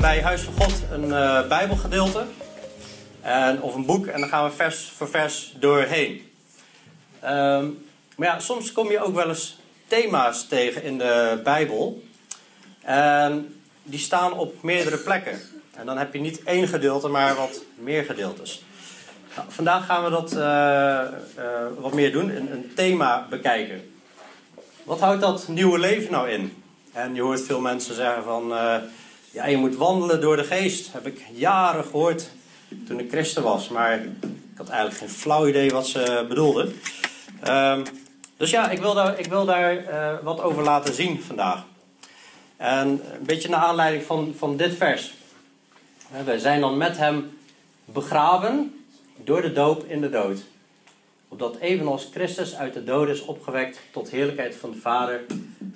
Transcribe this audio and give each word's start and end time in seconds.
Bij 0.00 0.22
Huis 0.22 0.42
van 0.42 0.52
God 0.52 0.82
een 0.90 1.04
uh, 1.04 1.48
Bijbelgedeelte 1.48 2.24
en, 3.20 3.62
of 3.62 3.74
een 3.74 3.86
boek 3.86 4.06
en 4.06 4.20
dan 4.20 4.28
gaan 4.28 4.44
we 4.44 4.50
vers 4.50 4.92
voor 4.96 5.08
vers 5.08 5.54
doorheen. 5.58 6.30
Um, 7.24 7.86
maar 8.16 8.28
ja, 8.28 8.38
soms 8.38 8.72
kom 8.72 8.90
je 8.90 9.04
ook 9.04 9.14
wel 9.14 9.28
eens 9.28 9.58
thema's 9.86 10.48
tegen 10.48 10.82
in 10.82 10.98
de 10.98 11.40
Bijbel. 11.44 12.02
En 12.80 13.60
die 13.82 13.98
staan 13.98 14.32
op 14.32 14.62
meerdere 14.62 14.96
plekken. 14.96 15.40
En 15.74 15.86
dan 15.86 15.98
heb 15.98 16.12
je 16.12 16.20
niet 16.20 16.42
één 16.42 16.68
gedeelte, 16.68 17.08
maar 17.08 17.34
wat 17.34 17.62
meer 17.74 18.04
gedeeltes. 18.04 18.64
Nou, 19.36 19.48
vandaag 19.50 19.86
gaan 19.86 20.04
we 20.04 20.10
dat 20.10 20.32
uh, 20.32 21.00
wat 21.78 21.92
meer 21.92 22.12
doen, 22.12 22.36
een, 22.36 22.52
een 22.52 22.72
thema 22.74 23.26
bekijken. 23.30 23.94
Wat 24.82 25.00
houdt 25.00 25.20
dat 25.20 25.48
nieuwe 25.48 25.78
leven 25.78 26.12
nou 26.12 26.30
in? 26.30 26.62
En 26.92 27.14
je 27.14 27.22
hoort 27.22 27.42
veel 27.42 27.60
mensen 27.60 27.94
zeggen 27.94 28.22
van, 28.24 28.52
ja, 29.34 29.46
je 29.46 29.56
moet 29.56 29.76
wandelen 29.76 30.20
door 30.20 30.36
de 30.36 30.44
geest. 30.44 30.92
Heb 30.92 31.06
ik 31.06 31.22
jaren 31.32 31.84
gehoord 31.84 32.30
toen 32.86 32.98
ik 32.98 33.10
christen 33.10 33.42
was, 33.42 33.68
maar 33.68 34.04
ik 34.04 34.56
had 34.56 34.68
eigenlijk 34.68 34.98
geen 34.98 35.08
flauw 35.08 35.46
idee 35.46 35.70
wat 35.70 35.86
ze 35.86 36.24
bedoelden. 36.28 36.74
Um, 37.48 37.82
dus 38.36 38.50
ja, 38.50 38.70
ik 38.70 38.78
wil 38.78 38.94
daar, 38.94 39.18
ik 39.18 39.26
wil 39.26 39.44
daar 39.44 39.76
uh, 39.76 40.14
wat 40.22 40.40
over 40.40 40.62
laten 40.62 40.94
zien 40.94 41.22
vandaag. 41.22 41.62
En 42.56 42.88
een 42.88 43.26
beetje 43.26 43.48
naar 43.48 43.60
aanleiding 43.60 44.04
van, 44.04 44.34
van 44.36 44.56
dit 44.56 44.76
vers. 44.76 45.14
Wij 46.24 46.38
zijn 46.38 46.60
dan 46.60 46.76
met 46.76 46.96
hem 46.96 47.38
begraven 47.84 48.84
door 49.16 49.42
de 49.42 49.52
doop 49.52 49.84
in 49.84 50.00
de 50.00 50.10
dood 50.10 50.44
opdat 51.34 51.56
evenals 51.56 52.08
Christus 52.12 52.54
uit 52.54 52.74
de 52.74 52.84
dood 52.84 53.08
is 53.08 53.24
opgewekt 53.24 53.80
tot 53.92 54.10
heerlijkheid 54.10 54.54
van 54.54 54.70
de 54.70 54.76
Vader, 54.76 55.24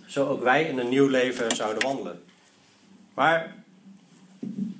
zo 0.07 0.27
ook 0.27 0.43
wij 0.43 0.65
in 0.65 0.79
een 0.79 0.89
nieuw 0.89 1.09
leven 1.09 1.57
zouden 1.57 1.83
wandelen. 1.83 2.23
Maar 3.19 3.55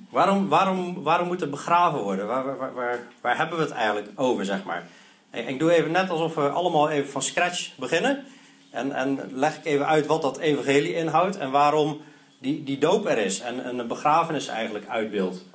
waarom, 0.09 0.47
waarom, 0.47 1.03
waarom 1.03 1.27
moet 1.27 1.41
er 1.41 1.49
begraven 1.49 1.99
worden? 1.99 2.27
Waar, 2.27 2.57
waar, 2.57 2.73
waar, 2.73 2.99
waar 3.21 3.37
hebben 3.37 3.57
we 3.57 3.63
het 3.63 3.71
eigenlijk 3.71 4.09
over, 4.15 4.45
zeg 4.45 4.63
maar? 4.63 4.87
Ik 5.31 5.59
doe 5.59 5.71
even 5.71 5.91
net 5.91 6.09
alsof 6.09 6.35
we 6.35 6.49
allemaal 6.49 6.89
even 6.89 7.11
van 7.11 7.21
scratch 7.21 7.75
beginnen. 7.77 8.25
En, 8.71 8.91
en 8.91 9.19
leg 9.31 9.57
ik 9.57 9.65
even 9.65 9.87
uit 9.87 10.05
wat 10.05 10.21
dat 10.21 10.37
evangelie 10.37 10.93
inhoudt 10.93 11.37
en 11.37 11.51
waarom 11.51 12.01
die, 12.37 12.63
die 12.63 12.77
doop 12.77 13.05
er 13.05 13.17
is 13.17 13.39
en, 13.39 13.63
en 13.63 13.79
een 13.79 13.87
begrafenis 13.87 14.47
eigenlijk 14.47 14.87
uitbeeldt. 14.87 15.45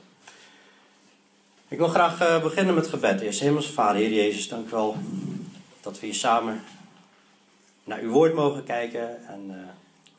Ik 1.69 1.79
wil 1.79 1.89
graag 1.89 2.23
uh, 2.23 2.43
beginnen 2.43 2.75
met 2.75 2.87
gebed. 2.87 3.21
Eerst 3.21 3.41
Hemelse 3.41 3.73
Vader, 3.73 3.97
Heer 3.97 4.13
Jezus, 4.13 4.49
dank 4.49 4.67
u 4.67 4.71
wel 4.71 4.97
dat 5.81 6.01
we 6.01 6.07
hier 6.07 6.15
samen 6.15 6.63
naar 7.85 7.99
uw 7.99 8.11
woord 8.11 8.35
mogen 8.35 8.65
kijken. 8.65 9.27
En 9.27 9.45
uh, 9.49 9.57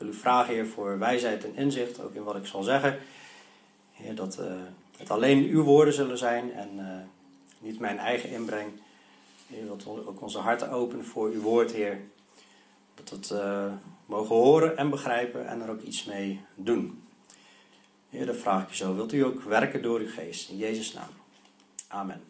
u 0.07 0.13
vragen, 0.13 0.53
Heer, 0.53 0.67
voor 0.67 0.99
wijsheid 0.99 1.43
en 1.43 1.55
inzicht, 1.55 2.01
ook 2.01 2.13
in 2.13 2.23
wat 2.23 2.35
ik 2.35 2.45
zal 2.45 2.63
zeggen. 2.63 2.97
Heer, 3.93 4.15
dat 4.15 4.37
uh, 4.39 4.45
het 4.97 5.09
alleen 5.09 5.43
uw 5.43 5.63
woorden 5.63 5.93
zullen 5.93 6.17
zijn 6.17 6.53
en 6.53 7.09
niet 7.59 7.79
mijn 7.79 7.97
eigen 7.97 8.29
inbreng. 8.29 8.71
Heer, 9.47 9.67
dat 9.67 9.83
we 9.83 10.07
ook 10.07 10.21
onze 10.21 10.39
harten 10.39 10.69
openen 10.69 11.05
voor 11.05 11.29
uw 11.29 11.41
woord, 11.41 11.71
Heer. 11.71 11.99
Dat 12.95 13.09
we 13.09 13.35
het 13.35 13.71
mogen 14.05 14.35
horen 14.35 14.77
en 14.77 14.89
begrijpen 14.89 15.47
en 15.47 15.61
er 15.61 15.69
ook 15.69 15.81
iets 15.81 16.03
mee 16.05 16.41
doen. 16.55 17.03
Heer, 18.09 18.25
dat 18.25 18.37
vraag 18.37 18.63
ik 18.63 18.69
je 18.69 18.75
zo. 18.75 18.95
Wilt 18.95 19.13
u 19.13 19.23
ook 19.23 19.41
werken 19.41 19.81
door 19.81 19.99
uw 19.99 20.09
geest? 20.09 20.49
In 20.49 20.57
Jezus' 20.57 20.93
naam. 20.93 21.09
Amen. 21.87 22.23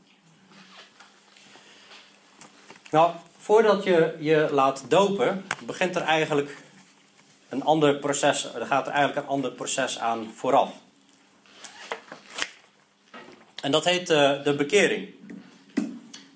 Nou, 2.92 3.12
voordat 3.38 3.84
je 3.84 4.16
je 4.20 4.48
laat 4.52 4.86
dopen, 4.88 5.46
begint 5.66 5.96
er 5.96 6.02
eigenlijk 6.02 6.58
een 7.50 7.64
ander 7.64 7.96
proces. 7.96 8.54
Er 8.54 8.66
gaat 8.66 8.88
er 8.88 8.94
eigenlijk 8.94 9.26
een 9.26 9.32
ander 9.32 9.52
proces 9.52 10.00
aan 10.00 10.32
vooraf. 10.36 10.72
En 13.62 13.72
dat 13.72 13.86
heet 13.86 14.10
uh, 14.10 14.44
de 14.44 14.56
bekering. 14.56 15.08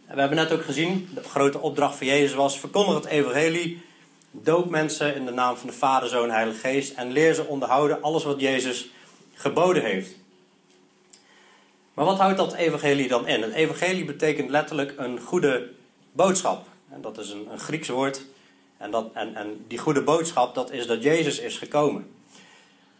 We 0.08 0.20
hebben 0.20 0.38
net 0.38 0.52
ook 0.52 0.64
gezien, 0.64 1.10
de 1.14 1.24
grote 1.24 1.60
opdracht 1.60 1.98
van 1.98 2.08
Jezus 2.08 2.34
was: 2.34 2.60
verkondig 2.60 2.96
het 2.96 3.06
evangelie, 3.06 3.82
doop 4.32 4.70
mensen 4.70 5.16
in 5.16 5.26
de 5.26 5.32
naam 5.32 5.58
van 5.58 5.68
de 5.68 5.74
Vader, 5.74 6.10
Zoon 6.10 6.24
en 6.24 6.36
Heilige 6.36 6.60
Geest 6.60 6.94
en 6.94 7.12
leer 7.12 7.34
ze 7.34 7.46
onderhouden 7.46 8.02
alles 8.02 8.24
wat 8.24 8.40
Jezus 8.40 8.90
geboden 9.34 9.84
heeft. 9.84 10.12
Maar 11.94 12.06
wat 12.06 12.18
houdt 12.18 12.38
dat 12.38 12.54
evangelie 12.54 13.08
dan 13.08 13.28
in? 13.28 13.42
Het 13.42 13.54
evangelie 13.54 14.06
betekent 14.06 14.50
letterlijk 14.50 14.94
een 14.98 15.20
goede 15.20 15.70
boodschap. 16.12 16.68
En 16.92 17.02
dat 17.02 17.18
is 17.18 17.30
een, 17.30 17.48
een 17.52 17.60
Grieks 17.60 17.88
woord. 17.88 18.22
En, 18.80 18.92
dat, 18.92 19.10
en, 19.14 19.36
en 19.36 19.66
die 19.68 19.78
goede 19.78 20.02
boodschap, 20.02 20.56
dat 20.56 20.72
is 20.72 20.88
dat 20.88 21.04
Jezus 21.04 21.40
is 21.40 21.58
gekomen. 21.58 22.12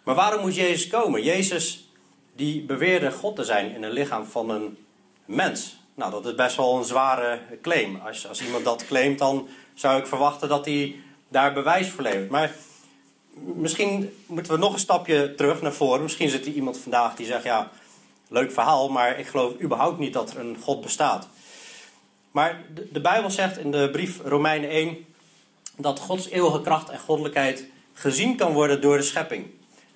Maar 0.04 0.16
waarom 0.16 0.42
moet 0.42 0.56
Jezus 0.56 0.88
komen? 0.88 1.24
Jezus 1.24 1.90
die 2.36 2.62
beweerde 2.62 3.12
God 3.12 3.36
te 3.36 3.44
zijn 3.44 3.72
in 3.72 3.84
een 3.84 3.92
lichaam 3.92 4.26
van 4.26 4.50
een 4.50 4.78
mens. 5.26 5.78
Nou, 5.96 6.12
dat 6.12 6.26
is 6.26 6.36
best 6.36 6.56
wel 6.56 6.78
een 6.78 6.84
zware 6.84 7.40
claim. 7.62 8.02
Als, 8.06 8.28
als 8.28 8.42
iemand 8.42 8.64
dat 8.64 8.86
claimt, 8.86 9.20
dan 9.20 9.48
zou 9.74 10.00
ik 10.00 10.08
verwachten 10.08 10.50
dat 10.50 10.66
hij 10.66 10.96
daar 11.28 11.54
bewijs 11.54 11.90
voor 11.90 12.04
levert. 12.04 12.30
Maar 12.30 12.56
misschien 13.34 14.14
moeten 14.26 14.52
we 14.54 14.60
nog 14.60 14.74
een 14.74 14.80
stapje 14.80 15.36
terug 15.36 15.62
naar 15.62 15.74
voren. 15.74 16.02
Misschien 16.02 16.30
zit 16.30 16.46
er 16.46 16.52
iemand 16.52 16.78
vandaag 16.78 17.16
die 17.16 17.26
zegt: 17.26 17.44
Ja, 17.44 17.72
leuk 18.28 18.52
verhaal, 18.52 18.90
maar 18.90 19.20
ik 19.20 19.28
geloof 19.28 19.62
überhaupt 19.62 20.00
niet 20.00 20.14
dat 20.14 20.32
er 20.32 20.40
een 20.40 20.58
God 20.62 20.82
bestaat. 20.82 21.28
Maar 22.32 22.62
de 22.92 23.02
Bijbel 23.02 23.30
zegt 23.32 23.58
in 23.58 23.72
de 23.72 23.90
brief 23.92 24.20
Romeinen 24.24 24.70
1 24.70 25.06
dat 25.82 26.00
Gods 26.00 26.30
eeuwige 26.30 26.62
kracht 26.62 26.90
en 26.90 27.00
goddelijkheid 27.00 27.66
gezien 27.94 28.36
kan 28.36 28.54
worden 28.54 28.82
door 28.82 28.98
de 28.98 29.04
schepping. 29.04 29.46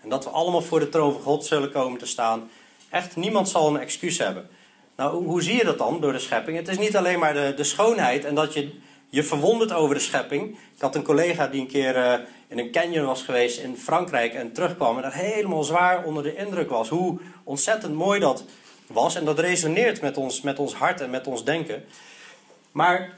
En 0.02 0.10
dat 0.10 0.24
we 0.24 0.30
allemaal 0.30 0.62
voor 0.62 0.80
de 0.80 0.90
troon 0.90 1.14
van 1.14 1.22
God 1.22 1.46
zullen 1.46 1.72
komen 1.72 2.00
te 2.00 2.06
staan. 2.06 2.50
Echt, 2.90 3.16
niemand 3.16 3.50
zal 3.50 3.68
een 3.68 3.82
excuus 3.82 4.18
hebben. 4.18 4.50
Nou, 4.96 5.26
hoe 5.26 5.42
zie 5.42 5.56
je 5.56 5.64
dat 5.64 5.78
dan 5.78 6.02
door 6.02 6.12
de 6.12 6.20
schepping? 6.20 6.58
Het 6.58 6.68
is 6.68 6.78
niet 6.78 6.98
alleen 6.98 7.20
maar 7.20 7.34
de, 7.34 7.54
de 7.56 7.64
schoonheid 7.64 8.26
en 8.26 8.36
dat 8.36 8.54
je 8.54 8.72
je 9.10 9.24
verwondert 9.24 9.74
over 9.74 9.96
de 9.96 10.02
schepping. 10.02 10.50
Ik 10.52 10.82
had 10.82 10.96
een 10.96 11.04
collega 11.04 11.48
die 11.48 11.62
een 11.62 11.68
keer 11.68 11.96
uh, 11.96 12.14
in 12.48 12.60
een 12.60 12.72
canyon 12.72 13.06
was 13.06 13.22
geweest 13.22 13.60
in 13.60 13.78
Frankrijk 13.78 14.34
en 14.34 14.52
terugkwam 14.52 14.96
en 14.96 15.02
daar 15.02 15.14
helemaal 15.14 15.64
zwaar 15.64 16.04
onder 16.04 16.24
de 16.24 16.36
indruk 16.36 16.70
was. 16.70 16.90
Hoe 16.90 17.20
ontzettend 17.44 17.94
mooi 17.94 18.20
dat 18.20 18.46
was. 18.88 19.16
En 19.16 19.26
dat 19.26 19.40
resoneert 19.40 20.02
met 20.02 20.18
ons, 20.18 20.42
met 20.42 20.60
ons 20.60 20.74
hart 20.74 21.02
en 21.02 21.10
met 21.10 21.28
ons 21.28 21.46
denken. 21.46 21.84
Maar 22.72 23.18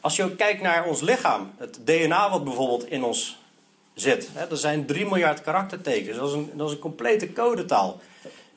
als 0.00 0.16
je 0.16 0.24
ook 0.24 0.36
kijkt 0.36 0.62
naar 0.62 0.84
ons 0.84 1.00
lichaam, 1.00 1.52
het 1.56 1.78
DNA 1.84 2.30
wat 2.30 2.44
bijvoorbeeld 2.44 2.90
in 2.90 3.04
ons 3.04 3.38
zit. 3.94 4.28
Hè, 4.32 4.50
er 4.50 4.56
zijn 4.56 4.86
3 4.86 5.04
miljard 5.04 5.40
karaktertekens. 5.40 6.16
Dat 6.16 6.28
is, 6.28 6.34
een, 6.34 6.50
dat 6.54 6.68
is 6.68 6.74
een 6.74 6.80
complete 6.80 7.32
codetaal. 7.32 8.00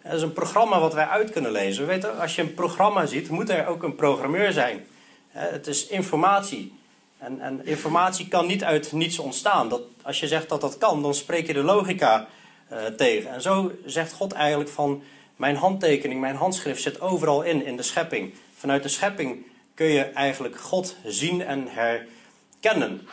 Dat 0.04 0.14
is 0.14 0.22
een 0.22 0.34
programma 0.34 0.80
wat 0.80 0.94
wij 0.94 1.08
uit 1.08 1.32
kunnen 1.32 1.52
lezen. 1.52 1.86
We 1.86 1.92
weten, 1.92 2.20
als 2.20 2.36
je 2.36 2.42
een 2.42 2.54
programma 2.54 3.06
ziet, 3.06 3.30
moet 3.30 3.50
er 3.50 3.68
ook 3.68 3.84
een 3.84 3.96
programmeur 3.96 4.52
zijn. 4.52 4.86
Het 5.30 5.68
is 5.68 5.88
informatie. 5.88 6.74
En, 7.18 7.42
en, 7.42 7.66
informatie 7.66 8.28
kan 8.28 8.48
niet 8.48 8.64
uit 8.64 8.92
niets 8.92 9.20
ontstaan. 9.20 9.70
Dat, 9.70 9.82
als 10.02 10.20
je 10.20 10.28
zegt 10.28 10.50
dat 10.50 10.62
dat 10.62 10.78
kan, 10.78 11.02
dan 11.02 11.14
spreek 11.14 11.48
je 11.48 11.54
de 11.54 11.64
logica 11.64 12.28
uh, 12.72 12.86
tegen. 12.86 13.32
En 13.32 13.42
zo 13.42 13.72
zegt 13.86 14.14
God 14.14 14.34
eigenlijk 14.34 14.70
van... 14.70 15.04
mijn 15.36 15.56
handtekening, 15.56 16.22
mijn 16.22 16.36
handschrift 16.36 16.82
zit 16.82 17.02
overal 17.02 17.42
in, 17.42 17.66
in 17.66 17.78
de 17.78 17.84
schepping. 17.84 18.34
Vanuit 18.58 18.84
de 18.84 18.90
schepping 18.90 19.46
kun 19.79 19.88
je 19.88 20.03
eigenlijk 20.03 20.59
God 20.59 20.95
zien 21.06 21.41
en 21.41 21.67
herkennen. 21.67 23.07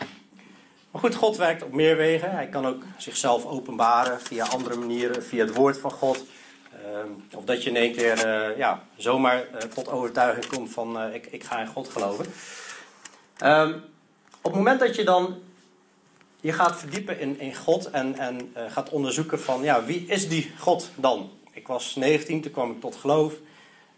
Maar 0.91 1.01
goed, 1.01 1.15
God 1.15 1.37
werkt 1.37 1.63
op 1.63 1.73
meer 1.73 1.97
wegen. 1.97 2.31
Hij 2.31 2.49
kan 2.49 2.67
ook 2.67 2.83
zichzelf 2.97 3.45
openbaren 3.45 4.21
via 4.21 4.45
andere 4.45 4.77
manieren, 4.77 5.25
via 5.25 5.45
het 5.45 5.55
woord 5.55 5.79
van 5.79 5.91
God. 5.91 6.25
Uh, 6.73 7.37
of 7.37 7.45
dat 7.45 7.63
je 7.63 7.71
in 7.71 7.77
één 7.77 7.93
keer 7.93 8.27
uh, 8.27 8.57
ja, 8.57 8.83
zomaar 8.97 9.37
uh, 9.37 9.59
tot 9.59 9.89
overtuiging 9.89 10.47
komt 10.47 10.71
van 10.71 11.13
ik, 11.13 11.27
ik 11.27 11.45
ga 11.45 11.61
in 11.61 11.67
God 11.67 11.89
geloven. 11.89 12.27
Um, 13.45 13.75
op 14.41 14.51
het 14.51 14.55
moment 14.55 14.81
dat 14.81 14.97
je 14.97 15.05
dan 15.05 15.43
je 16.41 16.53
gaat 16.53 16.79
verdiepen 16.79 17.21
in, 17.21 17.41
in 17.41 17.55
God 17.55 17.91
en, 17.91 18.15
en 18.15 18.53
gaat 18.69 18.91
onderzoeken 18.91 19.41
van 19.41 19.63
ja, 19.63 19.85
wie 19.85 20.07
is 20.07 20.29
die 20.29 20.53
God 20.59 20.91
dan? 20.95 21.31
Ik 21.53 21.67
was 21.67 21.95
19, 21.95 22.41
toen 22.41 22.53
kwam 22.53 22.71
ik 22.71 22.81
tot 22.81 22.97
geloof. 22.97 23.35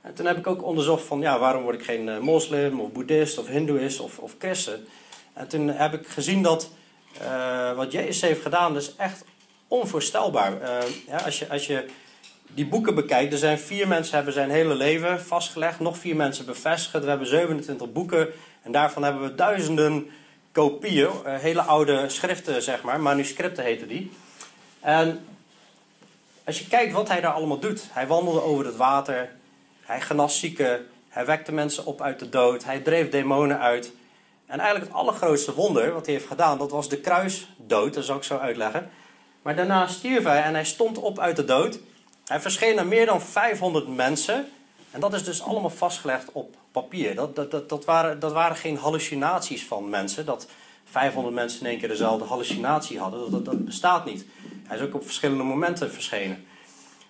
En 0.08 0.14
toen 0.14 0.26
heb 0.26 0.36
ik 0.36 0.46
ook 0.46 0.64
onderzocht 0.64 1.04
van 1.04 1.20
ja, 1.20 1.38
waarom 1.38 1.62
word 1.62 1.74
ik 1.74 1.84
geen 1.84 2.06
uh, 2.06 2.18
moslim 2.18 2.80
of 2.80 2.92
boeddhist 2.92 3.38
of 3.38 3.46
hindoeïst 3.46 4.00
of, 4.00 4.18
of 4.18 4.34
christen? 4.38 4.86
En 5.32 5.48
toen 5.48 5.68
heb 5.68 5.92
ik 5.94 6.06
gezien 6.06 6.42
dat 6.42 6.70
uh, 7.22 7.72
wat 7.72 7.92
Jezus 7.92 8.20
heeft 8.20 8.42
gedaan, 8.42 8.76
is 8.76 8.94
echt 8.96 9.24
onvoorstelbaar. 9.68 10.52
ja, 11.06 11.16
als, 11.24 11.38
je, 11.38 11.48
als 11.48 11.66
je 11.66 11.84
die 12.54 12.66
boeken 12.66 12.94
bekijkt, 12.94 13.32
er 13.32 13.38
zijn 13.38 13.58
vier 13.58 13.88
mensen 13.88 14.14
hebben 14.14 14.32
zijn 14.32 14.50
hele 14.50 14.74
leven 14.74 15.20
vastgelegd, 15.20 15.80
nog 15.80 15.98
vier 15.98 16.16
mensen 16.16 16.46
bevestigd. 16.46 17.04
We 17.04 17.10
hebben 17.10 17.26
27 17.26 17.92
boeken 17.92 18.28
en 18.62 18.72
daarvan 18.72 19.02
hebben 19.02 19.22
we 19.22 19.34
duizenden 19.34 20.10
kopieën, 20.52 21.10
eh, 21.24 21.38
hele 21.38 21.62
oude 21.62 22.08
schriften, 22.08 22.62
zeg 22.62 22.82
maar, 22.82 23.00
manuscripten 23.00 23.64
heten 23.64 23.88
die. 23.88 24.10
En 24.80 25.24
als 26.44 26.58
je 26.58 26.66
kijkt 26.68 26.92
wat 26.92 27.08
hij 27.08 27.20
daar 27.20 27.32
allemaal 27.32 27.58
doet, 27.58 27.84
hij 27.90 28.06
wandelde 28.06 28.42
over 28.42 28.66
het 28.66 28.76
water, 28.76 29.36
hij 29.88 30.00
genas 30.00 30.38
zieken, 30.38 30.86
hij 31.08 31.26
wekte 31.26 31.52
mensen 31.52 31.86
op 31.86 32.00
uit 32.00 32.18
de 32.18 32.28
dood, 32.28 32.64
hij 32.64 32.78
dreef 32.78 33.08
demonen 33.08 33.58
uit. 33.58 33.92
En 34.46 34.58
eigenlijk 34.58 34.90
het 34.90 35.00
allergrootste 35.00 35.54
wonder 35.54 35.92
wat 35.92 36.06
hij 36.06 36.14
heeft 36.14 36.26
gedaan, 36.26 36.58
dat 36.58 36.70
was 36.70 36.88
de 36.88 37.00
kruisdood, 37.00 37.94
dat 37.94 38.04
zal 38.04 38.16
ik 38.16 38.22
zo 38.22 38.38
uitleggen. 38.38 38.90
Maar 39.42 39.56
daarna 39.56 39.86
stierf 39.86 40.24
hij 40.24 40.42
en 40.42 40.54
hij 40.54 40.64
stond 40.64 40.98
op 40.98 41.18
uit 41.18 41.36
de 41.36 41.44
dood. 41.44 41.78
Hij 42.26 42.40
verscheen 42.40 42.78
aan 42.78 42.88
meer 42.88 43.06
dan 43.06 43.22
500 43.22 43.88
mensen. 43.96 44.48
En 44.90 45.00
dat 45.00 45.14
is 45.14 45.24
dus 45.24 45.42
allemaal 45.42 45.70
vastgelegd 45.70 46.32
op 46.32 46.56
papier. 46.72 47.14
Dat, 47.14 47.36
dat, 47.36 47.50
dat, 47.50 47.68
dat, 47.68 47.84
waren, 47.84 48.20
dat 48.20 48.32
waren 48.32 48.56
geen 48.56 48.76
hallucinaties 48.76 49.64
van 49.64 49.88
mensen. 49.88 50.26
Dat 50.26 50.48
500 50.84 51.34
mensen 51.34 51.60
in 51.60 51.66
één 51.66 51.78
keer 51.78 51.88
dezelfde 51.88 52.24
hallucinatie 52.24 52.98
hadden. 52.98 53.30
Dat, 53.30 53.44
dat, 53.44 53.64
bestaat 53.64 54.04
niet. 54.04 54.24
Hij 54.66 54.76
is 54.76 54.82
ook 54.82 54.94
op 54.94 55.04
verschillende 55.04 55.42
momenten 55.42 55.92
verschenen. 55.92 56.46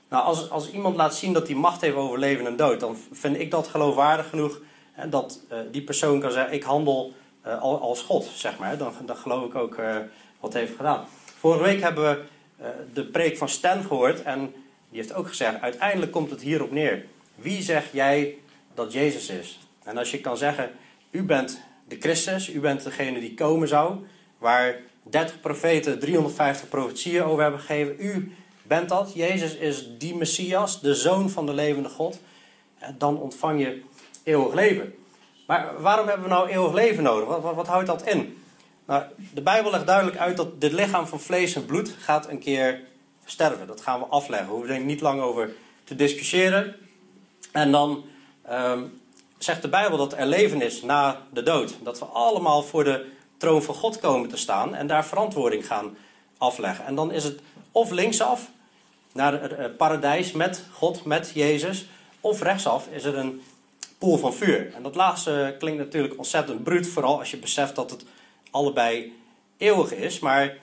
Nou, 0.09 0.25
als, 0.25 0.51
als 0.51 0.71
iemand 0.71 0.97
laat 0.97 1.15
zien 1.15 1.33
dat 1.33 1.47
hij 1.47 1.57
macht 1.57 1.81
heeft 1.81 1.97
over 1.97 2.19
leven 2.19 2.47
en 2.47 2.57
dood, 2.57 2.81
dan 2.81 2.97
vind 3.13 3.39
ik 3.39 3.51
dat 3.51 3.69
geloofwaardig 3.69 4.29
genoeg. 4.29 4.61
En 4.93 5.11
dat 5.11 5.41
uh, 5.53 5.59
die 5.71 5.83
persoon 5.83 6.21
kan 6.21 6.33
zeggen: 6.33 6.55
Ik 6.55 6.63
handel 6.63 7.13
uh, 7.47 7.63
als 7.63 8.03
God, 8.03 8.31
zeg 8.35 8.59
maar. 8.59 8.79
Dan, 8.79 8.93
dan 9.07 9.17
geloof 9.17 9.45
ik 9.45 9.55
ook 9.55 9.79
uh, 9.79 9.97
wat 10.41 10.53
heeft 10.53 10.77
gedaan. 10.77 11.05
Vorige 11.39 11.63
week 11.65 11.81
hebben 11.81 12.05
we 12.05 12.25
de 12.93 13.05
preek 13.05 13.37
van 13.37 13.49
Stan 13.49 13.83
gehoord. 13.83 14.23
En 14.23 14.55
die 14.91 15.01
heeft 15.01 15.15
ook 15.15 15.29
gezegd: 15.29 15.61
Uiteindelijk 15.61 16.13
komt 16.13 16.31
het 16.31 16.41
hierop 16.41 16.71
neer. 16.71 17.05
Wie 17.35 17.63
zeg 17.63 17.93
jij 17.93 18.39
dat 18.75 18.93
Jezus 18.93 19.29
is? 19.29 19.59
En 19.83 19.99
als 19.99 20.11
je 20.11 20.21
kan 20.21 20.37
zeggen: 20.37 20.71
U 21.11 21.23
bent 21.23 21.61
de 21.89 21.97
Christus, 22.01 22.49
u 22.49 22.61
bent 22.61 22.85
degene 22.85 23.21
die 23.21 23.35
komen 23.35 23.69
zou, 23.69 23.97
waar 24.39 24.77
30 25.03 25.41
profeten 25.41 25.99
350 25.99 26.69
profetieën 26.69 27.23
over 27.23 27.43
hebben 27.43 27.61
gegeven. 27.61 27.95
U 27.99 28.33
bent 28.69 28.89
dat. 28.89 29.13
Jezus 29.15 29.55
is 29.55 29.89
die 29.99 30.15
Messias, 30.15 30.81
de 30.81 30.95
zoon 30.95 31.31
van 31.31 31.47
de 31.47 31.55
levende 31.55 31.89
God. 31.89 32.21
Dan 32.99 33.21
ontvang 33.21 33.61
je 33.61 33.83
eeuwig 34.23 34.55
leven. 34.55 34.95
Maar 35.47 35.81
waarom 35.81 36.07
hebben 36.07 36.29
we 36.29 36.35
nou 36.35 36.49
eeuwig 36.49 36.73
leven 36.73 37.03
nodig? 37.03 37.29
Wat, 37.29 37.55
wat, 37.55 37.67
houdt 37.67 37.87
dat 37.87 38.07
in? 38.07 38.43
Nou, 38.87 39.03
de 39.35 39.43
Bijbel 39.43 39.71
legt 39.71 39.87
duidelijk 39.87 40.17
uit 40.17 40.37
dat 40.37 40.61
dit 40.61 40.73
lichaam 40.73 41.07
van 41.07 41.21
vlees 41.21 41.55
en 41.55 41.67
bloed 41.67 41.95
gaat 41.99 42.29
een 42.29 42.39
keer 42.39 42.81
sterven. 43.25 43.67
Dat 43.67 43.81
gaan 43.81 43.99
we 43.99 44.07
afleggen. 44.07 44.47
Daar 44.47 44.57
hoeven 44.57 44.75
we 44.75 44.85
niet 44.85 45.01
lang 45.01 45.21
over 45.21 45.51
te 45.85 45.95
discussiëren. 45.95 46.77
En 47.53 47.73
dan 47.73 48.05
um, 48.51 49.01
zegt 49.39 49.63
de 49.63 49.69
Bijbel 49.69 49.99
dat 49.99 50.13
er 50.13 50.27
leven 50.27 50.63
is 50.63 50.83
na 50.83 51.21
de 51.33 51.43
dood. 51.43 51.77
Dat 51.83 51.99
we 51.99 52.05
allemaal 52.05 52.63
voor 52.63 52.85
de 52.85 53.07
troon 53.37 53.63
van 53.63 53.75
God 53.75 53.99
komen 53.99 54.29
te 54.29 54.37
staan 54.37 54.75
en 54.75 54.87
daar 54.87 55.07
verantwoording 55.07 55.67
gaan 55.67 55.97
afleggen. 56.39 56.85
En 56.85 56.95
dan 56.95 57.13
is 57.13 57.25
het 57.25 57.41
of 57.73 57.91
linksaf 57.91 58.51
naar 59.19 59.41
het 59.43 59.77
paradijs 59.77 60.33
met 60.33 60.65
God, 60.73 61.05
met 61.05 61.31
Jezus, 61.35 61.87
of 62.21 62.43
rechtsaf 62.43 62.87
is 62.91 63.05
er 63.05 63.17
een 63.17 63.43
poel 63.99 64.17
van 64.17 64.35
vuur. 64.35 64.73
En 64.75 64.83
dat 64.83 64.95
laatste 64.95 65.57
klinkt 65.59 65.79
natuurlijk 65.79 66.17
ontzettend 66.17 66.63
bruut, 66.63 66.89
vooral 66.89 67.19
als 67.19 67.31
je 67.31 67.37
beseft 67.37 67.75
dat 67.75 67.91
het 67.91 68.05
allebei 68.51 69.13
eeuwig 69.57 69.93
is. 69.93 70.19
Maar 70.19 70.57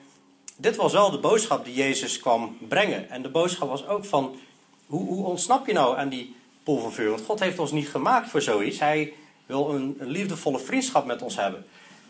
dit 0.56 0.76
was 0.76 0.92
wel 0.92 1.10
de 1.10 1.18
boodschap 1.18 1.64
die 1.64 1.74
Jezus 1.74 2.20
kwam 2.20 2.56
brengen. 2.68 3.10
En 3.10 3.22
de 3.22 3.28
boodschap 3.28 3.68
was 3.68 3.86
ook 3.86 4.04
van, 4.04 4.36
hoe, 4.86 5.06
hoe 5.06 5.26
ontsnap 5.26 5.66
je 5.66 5.72
nou 5.72 5.98
aan 5.98 6.08
die 6.08 6.34
poel 6.62 6.78
van 6.78 6.92
vuur? 6.92 7.10
Want 7.10 7.24
God 7.24 7.40
heeft 7.40 7.58
ons 7.58 7.72
niet 7.72 7.88
gemaakt 7.88 8.30
voor 8.30 8.42
zoiets. 8.42 8.78
Hij 8.78 9.12
wil 9.46 9.70
een, 9.70 9.96
een 9.98 10.10
liefdevolle 10.10 10.58
vriendschap 10.58 11.06
met 11.06 11.22
ons 11.22 11.36
hebben. 11.36 11.66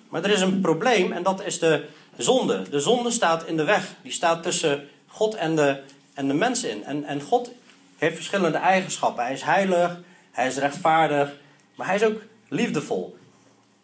Maar 0.08 0.24
er 0.24 0.30
is 0.30 0.40
een 0.40 0.60
probleem 0.60 1.12
en 1.12 1.22
dat 1.22 1.44
is 1.44 1.58
de 1.58 1.84
zonde. 2.16 2.68
De 2.70 2.80
zonde 2.80 3.10
staat 3.10 3.46
in 3.46 3.56
de 3.56 3.64
weg. 3.64 3.94
Die 4.02 4.12
staat 4.12 4.42
tussen 4.42 4.88
God 5.06 5.34
en 5.34 5.56
de, 5.56 5.82
en 6.16 6.28
de 6.28 6.34
mensen 6.34 6.70
in. 6.70 6.84
En, 6.84 7.04
en 7.04 7.20
God 7.20 7.50
heeft 7.96 8.14
verschillende 8.14 8.58
eigenschappen. 8.58 9.24
Hij 9.24 9.32
is 9.32 9.42
heilig, 9.42 9.98
hij 10.30 10.46
is 10.46 10.56
rechtvaardig, 10.56 11.36
maar 11.74 11.86
hij 11.86 11.96
is 11.96 12.02
ook 12.02 12.20
liefdevol. 12.48 13.16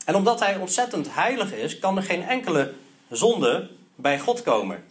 En 0.04 0.14
omdat 0.14 0.40
hij 0.40 0.56
ontzettend 0.56 1.14
heilig 1.14 1.52
is, 1.52 1.78
kan 1.78 1.96
er 1.96 2.02
geen 2.02 2.22
enkele 2.22 2.72
zonde 3.10 3.68
bij 3.94 4.18
God 4.18 4.42
komen. 4.42 4.84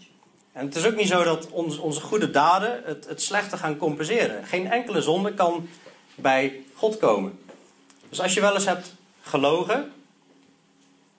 En 0.51 0.65
het 0.65 0.75
is 0.75 0.85
ook 0.85 0.95
niet 0.95 1.07
zo 1.07 1.23
dat 1.23 1.49
onze 1.79 2.01
goede 2.01 2.31
daden 2.31 2.81
het, 2.85 3.07
het 3.07 3.21
slechte 3.21 3.57
gaan 3.57 3.77
compenseren. 3.77 4.45
Geen 4.45 4.71
enkele 4.71 5.01
zonde 5.01 5.33
kan 5.33 5.69
bij 6.15 6.63
God 6.75 6.97
komen. 6.97 7.39
Dus 8.09 8.21
als 8.21 8.33
je 8.33 8.41
wel 8.41 8.53
eens 8.53 8.65
hebt 8.65 8.93
gelogen, 9.21 9.91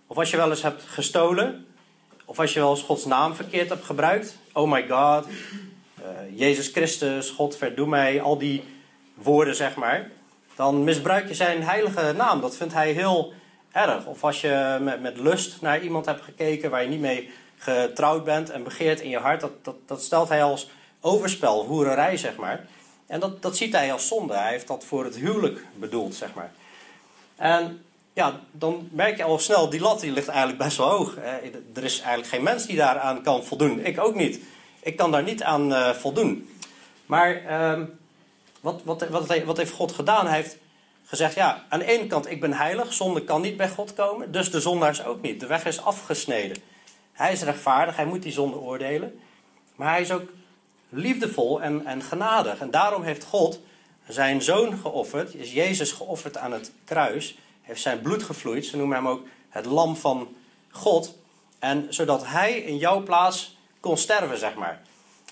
of 0.06 0.16
als 0.16 0.30
je 0.30 0.36
wel 0.36 0.50
eens 0.50 0.62
hebt 0.62 0.82
gestolen, 0.86 1.66
of 2.24 2.38
als 2.38 2.52
je 2.52 2.60
wel 2.60 2.70
eens 2.70 2.82
Gods 2.82 3.04
naam 3.04 3.34
verkeerd 3.34 3.68
hebt 3.68 3.84
gebruikt, 3.84 4.36
oh 4.52 4.70
my 4.70 4.86
God, 4.88 5.26
Jezus 6.34 6.68
Christus, 6.68 7.30
God 7.30 7.56
verdoe 7.56 7.86
mij, 7.86 8.20
al 8.20 8.38
die 8.38 8.64
woorden 9.14 9.54
zeg 9.54 9.74
maar, 9.74 10.10
dan 10.56 10.84
misbruik 10.84 11.28
je 11.28 11.34
zijn 11.34 11.62
heilige 11.62 12.12
naam. 12.16 12.40
Dat 12.40 12.56
vindt 12.56 12.72
hij 12.72 12.92
heel 12.92 13.32
erg. 13.72 14.06
Of 14.06 14.24
als 14.24 14.40
je 14.40 14.78
met, 14.80 15.00
met 15.00 15.18
lust 15.18 15.60
naar 15.60 15.82
iemand 15.82 16.06
hebt 16.06 16.22
gekeken 16.22 16.70
waar 16.70 16.82
je 16.82 16.88
niet 16.88 17.00
mee 17.00 17.30
getrouwd 17.58 18.24
bent 18.24 18.50
en 18.50 18.64
begeert 18.64 19.00
in 19.00 19.10
je 19.10 19.18
hart, 19.18 19.40
dat, 19.40 19.64
dat, 19.64 19.76
dat 19.86 20.02
stelt 20.02 20.28
hij 20.28 20.42
als 20.42 20.70
overspel, 21.00 21.64
hoererij, 21.64 22.16
zeg 22.16 22.36
maar. 22.36 22.66
En 23.06 23.20
dat, 23.20 23.42
dat 23.42 23.56
ziet 23.56 23.72
hij 23.72 23.92
als 23.92 24.08
zonde. 24.08 24.34
Hij 24.34 24.50
heeft 24.50 24.66
dat 24.66 24.84
voor 24.84 25.04
het 25.04 25.16
huwelijk 25.16 25.64
bedoeld, 25.74 26.14
zeg 26.14 26.34
maar. 26.34 26.52
En 27.36 27.84
ja, 28.12 28.40
dan 28.50 28.88
merk 28.90 29.16
je 29.16 29.24
al 29.24 29.38
snel, 29.38 29.70
die 29.70 29.80
lat 29.80 30.00
die 30.00 30.12
ligt 30.12 30.28
eigenlijk 30.28 30.58
best 30.58 30.76
wel 30.76 30.88
hoog. 30.88 31.16
Er 31.74 31.84
is 31.84 32.00
eigenlijk 32.00 32.28
geen 32.28 32.42
mens 32.42 32.66
die 32.66 32.76
daaraan 32.76 33.22
kan 33.22 33.44
voldoen. 33.44 33.84
Ik 33.84 34.00
ook 34.00 34.14
niet. 34.14 34.40
Ik 34.82 34.96
kan 34.96 35.10
daar 35.10 35.22
niet 35.22 35.42
aan 35.42 35.72
uh, 35.72 35.90
voldoen. 35.90 36.48
Maar 37.06 37.42
uh, 37.42 37.86
wat, 38.60 38.80
wat, 38.84 39.08
wat, 39.08 39.42
wat 39.44 39.56
heeft 39.56 39.72
God 39.72 39.92
gedaan? 39.92 40.26
Hij 40.26 40.36
heeft 40.36 40.56
gezegd, 41.04 41.34
ja, 41.34 41.64
aan 41.68 41.78
de 41.78 41.84
ene 41.84 42.06
kant, 42.06 42.30
ik 42.30 42.40
ben 42.40 42.52
heilig. 42.52 42.92
Zonde 42.92 43.24
kan 43.24 43.40
niet 43.40 43.56
bij 43.56 43.68
God 43.68 43.94
komen. 43.94 44.32
Dus 44.32 44.50
de 44.50 44.60
zondaars 44.60 45.04
ook 45.04 45.20
niet. 45.20 45.40
De 45.40 45.46
weg 45.46 45.64
is 45.64 45.84
afgesneden. 45.84 46.56
Hij 47.12 47.32
is 47.32 47.42
rechtvaardig, 47.42 47.96
hij 47.96 48.06
moet 48.06 48.22
die 48.22 48.32
zonde 48.32 48.56
oordelen. 48.56 49.20
Maar 49.76 49.90
hij 49.90 50.00
is 50.00 50.10
ook 50.12 50.30
liefdevol 50.88 51.62
en, 51.62 51.86
en 51.86 52.02
genadig. 52.02 52.58
En 52.58 52.70
daarom 52.70 53.02
heeft 53.02 53.24
God 53.24 53.60
zijn 54.08 54.42
zoon 54.42 54.78
geofferd, 54.78 55.34
is 55.34 55.52
Jezus 55.52 55.92
geofferd 55.92 56.36
aan 56.36 56.52
het 56.52 56.72
kruis, 56.84 57.38
heeft 57.62 57.80
zijn 57.80 58.00
bloed 58.00 58.22
gevloeid. 58.22 58.66
Ze 58.66 58.76
noemen 58.76 58.96
hem 58.96 59.08
ook 59.08 59.26
het 59.48 59.64
lam 59.64 59.96
van 59.96 60.36
God. 60.70 61.18
En 61.58 61.86
zodat 61.90 62.26
hij 62.26 62.52
in 62.52 62.76
jouw 62.76 63.02
plaats 63.02 63.56
kon 63.82 63.96
sterven, 63.98 64.38
zeg 64.38 64.54
maar. 64.54 64.80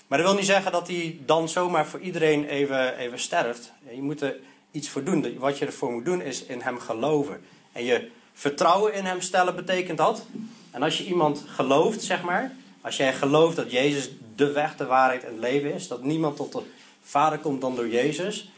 Maar 0.07 0.17
dat 0.17 0.27
wil 0.27 0.37
niet 0.37 0.45
zeggen 0.45 0.71
dat 0.71 0.87
hij 0.87 1.19
dan 1.25 1.49
zomaar 1.49 1.87
voor 1.87 1.99
iedereen 1.99 2.45
even, 2.45 2.97
even 2.97 3.19
sterft. 3.19 3.71
Je 3.89 4.01
moet 4.01 4.21
er 4.21 4.35
iets 4.71 4.89
voor 4.89 5.03
doen. 5.03 5.37
Wat 5.37 5.57
je 5.57 5.65
ervoor 5.65 5.91
moet 5.91 6.05
doen 6.05 6.21
is 6.21 6.43
in 6.43 6.61
hem 6.61 6.79
geloven. 6.79 7.41
En 7.71 7.83
je 7.83 8.09
vertrouwen 8.33 8.93
in 8.93 9.05
hem 9.05 9.21
stellen 9.21 9.55
betekent 9.55 9.97
dat 9.97 10.25
en 10.71 10.83
als 10.83 10.97
je 10.97 11.05
iemand 11.05 11.43
gelooft, 11.47 12.03
zeg 12.03 12.21
maar, 12.21 12.55
als 12.81 12.97
jij 12.97 13.13
gelooft 13.13 13.55
dat 13.55 13.71
Jezus 13.71 14.09
de 14.35 14.51
weg, 14.51 14.75
de 14.75 14.85
waarheid 14.85 15.23
en 15.23 15.31
het 15.31 15.39
leven 15.39 15.73
is, 15.73 15.87
dat 15.87 16.03
niemand 16.03 16.35
tot 16.35 16.51
de 16.51 16.61
Vader 17.03 17.39
komt 17.39 17.61
dan 17.61 17.75
door 17.75 17.89
Jezus, 17.89 18.51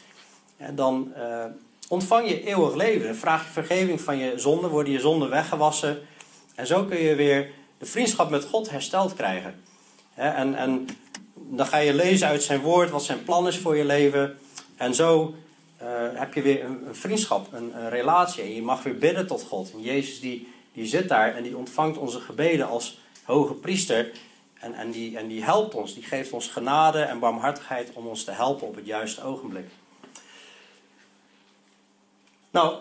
dan 0.72 1.14
uh, 1.18 1.46
ontvang 1.88 2.28
je 2.28 2.44
eeuwig 2.44 2.76
leven. 2.76 3.08
Dan 3.08 3.16
vraag 3.16 3.46
je 3.46 3.52
vergeving 3.52 4.02
van 4.02 4.18
je 4.18 4.34
zonden, 4.40 4.70
worden 4.70 4.94
je 4.94 5.00
zonden 5.00 5.30
weggewassen. 5.30 6.02
En 6.56 6.68
zo 6.68 6.84
kun 6.84 7.00
je 7.00 7.16
weer 7.16 7.52
de 7.78 7.86
vriendschap 7.86 8.30
met 8.30 8.46
God 8.46 8.70
hersteld 8.70 9.14
krijgen. 9.14 9.62
En, 10.14 10.56
en 10.56 10.88
dan 11.34 11.66
ga 11.66 11.78
je 11.78 11.94
lezen 11.94 12.28
uit 12.28 12.44
zijn 12.44 12.62
woord 12.62 12.90
wat 12.90 13.04
zijn 13.04 13.24
plan 13.24 13.48
is 13.48 13.58
voor 13.58 13.78
je 13.78 13.86
leven. 13.86 14.38
En 14.76 14.96
zo 14.96 15.36
uh, 15.82 15.88
heb 16.14 16.34
je 16.34 16.42
weer 16.42 16.64
een, 16.64 16.88
een 16.88 16.96
vriendschap, 16.96 17.54
een, 17.54 17.78
een, 17.78 17.90
relatie. 17.90 18.44
En 18.44 18.56
je 18.56 18.62
mag 18.62 18.84
weer 18.84 18.98
bidden 18.98 19.28
tot 19.28 19.44
God. 19.44 19.72
En 19.74 19.82
Jezus 19.82 20.20
die 20.20 20.48
die 20.74 20.86
zit 20.86 21.10
daar 21.10 21.36
en 21.36 21.44
die 21.44 21.58
ontvangt 21.58 21.98
onze 21.98 22.20
gebeden 22.20 22.68
als 22.68 23.00
hoge 23.24 23.54
priester. 23.54 24.12
En, 24.54 24.74
en, 24.74 24.92
die, 24.92 25.18
en 25.18 25.28
die 25.28 25.44
helpt 25.44 25.76
ons, 25.76 25.94
die 25.94 26.04
geeft 26.04 26.32
ons 26.32 26.48
genade 26.48 27.02
en 27.02 27.20
barmhartigheid 27.20 27.92
om 27.94 28.08
ons 28.08 28.24
te 28.24 28.32
helpen 28.32 28.68
op 28.68 28.76
het 28.76 28.86
juiste 28.86 29.24
ogenblik. 29.24 29.70
Nou, 32.52 32.74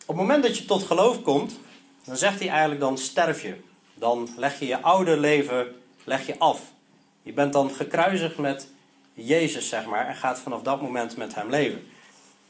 op 0.00 0.06
het 0.06 0.16
moment 0.16 0.42
dat 0.42 0.58
je 0.58 0.64
tot 0.64 0.82
geloof 0.82 1.22
komt, 1.22 1.58
dan 2.04 2.16
zegt 2.16 2.38
hij 2.38 2.48
eigenlijk 2.48 2.80
dan 2.80 2.98
sterf 2.98 3.42
je. 3.42 3.56
Dan 3.94 4.28
leg 4.36 4.58
je 4.58 4.66
je 4.66 4.80
oude 4.80 5.16
leven 5.16 5.74
leg 6.04 6.26
je 6.26 6.38
af. 6.38 6.60
Je 7.22 7.32
bent 7.32 7.52
dan 7.52 7.70
gekruisigd 7.70 8.38
met 8.38 8.68
Jezus, 9.12 9.68
zeg 9.68 9.86
maar, 9.86 10.06
en 10.06 10.16
gaat 10.16 10.40
vanaf 10.40 10.62
dat 10.62 10.82
moment 10.82 11.16
met 11.16 11.34
hem 11.34 11.50
leven. 11.50 11.86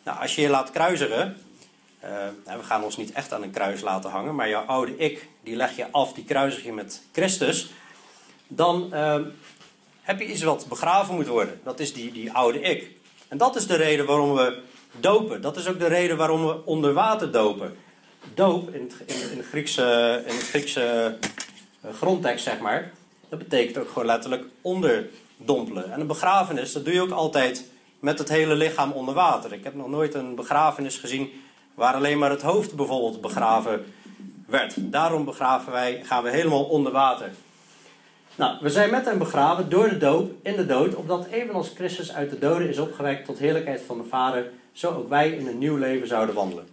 Nou, 0.03 0.21
als 0.21 0.35
je 0.35 0.41
je 0.41 0.49
laat 0.49 0.71
kruisigen, 0.71 1.37
uh, 2.05 2.11
we 2.57 2.63
gaan 2.63 2.85
ons 2.85 2.97
niet 2.97 3.13
echt 3.13 3.33
aan 3.33 3.43
een 3.43 3.51
kruis 3.51 3.81
laten 3.81 4.11
hangen, 4.11 4.35
maar 4.35 4.49
jouw 4.49 4.65
oude 4.65 4.97
ik, 4.97 5.29
die 5.43 5.57
leg 5.57 5.77
je 5.77 5.91
af, 5.91 6.13
die 6.13 6.25
kruisig 6.25 6.65
je 6.65 6.73
met 6.73 7.03
Christus. 7.13 7.71
Dan 8.47 8.91
uh, 8.93 9.17
heb 10.03 10.21
je 10.21 10.27
iets 10.27 10.43
wat 10.43 10.67
begraven 10.69 11.15
moet 11.15 11.27
worden. 11.27 11.61
Dat 11.65 11.81
is 11.81 11.93
die, 11.93 12.13
die 12.13 12.33
oude 12.33 12.61
ik. 12.61 12.91
En 13.29 13.39
dat 13.39 13.57
is 13.57 13.67
de 13.67 13.77
reden 13.77 14.07
waarom 14.07 14.35
we 14.35 14.63
dopen. 15.01 15.41
Dat 15.41 15.57
is 15.57 15.69
ook 15.69 15.79
de 15.79 15.87
reden 15.87 16.17
waarom 16.17 16.47
we 16.47 16.65
onder 16.65 16.93
water 16.93 17.33
dopen. 17.33 17.77
Doop 18.35 18.75
in 18.75 18.83
het, 18.83 19.17
in, 19.33 19.43
Griekse, 19.43 20.23
in 20.27 20.35
het 20.35 20.49
Griekse 20.49 21.17
uh, 21.85 21.95
grondtekst, 21.95 22.45
zeg 22.45 22.59
maar. 22.59 22.93
Dat 23.29 23.39
betekent 23.39 23.79
ook 23.79 23.89
gewoon 23.89 24.07
letterlijk 24.07 24.45
onderdompelen. 24.61 25.93
En 25.93 26.01
een 26.01 26.07
begrafenis, 26.07 26.73
dat 26.73 26.85
doe 26.85 26.95
je 26.95 27.01
ook 27.01 27.11
altijd 27.11 27.65
met 28.01 28.19
het 28.19 28.29
hele 28.29 28.55
lichaam 28.55 28.93
onder 28.93 29.15
water. 29.15 29.53
Ik 29.53 29.65
heb 29.65 29.75
nog 29.75 29.89
nooit 29.89 30.15
een 30.15 30.35
begrafenis 30.35 30.97
gezien 30.97 31.31
waar 31.75 31.95
alleen 31.95 32.19
maar 32.19 32.31
het 32.31 32.43
hoofd 32.43 32.75
bijvoorbeeld 32.75 33.21
begraven 33.21 33.85
werd. 34.47 34.75
Daarom 34.77 35.25
begraven 35.25 35.73
wij, 35.73 36.01
gaan 36.05 36.23
we 36.23 36.31
helemaal 36.31 36.65
onder 36.65 36.93
water. 36.93 37.31
Nou, 38.35 38.57
we 38.61 38.71
zijn 38.71 38.91
met 38.91 39.05
hem 39.05 39.19
begraven 39.19 39.69
door 39.69 39.89
de 39.89 39.99
doop 39.99 40.33
in 40.43 40.57
de 40.57 40.67
dood, 40.67 40.95
opdat 40.95 41.27
evenals 41.27 41.73
Christus 41.75 42.13
uit 42.13 42.31
de 42.31 42.39
doden 42.39 42.69
is 42.69 42.79
opgewekt 42.79 43.25
tot 43.25 43.39
heerlijkheid 43.39 43.83
van 43.87 43.99
de 43.99 44.05
Vader, 44.05 44.51
zo 44.73 44.95
ook 44.95 45.09
wij 45.09 45.31
in 45.31 45.47
een 45.47 45.59
nieuw 45.59 45.77
leven 45.77 46.09
zouden 46.09 46.35
wandelen. 46.35 46.69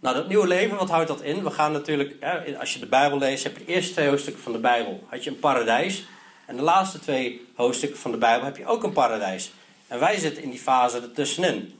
Nou, 0.00 0.16
dat 0.16 0.28
nieuwe 0.28 0.46
leven, 0.46 0.76
wat 0.76 0.90
houdt 0.90 1.08
dat 1.08 1.22
in? 1.22 1.44
We 1.44 1.50
gaan 1.50 1.72
natuurlijk, 1.72 2.24
als 2.58 2.72
je 2.72 2.78
de 2.78 2.86
Bijbel 2.86 3.18
leest, 3.18 3.44
heb 3.44 3.58
je 3.58 3.64
de 3.64 3.72
eerste 3.72 3.92
twee 3.92 4.08
hoofdstukken 4.08 4.42
van 4.42 4.52
de 4.52 4.58
Bijbel, 4.58 5.04
had 5.06 5.24
je 5.24 5.30
een 5.30 5.38
paradijs. 5.38 6.04
En 6.46 6.56
de 6.56 6.62
laatste 6.62 6.98
twee 6.98 7.46
hoofdstukken 7.54 7.98
van 7.98 8.10
de 8.10 8.16
Bijbel 8.16 8.44
heb 8.44 8.56
je 8.56 8.66
ook 8.66 8.82
een 8.82 8.92
paradijs. 8.92 9.52
En 9.86 9.98
wij 10.00 10.18
zitten 10.18 10.42
in 10.42 10.50
die 10.50 10.58
fase 10.58 11.00
ertussenin. 11.00 11.74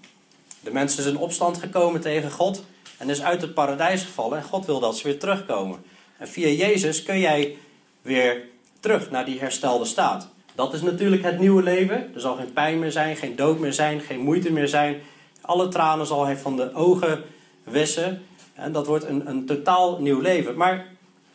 De 0.60 0.70
mensen 0.70 1.02
zijn 1.02 1.14
in 1.14 1.20
opstand 1.20 1.58
gekomen 1.58 2.00
tegen 2.00 2.30
God 2.30 2.64
en 2.96 3.10
is 3.10 3.22
uit 3.22 3.40
het 3.40 3.54
paradijs 3.54 4.02
gevallen 4.02 4.38
en 4.38 4.44
God 4.44 4.66
wil 4.66 4.80
dat 4.80 4.96
ze 4.96 5.06
weer 5.06 5.18
terugkomen. 5.18 5.84
En 6.16 6.28
via 6.28 6.48
Jezus 6.48 7.02
kun 7.02 7.18
jij 7.18 7.56
weer 8.02 8.44
terug 8.80 9.10
naar 9.10 9.24
die 9.24 9.40
herstelde 9.40 9.84
staat. 9.84 10.28
Dat 10.54 10.74
is 10.74 10.82
natuurlijk 10.82 11.22
het 11.22 11.38
nieuwe 11.38 11.62
leven. 11.62 12.14
Er 12.14 12.20
zal 12.20 12.36
geen 12.36 12.52
pijn 12.52 12.78
meer 12.78 12.92
zijn, 12.92 13.16
geen 13.16 13.36
dood 13.36 13.58
meer 13.58 13.72
zijn, 13.72 14.00
geen 14.00 14.20
moeite 14.20 14.52
meer 14.52 14.68
zijn. 14.68 15.00
Alle 15.40 15.68
tranen 15.68 16.06
zal 16.06 16.24
hij 16.24 16.36
van 16.36 16.56
de 16.56 16.74
ogen 16.74 17.24
wissen. 17.70 18.22
En 18.54 18.72
dat 18.72 18.86
wordt 18.86 19.04
een, 19.04 19.28
een 19.28 19.46
totaal 19.46 20.00
nieuw 20.00 20.20
leven. 20.20 20.56
Maar 20.56 20.86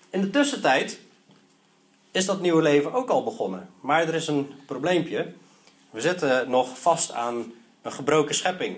in 0.09 0.21
de 0.21 0.29
tussentijd 0.29 0.99
is 2.11 2.25
dat 2.25 2.41
nieuwe 2.41 2.61
leven 2.61 2.93
ook 2.93 3.09
al 3.09 3.23
begonnen. 3.23 3.69
Maar 3.81 4.07
er 4.07 4.13
is 4.13 4.27
een 4.27 4.51
probleempje. 4.65 5.33
We 5.89 6.01
zitten 6.01 6.49
nog 6.49 6.79
vast 6.79 7.11
aan 7.11 7.53
een 7.81 7.91
gebroken 7.91 8.35
schepping. 8.35 8.77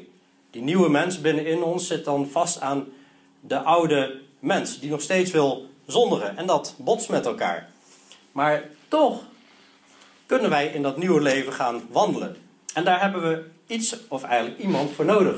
Die 0.52 0.62
nieuwe 0.62 0.90
mens 0.90 1.22
binnenin 1.22 1.64
ons 1.64 1.88
zit 1.88 2.06
dan 2.06 2.28
vast 2.28 2.62
aan 2.62 2.88
de 3.40 3.60
oude 3.60 4.22
mens, 4.40 4.80
die 4.80 4.90
nog 4.90 5.02
steeds 5.02 5.32
wil 5.32 5.70
zondigen. 5.86 6.38
En 6.38 6.46
dat 6.46 6.76
botst 6.78 7.10
met 7.10 7.26
elkaar. 7.26 7.70
Maar 8.32 8.64
toch 8.88 9.24
kunnen 10.26 10.50
wij 10.50 10.68
in 10.68 10.82
dat 10.82 10.98
nieuwe 10.98 11.22
leven 11.22 11.54
gaan 11.54 11.82
wandelen. 11.90 12.38
En 12.74 12.84
daar 12.84 13.02
hebben 13.02 13.22
we 13.22 13.44
iets, 13.68 13.96
of 14.08 14.24
eigenlijk 14.24 14.60
iemand, 14.60 14.92
voor 14.92 15.06
nodig. 15.06 15.36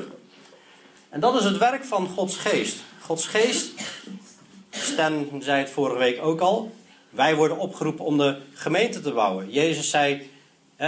En 1.08 1.20
dat 1.20 1.34
is 1.34 1.44
het 1.44 1.58
werk 1.58 1.84
van 1.84 2.08
Gods 2.08 2.36
geest. 2.36 2.76
Gods 3.00 3.26
geest, 3.26 3.70
Stan 4.70 5.28
zei 5.40 5.58
het 5.58 5.70
vorige 5.70 5.98
week 5.98 6.22
ook 6.22 6.40
al, 6.40 6.74
wij 7.10 7.36
worden 7.36 7.58
opgeroepen 7.58 8.04
om 8.04 8.18
de 8.18 8.36
gemeente 8.54 9.00
te 9.00 9.12
bouwen. 9.12 9.50
Jezus 9.50 9.90
zei, 9.90 10.30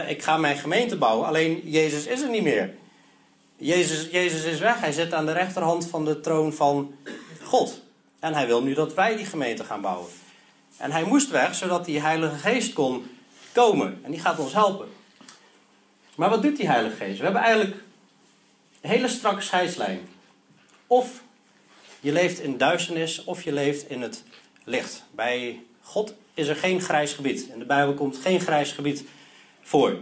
ik 0.06 0.22
ga 0.22 0.36
mijn 0.36 0.56
gemeente 0.56 0.96
bouwen, 0.96 1.26
alleen 1.26 1.60
Jezus 1.64 2.06
is 2.06 2.20
er 2.20 2.30
niet 2.30 2.42
meer. 2.42 2.74
Jezus, 3.56 4.08
Jezus 4.10 4.44
is 4.44 4.58
weg, 4.58 4.80
hij 4.80 4.92
zit 4.92 5.12
aan 5.12 5.26
de 5.26 5.32
rechterhand 5.32 5.86
van 5.86 6.04
de 6.04 6.20
troon 6.20 6.52
van 6.52 6.94
God. 7.42 7.80
En 8.18 8.34
hij 8.34 8.46
wil 8.46 8.62
nu 8.62 8.74
dat 8.74 8.94
wij 8.94 9.16
die 9.16 9.26
gemeente 9.26 9.64
gaan 9.64 9.80
bouwen. 9.80 10.08
En 10.76 10.90
hij 10.90 11.04
moest 11.04 11.30
weg, 11.30 11.54
zodat 11.54 11.84
die 11.84 12.00
Heilige 12.00 12.36
Geest 12.36 12.72
kon 12.72 13.10
komen. 13.52 14.00
En 14.02 14.10
die 14.10 14.20
gaat 14.20 14.38
ons 14.38 14.52
helpen. 14.52 14.88
Maar 16.14 16.30
wat 16.30 16.42
doet 16.42 16.56
die 16.56 16.68
Heilige 16.68 16.96
Geest? 16.96 17.18
We 17.18 17.24
hebben 17.24 17.42
eigenlijk 17.42 17.76
hele 18.80 19.08
strakke 19.08 19.40
scheidslijn. 19.40 20.08
Of 20.86 21.22
je 22.00 22.12
leeft 22.12 22.40
in 22.40 22.56
duisternis, 22.56 23.24
of 23.24 23.42
je 23.42 23.52
leeft 23.52 23.90
in 23.90 24.02
het 24.02 24.24
licht. 24.64 25.04
Bij 25.10 25.62
God 25.80 26.14
is 26.34 26.48
er 26.48 26.56
geen 26.56 26.80
grijs 26.80 27.12
gebied. 27.12 27.48
In 27.52 27.58
de 27.58 27.64
Bijbel 27.64 27.94
komt 27.94 28.16
geen 28.16 28.40
grijs 28.40 28.72
gebied 28.72 29.04
voor. 29.62 29.96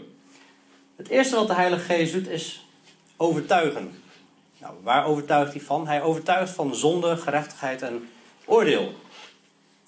Het 0.97 1.08
eerste 1.08 1.35
wat 1.37 1.47
de 1.47 1.54
Heilige 1.54 1.85
Geest 1.85 2.12
doet 2.12 2.28
is 2.28 2.66
overtuigen. 3.16 4.02
Nou, 4.58 4.75
waar 4.82 5.04
overtuigt 5.04 5.52
hij 5.52 5.61
van? 5.61 5.87
Hij 5.87 6.02
overtuigt 6.02 6.50
van 6.50 6.75
zonde, 6.75 7.16
gerechtigheid 7.16 7.82
en 7.82 8.08
oordeel. 8.44 8.94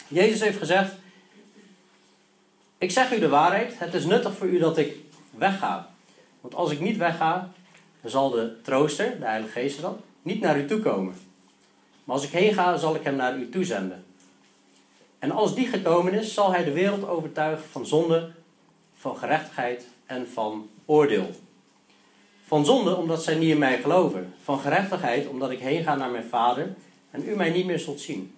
Jezus 0.09 0.41
heeft 0.41 0.59
gezegd: 0.59 0.93
Ik 2.79 2.91
zeg 2.91 3.13
u 3.13 3.19
de 3.19 3.29
waarheid, 3.29 3.79
het 3.79 3.95
is 3.95 4.05
nuttig 4.05 4.37
voor 4.37 4.47
u 4.47 4.59
dat 4.59 4.79
ik 4.79 4.97
wegga. 5.31 5.89
Want 6.41 6.55
als 6.55 6.71
ik 6.71 6.81
niet 6.81 6.97
wegga, 6.97 7.53
dan 8.01 8.11
zal 8.11 8.31
de 8.31 8.61
trooster, 8.63 9.19
de 9.19 9.27
Heilige 9.27 9.53
Geest 9.53 9.81
dan, 9.81 10.01
niet 10.23 10.41
naar 10.41 10.59
u 10.59 10.67
toe 10.67 10.81
komen. 10.81 11.15
Maar 12.05 12.17
als 12.17 12.25
ik 12.25 12.33
heen 12.33 12.55
ga, 12.55 12.77
zal 12.77 12.95
ik 12.95 13.03
hem 13.03 13.17
naar 13.17 13.37
u 13.37 13.49
toe 13.49 13.65
zenden. 13.65 14.05
En 15.19 15.31
als 15.31 15.55
die 15.55 15.67
gekomen 15.67 16.13
is, 16.13 16.35
zal 16.35 16.53
hij 16.53 16.65
de 16.65 16.73
wereld 16.73 17.09
overtuigen 17.09 17.65
van 17.71 17.87
zonde, 17.87 18.31
van 18.97 19.17
gerechtigheid 19.17 19.87
en 20.07 20.29
van 20.29 20.69
oordeel. 20.85 21.31
Van 22.47 22.65
zonde 22.65 22.97
omdat 22.97 23.23
zij 23.23 23.35
niet 23.35 23.51
in 23.51 23.59
mij 23.59 23.81
geloven. 23.81 24.35
Van 24.43 24.59
gerechtigheid 24.59 25.29
omdat 25.29 25.51
ik 25.51 25.59
heen 25.59 25.83
ga 25.83 25.95
naar 25.95 26.11
mijn 26.11 26.25
vader 26.25 26.75
en 27.11 27.29
u 27.29 27.37
mij 27.37 27.51
niet 27.51 27.67
meer 27.67 27.79
zult 27.79 28.01
zien. 28.01 28.35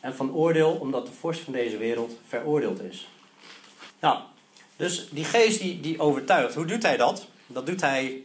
En 0.00 0.14
van 0.14 0.34
oordeel 0.34 0.70
omdat 0.80 1.06
de 1.06 1.12
vorst 1.12 1.40
van 1.40 1.52
deze 1.52 1.76
wereld 1.76 2.12
veroordeeld 2.26 2.82
is. 2.82 3.08
Nou, 4.00 4.18
dus 4.76 5.08
die 5.10 5.24
geest 5.24 5.60
die, 5.60 5.80
die 5.80 6.00
overtuigt. 6.00 6.54
Hoe 6.54 6.64
doet 6.64 6.82
hij 6.82 6.96
dat? 6.96 7.26
Dat 7.46 7.66
doet 7.66 7.80
hij 7.80 8.22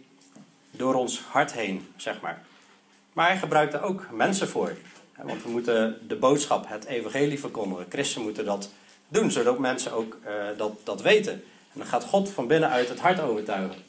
door 0.77 0.93
ons 0.93 1.19
hart 1.19 1.53
heen, 1.53 1.87
zeg 1.95 2.21
maar. 2.21 2.45
Maar 3.13 3.27
hij 3.27 3.37
gebruikt 3.37 3.73
er 3.73 3.81
ook 3.81 4.07
mensen 4.11 4.47
voor. 4.47 4.77
Want 5.21 5.43
we 5.43 5.49
moeten 5.49 5.99
de 6.07 6.15
boodschap, 6.15 6.67
het 6.67 6.85
evangelie 6.85 7.39
verkondigen. 7.39 7.85
Christen 7.89 8.21
moeten 8.21 8.45
dat 8.45 8.69
doen, 9.07 9.31
zodat 9.31 9.59
mensen 9.59 9.91
ook 9.91 10.17
uh, 10.25 10.57
dat, 10.57 10.71
dat 10.83 11.01
weten. 11.01 11.33
En 11.73 11.79
dan 11.79 11.85
gaat 11.85 12.03
God 12.03 12.29
van 12.29 12.47
binnenuit 12.47 12.89
het 12.89 12.99
hart 12.99 13.19
overtuigen. 13.19 13.83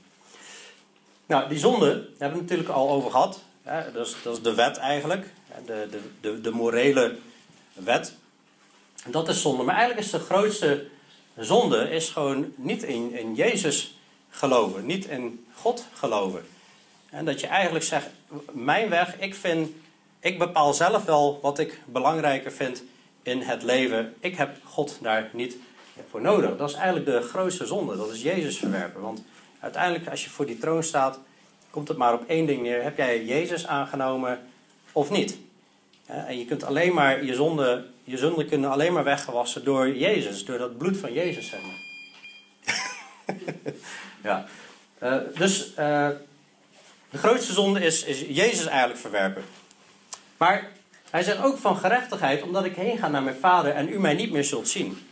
Nou, 1.26 1.49
die 1.49 1.59
zonde 1.59 2.09
hebben 2.18 2.38
we 2.38 2.42
natuurlijk 2.45 2.68
al 2.68 2.90
over 2.90 3.11
gehad. 3.11 3.40
Dat, 3.92 4.07
is, 4.07 4.16
dat 4.23 4.37
is 4.37 4.42
de 4.42 4.54
wet 4.54 4.76
eigenlijk. 4.76 5.26
De, 5.66 5.87
de, 5.90 6.00
de, 6.21 6.40
de 6.40 6.50
morele 6.50 7.16
wet. 7.73 8.14
Dat 9.07 9.28
is 9.28 9.42
zonde. 9.42 9.62
Maar 9.62 9.76
eigenlijk 9.76 10.07
is 10.07 10.12
de 10.12 10.18
grootste 10.18 10.87
zonde 11.37 11.90
is 11.90 12.09
gewoon 12.09 12.52
niet 12.57 12.83
in, 12.83 13.12
in 13.12 13.35
Jezus 13.35 13.99
geloven. 14.30 14.87
Niet 14.87 15.07
in 15.07 15.47
God 15.54 15.87
geloven. 15.92 16.47
En 17.11 17.25
dat 17.25 17.41
je 17.41 17.47
eigenlijk 17.47 17.85
zegt, 17.85 18.07
mijn 18.53 18.88
weg, 18.88 19.19
ik 19.19 19.35
vind, 19.35 19.71
ik 20.21 20.38
bepaal 20.38 20.75
zelf 20.75 21.05
wel 21.05 21.38
wat 21.43 21.59
ik 21.59 21.81
belangrijker 21.87 22.53
vind 22.53 22.83
in 23.23 23.41
het 23.41 23.62
leven. 23.62 24.15
Ik 24.21 24.37
heb 24.37 24.57
God 24.65 24.99
daar 25.03 25.29
niet 25.33 25.57
voor 26.11 26.21
nodig. 26.21 26.57
Dat 26.57 26.69
is 26.69 26.75
eigenlijk 26.75 27.07
de 27.07 27.21
grootste 27.29 27.67
zonde. 27.67 27.97
Dat 27.97 28.12
is 28.12 28.23
Jezus 28.23 28.59
verwerpen. 28.59 29.00
Want 29.00 29.23
uiteindelijk, 29.61 30.11
als 30.11 30.25
je 30.25 30.31
voor 30.31 30.47
die 30.47 30.59
troon 30.59 30.83
staat, 30.83 31.19
komt 31.71 31.88
het 31.88 31.97
maar 31.97 32.12
op 32.12 32.25
één 32.29 32.47
ding 32.47 32.62
neer. 32.62 32.83
Heb 32.83 32.97
jij 32.97 33.25
Jezus 33.25 33.67
aangenomen 33.67 34.41
of 34.93 35.11
niet? 35.11 35.38
En 36.07 36.38
je 36.38 36.45
kunt 36.45 36.65
alleen 36.65 36.95
maar, 36.95 37.25
je 37.25 37.35
zonde, 37.35 37.87
je 38.05 38.17
zonde 38.17 38.45
kunnen 38.45 38.71
alleen 38.71 38.93
maar 38.93 39.05
weggewassen 39.05 39.65
door 39.65 39.97
Jezus, 39.97 40.45
door 40.45 40.59
dat 40.59 40.79
bloed 40.79 40.97
van 40.97 41.12
Jezus, 41.12 41.49
zeg 41.49 41.61
maar. 41.62 41.87
ja. 44.23 44.47
Uh, 45.03 45.17
dus 45.35 45.73
uh, 45.79 46.09
de 47.11 47.19
grootste 47.19 47.53
zonde 47.53 47.81
is, 47.81 48.05
is 48.05 48.21
Jezus 48.29 48.67
eigenlijk 48.67 49.00
verwerpen. 49.00 49.45
Maar 50.37 50.73
hij 51.11 51.23
zegt 51.23 51.43
ook 51.43 51.59
van 51.59 51.77
gerechtigheid, 51.77 52.43
omdat 52.43 52.65
ik 52.65 52.77
heen 52.77 52.99
ga 52.99 53.09
naar 53.09 53.23
mijn 53.23 53.37
vader 53.41 53.73
en 53.73 53.88
u 53.88 54.00
mij 54.00 54.15
niet 54.15 54.31
meer 54.31 54.45
zult 54.45 54.69
zien. 54.69 55.07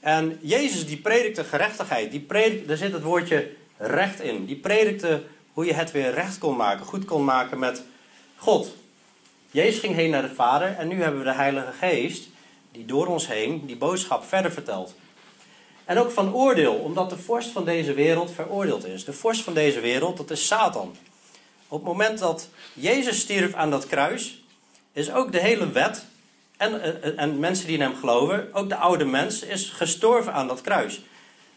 En 0.00 0.38
Jezus 0.40 0.86
die 0.86 0.96
predikte 0.96 1.44
gerechtigheid, 1.44 2.10
die 2.10 2.20
predikte, 2.20 2.66
daar 2.66 2.76
zit 2.76 2.92
het 2.92 3.02
woordje 3.02 3.50
recht 3.76 4.20
in. 4.20 4.46
Die 4.46 4.56
predikte 4.56 5.22
hoe 5.52 5.64
je 5.64 5.74
het 5.74 5.90
weer 5.90 6.14
recht 6.14 6.38
kon 6.38 6.56
maken, 6.56 6.86
goed 6.86 7.04
kon 7.04 7.24
maken 7.24 7.58
met 7.58 7.82
God. 8.36 8.74
Jezus 9.50 9.80
ging 9.80 9.94
heen 9.94 10.10
naar 10.10 10.22
de 10.22 10.34
Vader 10.34 10.76
en 10.78 10.88
nu 10.88 11.02
hebben 11.02 11.20
we 11.20 11.26
de 11.26 11.34
Heilige 11.34 11.72
Geest 11.72 12.28
die 12.72 12.84
door 12.84 13.06
ons 13.06 13.26
heen 13.26 13.66
die 13.66 13.76
boodschap 13.76 14.24
verder 14.24 14.52
vertelt. 14.52 14.94
En 15.90 15.98
ook 15.98 16.10
van 16.10 16.34
oordeel, 16.34 16.74
omdat 16.74 17.10
de 17.10 17.18
vorst 17.18 17.50
van 17.50 17.64
deze 17.64 17.94
wereld 17.94 18.32
veroordeeld 18.32 18.86
is. 18.86 19.04
De 19.04 19.12
vorst 19.12 19.42
van 19.42 19.54
deze 19.54 19.80
wereld, 19.80 20.16
dat 20.16 20.30
is 20.30 20.46
Satan. 20.46 20.96
Op 21.68 21.78
het 21.78 21.86
moment 21.86 22.18
dat 22.18 22.48
Jezus 22.72 23.20
stierf 23.20 23.54
aan 23.54 23.70
dat 23.70 23.86
kruis, 23.86 24.42
is 24.92 25.12
ook 25.12 25.32
de 25.32 25.40
hele 25.40 25.70
wet 25.70 26.04
en, 26.56 27.02
en, 27.02 27.16
en 27.16 27.38
mensen 27.38 27.66
die 27.66 27.74
in 27.74 27.80
hem 27.80 27.96
geloven, 27.96 28.48
ook 28.52 28.68
de 28.68 28.76
oude 28.76 29.04
mens, 29.04 29.42
is 29.42 29.68
gestorven 29.68 30.32
aan 30.32 30.48
dat 30.48 30.60
kruis. 30.60 31.02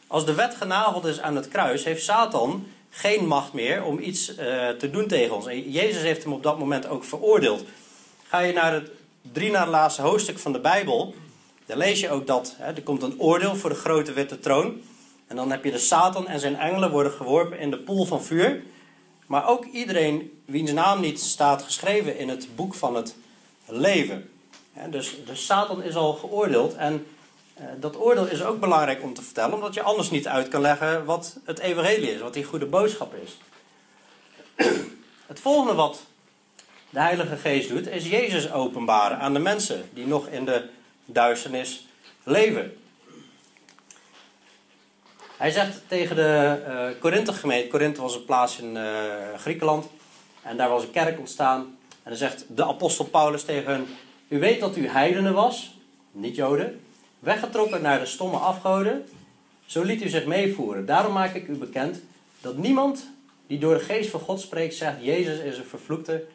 Als 0.07 0.25
de 0.25 0.33
wet 0.33 0.55
genageld 0.55 1.05
is 1.05 1.19
aan 1.19 1.35
het 1.35 1.47
kruis, 1.47 1.83
heeft 1.83 2.03
Satan 2.03 2.67
geen 2.89 3.27
macht 3.27 3.53
meer 3.53 3.83
om 3.83 3.99
iets 3.99 4.29
uh, 4.29 4.37
te 4.69 4.89
doen 4.91 5.07
tegen 5.07 5.35
ons. 5.35 5.47
En 5.47 5.71
Jezus 5.71 6.01
heeft 6.01 6.23
hem 6.23 6.33
op 6.33 6.43
dat 6.43 6.59
moment 6.59 6.87
ook 6.87 7.03
veroordeeld. 7.03 7.63
Ga 8.27 8.39
je 8.39 8.53
naar 8.53 8.73
het 8.73 8.89
drie 9.31 9.51
na 9.51 9.67
laatste 9.67 10.01
hoofdstuk 10.01 10.39
van 10.39 10.53
de 10.53 10.59
Bijbel, 10.59 11.15
dan 11.65 11.77
lees 11.77 11.99
je 11.99 12.09
ook 12.09 12.27
dat 12.27 12.55
hè, 12.57 12.73
er 12.73 12.83
komt 12.83 13.01
een 13.01 13.19
oordeel 13.19 13.55
voor 13.55 13.69
de 13.69 13.75
grote 13.75 14.13
witte 14.13 14.39
troon. 14.39 14.81
En 15.27 15.35
dan 15.35 15.51
heb 15.51 15.63
je 15.63 15.71
de 15.71 15.77
Satan 15.77 16.27
en 16.27 16.39
zijn 16.39 16.55
engelen 16.55 16.91
worden 16.91 17.11
geworpen 17.11 17.59
in 17.59 17.71
de 17.71 17.77
poel 17.77 18.05
van 18.05 18.23
vuur. 18.23 18.63
Maar 19.25 19.47
ook 19.47 19.65
iedereen 19.65 20.41
wiens 20.45 20.71
naam 20.71 21.01
niet 21.01 21.19
staat 21.19 21.61
geschreven 21.61 22.17
in 22.17 22.29
het 22.29 22.47
boek 22.55 22.73
van 22.73 22.95
het 22.95 23.15
leven. 23.65 24.29
dus, 24.89 25.15
dus 25.25 25.45
Satan 25.45 25.83
is 25.83 25.95
al 25.95 26.13
geoordeeld 26.13 26.75
en 26.75 27.05
uh, 27.59 27.65
dat 27.79 27.99
oordeel 27.99 28.25
is 28.27 28.43
ook 28.43 28.59
belangrijk 28.59 29.03
om 29.03 29.13
te 29.13 29.21
vertellen, 29.21 29.53
omdat 29.53 29.73
je 29.73 29.81
anders 29.81 30.09
niet 30.09 30.27
uit 30.27 30.47
kan 30.47 30.61
leggen 30.61 31.05
wat 31.05 31.37
het 31.43 31.59
evangelie 31.59 32.11
is, 32.11 32.21
wat 32.21 32.33
die 32.33 32.43
goede 32.43 32.65
boodschap 32.65 33.13
is. 33.23 33.37
Het 35.25 35.39
volgende 35.39 35.73
wat 35.73 36.01
de 36.89 36.99
Heilige 36.99 37.35
Geest 37.35 37.69
doet, 37.69 37.87
is 37.87 38.07
Jezus 38.07 38.51
openbaren 38.51 39.19
aan 39.19 39.33
de 39.33 39.39
mensen 39.39 39.89
die 39.93 40.07
nog 40.07 40.27
in 40.27 40.45
de 40.45 40.69
duisternis 41.05 41.87
leven. 42.23 42.77
Hij 45.37 45.51
zegt 45.51 45.81
tegen 45.87 46.15
de 46.15 46.63
uh, 46.67 47.01
Korinthe 47.01 47.33
gemeente, 47.33 47.67
Korinthe 47.67 48.01
was 48.01 48.15
een 48.15 48.25
plaats 48.25 48.59
in 48.59 48.75
uh, 48.75 48.83
Griekenland, 49.37 49.85
en 50.41 50.57
daar 50.57 50.69
was 50.69 50.83
een 50.83 50.91
kerk 50.91 51.19
ontstaan. 51.19 51.77
En 52.03 52.09
dan 52.09 52.15
zegt 52.15 52.45
de 52.47 52.65
apostel 52.65 53.05
Paulus 53.05 53.43
tegen 53.43 53.71
hen, 53.71 53.87
u 54.27 54.39
weet 54.39 54.59
dat 54.59 54.75
u 54.75 54.87
heidenen 54.87 55.33
was, 55.33 55.75
niet 56.11 56.35
joden, 56.35 56.81
weggetrokken 57.19 57.81
naar 57.81 57.99
de 57.99 58.05
stomme 58.05 58.37
afgoden, 58.37 59.05
zo 59.65 59.83
liet 59.83 60.03
u 60.03 60.09
zich 60.09 60.25
meevoeren. 60.25 60.85
Daarom 60.85 61.13
maak 61.13 61.33
ik 61.33 61.47
u 61.47 61.53
bekend 61.53 62.01
dat 62.41 62.57
niemand 62.57 63.07
die 63.47 63.59
door 63.59 63.73
de 63.73 63.83
geest 63.83 64.09
van 64.09 64.19
God 64.19 64.41
spreekt 64.41 64.75
zegt, 64.75 64.97
Jezus 65.01 65.39
is 65.39 65.57
een 65.57 65.65
vervloekte. 65.65 66.25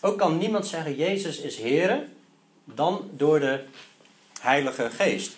Ook 0.00 0.18
kan 0.18 0.38
niemand 0.38 0.66
zeggen, 0.66 0.96
Jezus 0.96 1.38
is 1.38 1.58
Heere, 1.58 2.04
dan 2.64 3.10
door 3.12 3.40
de 3.40 3.60
Heilige 4.40 4.90
Geest. 4.90 5.36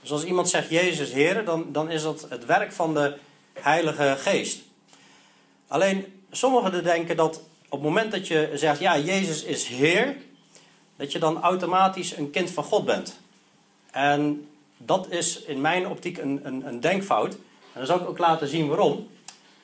Dus 0.00 0.12
als 0.12 0.24
iemand 0.24 0.48
zegt 0.48 0.70
Jezus 0.70 1.12
Heer, 1.12 1.44
dan, 1.44 1.72
dan 1.72 1.90
is 1.90 2.02
dat 2.02 2.26
het 2.28 2.46
werk 2.46 2.72
van 2.72 2.94
de 2.94 3.16
Heilige 3.52 4.16
Geest. 4.18 4.60
Alleen 5.68 6.22
sommigen 6.30 6.84
denken 6.84 7.16
dat 7.16 7.40
op 7.64 7.78
het 7.78 7.88
moment 7.88 8.12
dat 8.12 8.28
je 8.28 8.50
zegt 8.54 8.80
ja, 8.80 8.98
Jezus 8.98 9.42
is 9.42 9.66
Heer, 9.66 10.16
dat 10.96 11.12
je 11.12 11.18
dan 11.18 11.42
automatisch 11.42 12.16
een 12.16 12.30
kind 12.30 12.50
van 12.50 12.64
God 12.64 12.84
bent. 12.84 13.18
En 13.90 14.48
dat 14.76 15.10
is 15.10 15.42
in 15.42 15.60
mijn 15.60 15.86
optiek 15.86 16.18
een, 16.18 16.40
een, 16.42 16.66
een 16.66 16.80
denkfout. 16.80 17.32
En 17.32 17.38
dan 17.74 17.86
zal 17.86 18.00
ik 18.00 18.08
ook 18.08 18.18
laten 18.18 18.48
zien 18.48 18.68
waarom. 18.68 19.08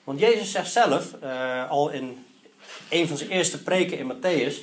Want 0.05 0.21
Jezus 0.21 0.51
zegt 0.51 0.73
zelf, 0.73 1.15
uh, 1.23 1.71
al 1.71 1.91
in 1.91 2.25
een 2.89 3.09
van 3.09 3.17
zijn 3.17 3.31
eerste 3.31 3.63
preken 3.63 3.99
in 3.99 4.13
Matthäus, 4.13 4.55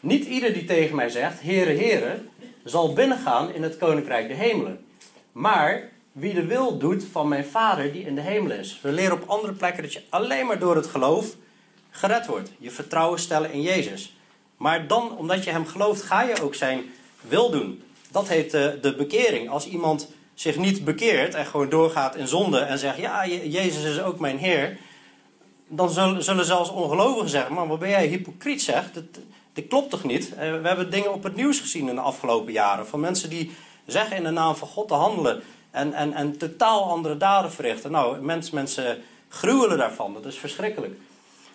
niet 0.00 0.24
ieder 0.24 0.52
die 0.52 0.64
tegen 0.64 0.96
mij 0.96 1.08
zegt, 1.08 1.40
Heere, 1.40 1.76
Heere, 1.76 2.20
zal 2.70 2.92
binnengaan 2.92 3.52
in 3.54 3.62
het 3.62 3.76
koninkrijk 3.76 4.28
de 4.28 4.34
hemelen. 4.34 4.84
Maar 5.32 5.90
wie 6.12 6.34
de 6.34 6.44
wil 6.44 6.78
doet 6.78 7.04
van 7.12 7.28
mijn 7.28 7.44
Vader 7.44 7.92
die 7.92 8.04
in 8.04 8.14
de 8.14 8.20
hemel 8.20 8.50
is. 8.50 8.80
We 8.82 8.92
leren 8.92 9.22
op 9.22 9.28
andere 9.28 9.52
plekken 9.52 9.82
dat 9.82 9.92
je 9.92 10.02
alleen 10.08 10.46
maar 10.46 10.58
door 10.58 10.76
het 10.76 10.86
geloof 10.86 11.34
gered 11.90 12.26
wordt. 12.26 12.50
Je 12.58 12.70
vertrouwen 12.70 13.18
stellen 13.18 13.52
in 13.52 13.62
Jezus. 13.62 14.16
Maar 14.56 14.86
dan, 14.86 15.16
omdat 15.16 15.44
je 15.44 15.50
hem 15.50 15.66
gelooft, 15.66 16.02
ga 16.02 16.22
je 16.22 16.42
ook 16.42 16.54
zijn 16.54 16.82
wil 17.20 17.50
doen. 17.50 17.82
Dat 18.10 18.28
heet 18.28 18.50
de, 18.50 18.78
de 18.80 18.94
bekering. 18.94 19.50
Als 19.50 19.68
iemand 19.68 20.08
zich 20.34 20.56
niet 20.56 20.84
bekeert 20.84 21.34
en 21.34 21.46
gewoon 21.46 21.68
doorgaat 21.68 22.16
in 22.16 22.28
zonde 22.28 22.58
en 22.58 22.78
zegt: 22.78 22.98
Ja, 22.98 23.26
Jezus 23.26 23.84
is 23.84 24.00
ook 24.00 24.18
mijn 24.18 24.38
Heer. 24.38 24.78
Dan 25.68 25.90
zullen, 25.90 26.44
zelfs 26.44 26.70
ongelovigen 26.70 27.28
zeggen: 27.28 27.54
Maar 27.54 27.66
wat 27.68 27.78
ben 27.78 27.88
jij 27.88 28.06
hypocriet, 28.06 28.62
zeg? 28.62 28.92
Dat, 28.92 29.04
dat 29.56 29.66
klopt 29.68 29.90
toch 29.90 30.04
niet? 30.04 30.34
Eh, 30.34 30.60
we 30.60 30.68
hebben 30.68 30.90
dingen 30.90 31.12
op 31.12 31.22
het 31.22 31.36
nieuws 31.36 31.60
gezien 31.60 31.88
in 31.88 31.94
de 31.94 32.00
afgelopen 32.00 32.52
jaren 32.52 32.86
van 32.86 33.00
mensen 33.00 33.30
die 33.30 33.50
zeggen 33.86 34.16
in 34.16 34.24
de 34.24 34.30
naam 34.30 34.56
van 34.56 34.68
God 34.68 34.88
te 34.88 34.94
handelen 34.94 35.42
en, 35.70 35.92
en, 35.92 36.12
en 36.12 36.38
totaal 36.38 36.84
andere 36.84 37.16
daden 37.16 37.52
verrichten. 37.52 37.90
Nou, 37.90 38.20
mensen, 38.20 38.54
mensen 38.54 39.02
gruwelen 39.28 39.78
daarvan, 39.78 40.14
dat 40.14 40.26
is 40.26 40.38
verschrikkelijk. 40.38 40.94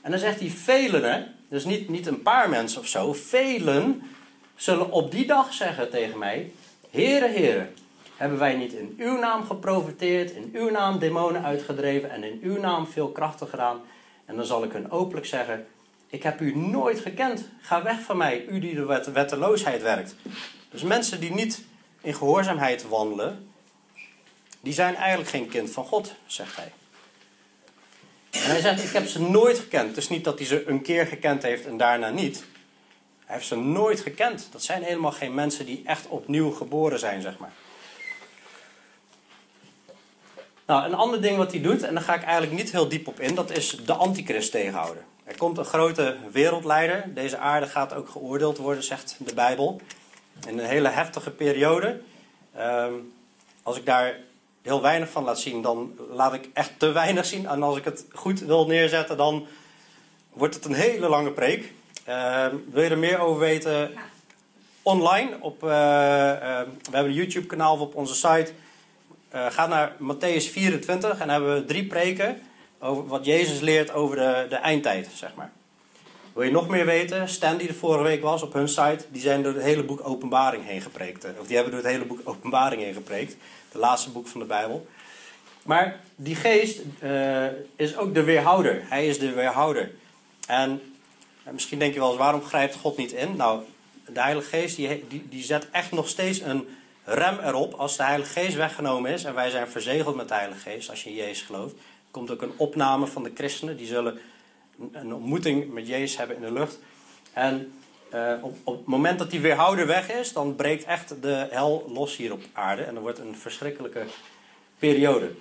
En 0.01 0.11
dan 0.11 0.19
zegt 0.19 0.39
hij 0.39 0.49
velen, 0.49 1.11
hè, 1.11 1.23
dus 1.49 1.65
niet, 1.65 1.89
niet 1.89 2.07
een 2.07 2.21
paar 2.21 2.49
mensen 2.49 2.81
of 2.81 2.87
zo, 2.87 3.13
velen 3.13 4.01
zullen 4.55 4.91
op 4.91 5.11
die 5.11 5.25
dag 5.25 5.53
zeggen 5.53 5.89
tegen 5.89 6.17
mij, 6.17 6.51
Heere, 6.89 7.27
Heere, 7.27 7.67
hebben 8.17 8.39
wij 8.39 8.55
niet 8.55 8.73
in 8.73 8.93
uw 8.97 9.19
naam 9.19 9.43
geprofiteerd, 9.43 10.31
in 10.31 10.49
uw 10.53 10.69
naam 10.69 10.99
demonen 10.99 11.43
uitgedreven 11.43 12.09
en 12.09 12.23
in 12.23 12.39
uw 12.41 12.59
naam 12.59 12.87
veel 12.87 13.09
krachten 13.09 13.47
gedaan? 13.47 13.81
En 14.25 14.35
dan 14.35 14.45
zal 14.45 14.63
ik 14.63 14.71
hun 14.71 14.91
openlijk 14.91 15.25
zeggen, 15.25 15.67
ik 16.11 16.23
heb 16.23 16.41
u 16.41 16.55
nooit 16.55 16.99
gekend. 16.99 17.43
Ga 17.61 17.83
weg 17.83 18.01
van 18.01 18.17
mij, 18.17 18.45
u 18.45 18.59
die 18.59 18.75
de 18.75 18.85
wet, 18.85 19.11
wetteloosheid 19.11 19.81
werkt. 19.81 20.15
Dus 20.69 20.83
mensen 20.83 21.19
die 21.19 21.31
niet 21.33 21.63
in 22.01 22.13
gehoorzaamheid 22.13 22.87
wandelen, 22.87 23.51
die 24.61 24.73
zijn 24.73 24.95
eigenlijk 24.95 25.29
geen 25.29 25.47
kind 25.47 25.71
van 25.71 25.85
God, 25.85 26.13
zegt 26.25 26.55
hij. 26.55 26.71
En 28.31 28.49
hij 28.49 28.59
zegt, 28.59 28.83
ik 28.83 28.91
heb 28.91 29.07
ze 29.07 29.21
nooit 29.21 29.59
gekend. 29.59 29.87
Het 29.87 29.97
is 29.97 30.09
niet 30.09 30.23
dat 30.23 30.37
hij 30.37 30.47
ze 30.47 30.67
een 30.67 30.81
keer 30.81 31.07
gekend 31.07 31.43
heeft 31.43 31.65
en 31.65 31.77
daarna 31.77 32.09
niet. 32.09 32.43
Hij 33.25 33.35
heeft 33.35 33.47
ze 33.47 33.55
nooit 33.55 33.99
gekend. 33.99 34.47
Dat 34.51 34.63
zijn 34.63 34.83
helemaal 34.83 35.11
geen 35.11 35.33
mensen 35.33 35.65
die 35.65 35.81
echt 35.85 36.07
opnieuw 36.07 36.51
geboren 36.51 36.99
zijn, 36.99 37.21
zeg 37.21 37.37
maar. 37.37 37.51
Nou, 40.65 40.85
een 40.85 40.93
ander 40.93 41.21
ding 41.21 41.37
wat 41.37 41.51
hij 41.51 41.61
doet, 41.61 41.83
en 41.83 41.93
daar 41.93 42.03
ga 42.03 42.15
ik 42.15 42.23
eigenlijk 42.23 42.53
niet 42.53 42.71
heel 42.71 42.87
diep 42.87 43.07
op 43.07 43.19
in, 43.19 43.35
dat 43.35 43.57
is 43.57 43.77
de 43.85 43.93
antichrist 43.93 44.51
tegenhouden. 44.51 45.05
Er 45.31 45.37
komt 45.37 45.57
een 45.57 45.65
grote 45.65 46.15
wereldleider. 46.31 47.03
Deze 47.13 47.37
aarde 47.37 47.67
gaat 47.67 47.93
ook 47.93 48.09
geoordeeld 48.09 48.57
worden, 48.57 48.83
zegt 48.83 49.15
de 49.17 49.33
Bijbel 49.33 49.81
in 50.47 50.59
een 50.59 50.65
hele 50.65 50.89
heftige 50.89 51.31
periode. 51.31 52.01
Ehm, 52.55 52.93
als 53.63 53.77
ik 53.77 53.85
daar 53.85 54.15
heel 54.61 54.81
weinig 54.81 55.09
van 55.09 55.23
laat 55.23 55.39
zien, 55.39 55.61
dan 55.61 55.93
laat 56.09 56.33
ik 56.33 56.49
echt 56.53 56.71
te 56.77 56.91
weinig 56.91 57.25
zien. 57.25 57.47
En 57.47 57.63
als 57.63 57.77
ik 57.77 57.83
het 57.83 58.05
goed 58.13 58.39
wil 58.39 58.65
neerzetten, 58.65 59.17
dan 59.17 59.47
wordt 60.29 60.55
het 60.55 60.65
een 60.65 60.73
hele 60.73 61.09
lange 61.09 61.31
preek. 61.31 61.73
Ehm, 62.05 62.55
wil 62.71 62.83
je 62.83 62.89
er 62.89 62.97
meer 62.97 63.19
over 63.19 63.39
weten? 63.39 63.91
Online. 64.81 65.37
Op, 65.39 65.63
eh, 65.63 66.31
ehm, 66.31 66.69
we 66.69 66.95
hebben 66.95 67.11
een 67.11 67.17
YouTube 67.17 67.47
kanaal 67.47 67.79
op 67.79 67.95
onze 67.95 68.15
site. 68.15 68.51
Uh, 69.35 69.45
ga 69.49 69.67
naar 69.67 69.91
Matthäus 69.91 70.51
24 70.51 71.19
en 71.19 71.29
hebben 71.29 71.53
we 71.53 71.65
drie 71.65 71.87
preken 71.87 72.41
over 72.81 73.07
wat 73.07 73.25
Jezus 73.25 73.59
leert 73.59 73.93
over 73.93 74.15
de, 74.15 74.45
de 74.49 74.55
eindtijd, 74.55 75.09
zeg 75.13 75.35
maar. 75.35 75.51
Wil 76.33 76.43
je 76.43 76.51
nog 76.51 76.67
meer 76.67 76.85
weten? 76.85 77.29
Stan 77.29 77.57
die 77.57 77.67
er 77.67 77.73
vorige 77.73 78.03
week 78.03 78.21
was 78.21 78.41
op 78.41 78.53
hun 78.53 78.67
site, 78.67 79.05
die 79.09 79.21
zijn 79.21 79.43
door 79.43 79.53
het 79.53 79.63
hele 79.63 79.83
boek 79.83 80.07
Openbaring 80.07 80.65
heen 80.65 80.81
gepreekt. 80.81 81.25
Of 81.39 81.47
die 81.47 81.55
hebben 81.55 81.73
door 81.73 81.83
het 81.83 81.91
hele 81.91 82.05
boek 82.05 82.19
Openbaring 82.23 82.81
heen 82.81 82.93
gepreekt. 82.93 83.35
De 83.71 83.77
laatste 83.77 84.09
boek 84.09 84.27
van 84.27 84.39
de 84.39 84.45
Bijbel. 84.45 84.87
Maar 85.63 85.99
die 86.15 86.35
geest 86.35 86.79
uh, 87.03 87.45
is 87.75 87.97
ook 87.97 88.13
de 88.13 88.23
weerhouder. 88.23 88.81
Hij 88.83 89.07
is 89.07 89.19
de 89.19 89.31
weerhouder. 89.31 89.91
En, 90.47 90.81
en, 91.43 91.53
misschien 91.53 91.79
denk 91.79 91.93
je 91.93 91.99
wel 91.99 92.09
eens, 92.09 92.17
waarom 92.17 92.43
grijpt 92.43 92.75
God 92.75 92.97
niet 92.97 93.11
in? 93.11 93.35
Nou, 93.35 93.61
de 94.07 94.21
Heilige 94.21 94.49
Geest 94.49 94.75
die, 94.75 95.05
die, 95.07 95.25
die 95.29 95.43
zet 95.43 95.67
echt 95.71 95.91
nog 95.91 96.07
steeds 96.09 96.39
een 96.39 96.67
rem 97.03 97.39
erop. 97.39 97.73
Als 97.73 97.97
de 97.97 98.03
Heilige 98.03 98.31
Geest 98.39 98.55
weggenomen 98.55 99.11
is 99.11 99.23
en 99.23 99.33
wij 99.33 99.49
zijn 99.49 99.67
verzegeld 99.67 100.15
met 100.15 100.27
de 100.27 100.33
Heilige 100.33 100.69
Geest, 100.69 100.89
als 100.89 101.03
je 101.03 101.09
in 101.09 101.15
Jezus 101.15 101.41
gelooft, 101.41 101.75
komt 102.11 102.31
ook 102.31 102.41
een 102.41 102.53
opname 102.57 103.07
van 103.07 103.23
de 103.23 103.31
christenen. 103.35 103.77
Die 103.77 103.87
zullen 103.87 104.19
een 104.91 105.13
ontmoeting 105.13 105.73
met 105.73 105.87
Jezus 105.87 106.17
hebben 106.17 106.35
in 106.35 106.41
de 106.41 106.51
lucht. 106.51 106.79
En 107.33 107.73
uh, 108.13 108.33
op, 108.41 108.57
op, 108.63 108.77
het 108.77 108.85
moment 108.85 109.19
dat 109.19 109.31
die 109.31 109.39
weerhouder 109.39 109.87
weg 109.87 110.11
is, 110.11 110.33
dan 110.33 110.55
breekt 110.55 110.83
echt 110.83 111.21
de 111.21 111.47
hel 111.49 111.89
los 111.93 112.15
hier 112.15 112.31
op 112.31 112.43
aarde. 112.53 112.83
En 112.83 112.93
dan 112.93 113.03
wordt 113.03 113.19
een 113.19 113.35
verschrikkelijke 113.35 114.05
periode. 114.79 115.31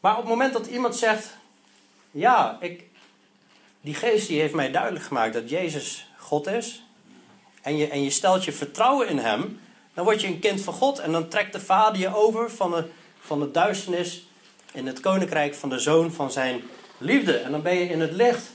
Maar 0.00 0.12
op 0.12 0.20
het 0.20 0.28
moment 0.28 0.52
dat 0.52 0.66
iemand 0.66 0.96
zegt: 0.96 1.36
Ja, 2.10 2.56
ik, 2.60 2.84
die 3.80 3.94
geest 3.94 4.28
die 4.28 4.40
heeft 4.40 4.54
mij 4.54 4.70
duidelijk 4.70 5.04
gemaakt 5.04 5.34
dat 5.34 5.50
Jezus 5.50 6.10
God 6.18 6.46
is. 6.46 6.84
En 7.62 7.76
je, 7.76 7.88
en 7.88 8.02
je 8.02 8.10
stelt 8.10 8.44
je 8.44 8.52
vertrouwen 8.52 9.08
in 9.08 9.18
Hem. 9.18 9.60
Dan 9.94 10.04
word 10.04 10.20
je 10.20 10.26
een 10.26 10.38
kind 10.38 10.60
van 10.60 10.74
God. 10.74 10.98
En 10.98 11.12
dan 11.12 11.28
trekt 11.28 11.52
de 11.52 11.60
Vader 11.60 12.00
je 12.00 12.14
over 12.14 12.50
van 12.50 12.70
de, 12.70 12.84
van 13.18 13.40
de 13.40 13.50
duisternis 13.50 14.26
in 14.72 14.86
het 14.86 15.00
koninkrijk 15.00 15.54
van 15.54 15.68
de 15.68 15.78
zoon 15.78 16.12
van 16.12 16.32
zijn 16.32 16.62
liefde. 16.98 17.36
En 17.36 17.50
dan 17.50 17.62
ben 17.62 17.74
je 17.74 17.88
in 17.88 18.00
het 18.00 18.12
licht. 18.12 18.50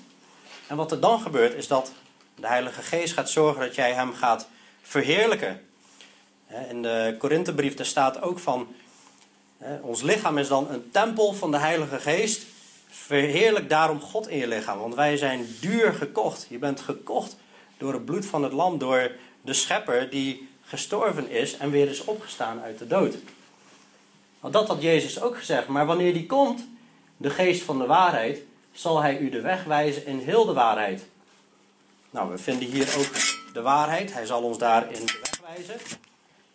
En 0.68 0.76
wat 0.76 0.92
er 0.92 1.00
dan 1.00 1.20
gebeurt 1.20 1.54
is 1.54 1.68
dat 1.68 1.92
de 2.36 2.48
Heilige 2.48 2.82
Geest 2.82 3.14
gaat 3.14 3.30
zorgen 3.30 3.62
dat 3.62 3.76
jij 3.76 3.94
hem 3.94 4.14
gaat 4.14 4.48
verheerlijken. 4.82 5.62
In 6.70 6.82
de 6.82 7.16
Korinthebrief 7.18 7.74
daar 7.74 7.86
staat 7.86 8.22
ook 8.22 8.40
van, 8.40 8.68
ons 9.82 10.02
lichaam 10.02 10.38
is 10.38 10.48
dan 10.48 10.70
een 10.72 10.92
tempel 10.92 11.34
van 11.34 11.52
de 11.52 11.58
Heilige 11.58 12.00
Geest. 12.00 12.46
Verheerlijk 12.90 13.70
daarom 13.70 14.02
God 14.02 14.28
in 14.28 14.38
je 14.38 14.48
lichaam, 14.48 14.80
want 14.80 14.96
wij 14.96 15.18
zijn 15.18 15.48
duur 15.60 15.94
gekocht. 15.94 16.46
Je 16.50 16.58
bent 16.58 16.80
gekocht 16.80 17.36
door 17.78 17.94
het 17.94 18.06
bloed 18.06 18.26
van 18.26 18.44
het 18.44 18.54
lam, 18.54 18.78
door 18.78 19.12
de 19.42 19.54
schepper 19.54 20.10
die 20.10 20.50
gestorven 20.62 21.30
is 21.30 21.58
en 21.58 21.72
weer 21.72 21.90
is 21.90 22.04
opgestaan 22.04 22.62
uit 22.62 22.80
de 22.80 22.88
dood. 22.88 23.16
Want 24.48 24.60
dat 24.60 24.68
had 24.76 24.84
Jezus 24.84 25.22
ook 25.22 25.38
gezegd, 25.38 25.68
maar 25.68 25.86
wanneer 25.86 26.14
die 26.14 26.26
komt, 26.26 26.68
de 27.18 27.30
geest 27.30 27.64
van 27.64 27.78
de 27.78 27.86
waarheid, 27.86 28.42
zal 28.72 29.02
hij 29.02 29.18
u 29.18 29.30
de 29.30 29.42
weg 29.42 29.64
wijzen 29.64 30.06
in 30.06 30.20
heel 30.20 30.46
de 30.46 30.54
waarheid. 30.54 31.06
Nou, 32.10 32.32
we 32.32 32.38
vinden 32.38 32.68
hier 32.68 32.96
ook 32.98 33.10
de 33.54 33.62
waarheid. 33.62 34.14
Hij 34.14 34.26
zal 34.26 34.42
ons 34.42 34.58
daarin 34.58 35.06
de 35.06 35.20
weg 35.22 35.42
wijzen. 35.56 35.98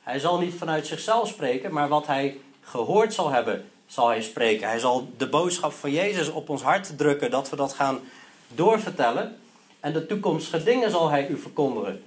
Hij 0.03 0.19
zal 0.19 0.39
niet 0.39 0.55
vanuit 0.55 0.87
zichzelf 0.87 1.29
spreken, 1.29 1.73
maar 1.73 1.89
wat 1.89 2.07
hij 2.07 2.39
gehoord 2.61 3.15
zal 3.15 3.31
hebben, 3.31 3.71
zal 3.87 4.09
hij 4.09 4.23
spreken. 4.23 4.69
Hij 4.69 4.79
zal 4.79 5.09
de 5.17 5.29
boodschap 5.29 5.73
van 5.73 5.91
Jezus 5.91 6.29
op 6.29 6.49
ons 6.49 6.63
hart 6.63 6.99
drukken, 6.99 7.31
dat 7.31 7.51
we 7.51 7.57
dat 7.57 7.73
gaan 7.73 8.01
doorvertellen. 8.49 9.39
En 9.81 9.93
de 9.93 10.07
toekomstige 10.07 10.63
dingen 10.63 10.91
zal 10.91 11.11
hij 11.11 11.29
u 11.29 11.39
verkondigen. 11.39 12.03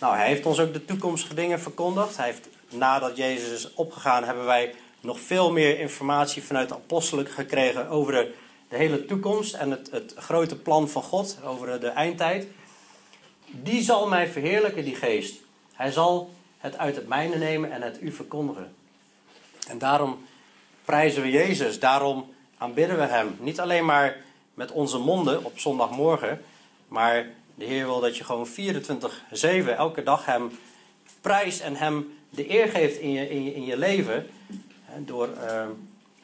Nou, 0.00 0.16
hij 0.16 0.26
heeft 0.26 0.46
ons 0.46 0.60
ook 0.60 0.72
de 0.72 0.84
toekomstige 0.84 1.34
dingen 1.34 1.60
verkondigd. 1.60 2.16
Hij 2.16 2.26
heeft, 2.26 2.48
nadat 2.68 3.16
Jezus 3.16 3.50
is 3.50 3.74
opgegaan, 3.74 4.24
hebben 4.24 4.44
wij 4.44 4.74
nog 5.00 5.20
veel 5.20 5.52
meer 5.52 5.78
informatie 5.78 6.42
vanuit 6.42 6.68
de 6.68 6.74
apostelen 6.74 7.26
gekregen 7.26 7.88
over 7.88 8.12
de, 8.12 8.34
de 8.68 8.76
hele 8.76 9.04
toekomst 9.04 9.54
en 9.54 9.70
het, 9.70 9.90
het 9.90 10.14
grote 10.16 10.56
plan 10.56 10.88
van 10.88 11.02
God 11.02 11.38
over 11.44 11.80
de 11.80 11.88
eindtijd. 11.88 12.46
Die 13.46 13.82
zal 13.82 14.08
mij 14.08 14.28
verheerlijken, 14.28 14.84
die 14.84 14.94
geest. 14.94 15.34
Hij 15.72 15.92
zal 15.92 16.30
het 16.58 16.78
uit 16.78 16.96
het 16.96 17.08
mijne 17.08 17.36
nemen 17.36 17.72
en 17.72 17.82
het 17.82 18.02
u 18.02 18.12
verkondigen. 18.12 18.74
En 19.68 19.78
daarom 19.78 20.24
prijzen 20.84 21.22
we 21.22 21.30
Jezus. 21.30 21.78
Daarom 21.78 22.34
aanbidden 22.58 22.96
we 22.96 23.06
Hem. 23.06 23.36
Niet 23.38 23.60
alleen 23.60 23.84
maar 23.84 24.16
met 24.54 24.70
onze 24.70 24.98
monden 24.98 25.44
op 25.44 25.58
zondagmorgen, 25.58 26.42
maar 26.88 27.28
de 27.54 27.64
Heer 27.64 27.84
wil 27.84 28.00
dat 28.00 28.16
je 28.16 28.24
gewoon 28.24 28.48
24-7 28.48 29.76
elke 29.76 30.02
dag 30.02 30.24
Hem 30.24 30.58
prijst 31.20 31.60
en 31.60 31.76
Hem 31.76 32.18
de 32.30 32.50
eer 32.50 32.68
geeft 32.68 32.98
in 32.98 33.10
je, 33.10 33.30
in 33.30 33.44
je, 33.44 33.54
in 33.54 33.64
je 33.64 33.76
leven. 33.76 34.26
Door 34.98 35.28
uh, 35.28 35.66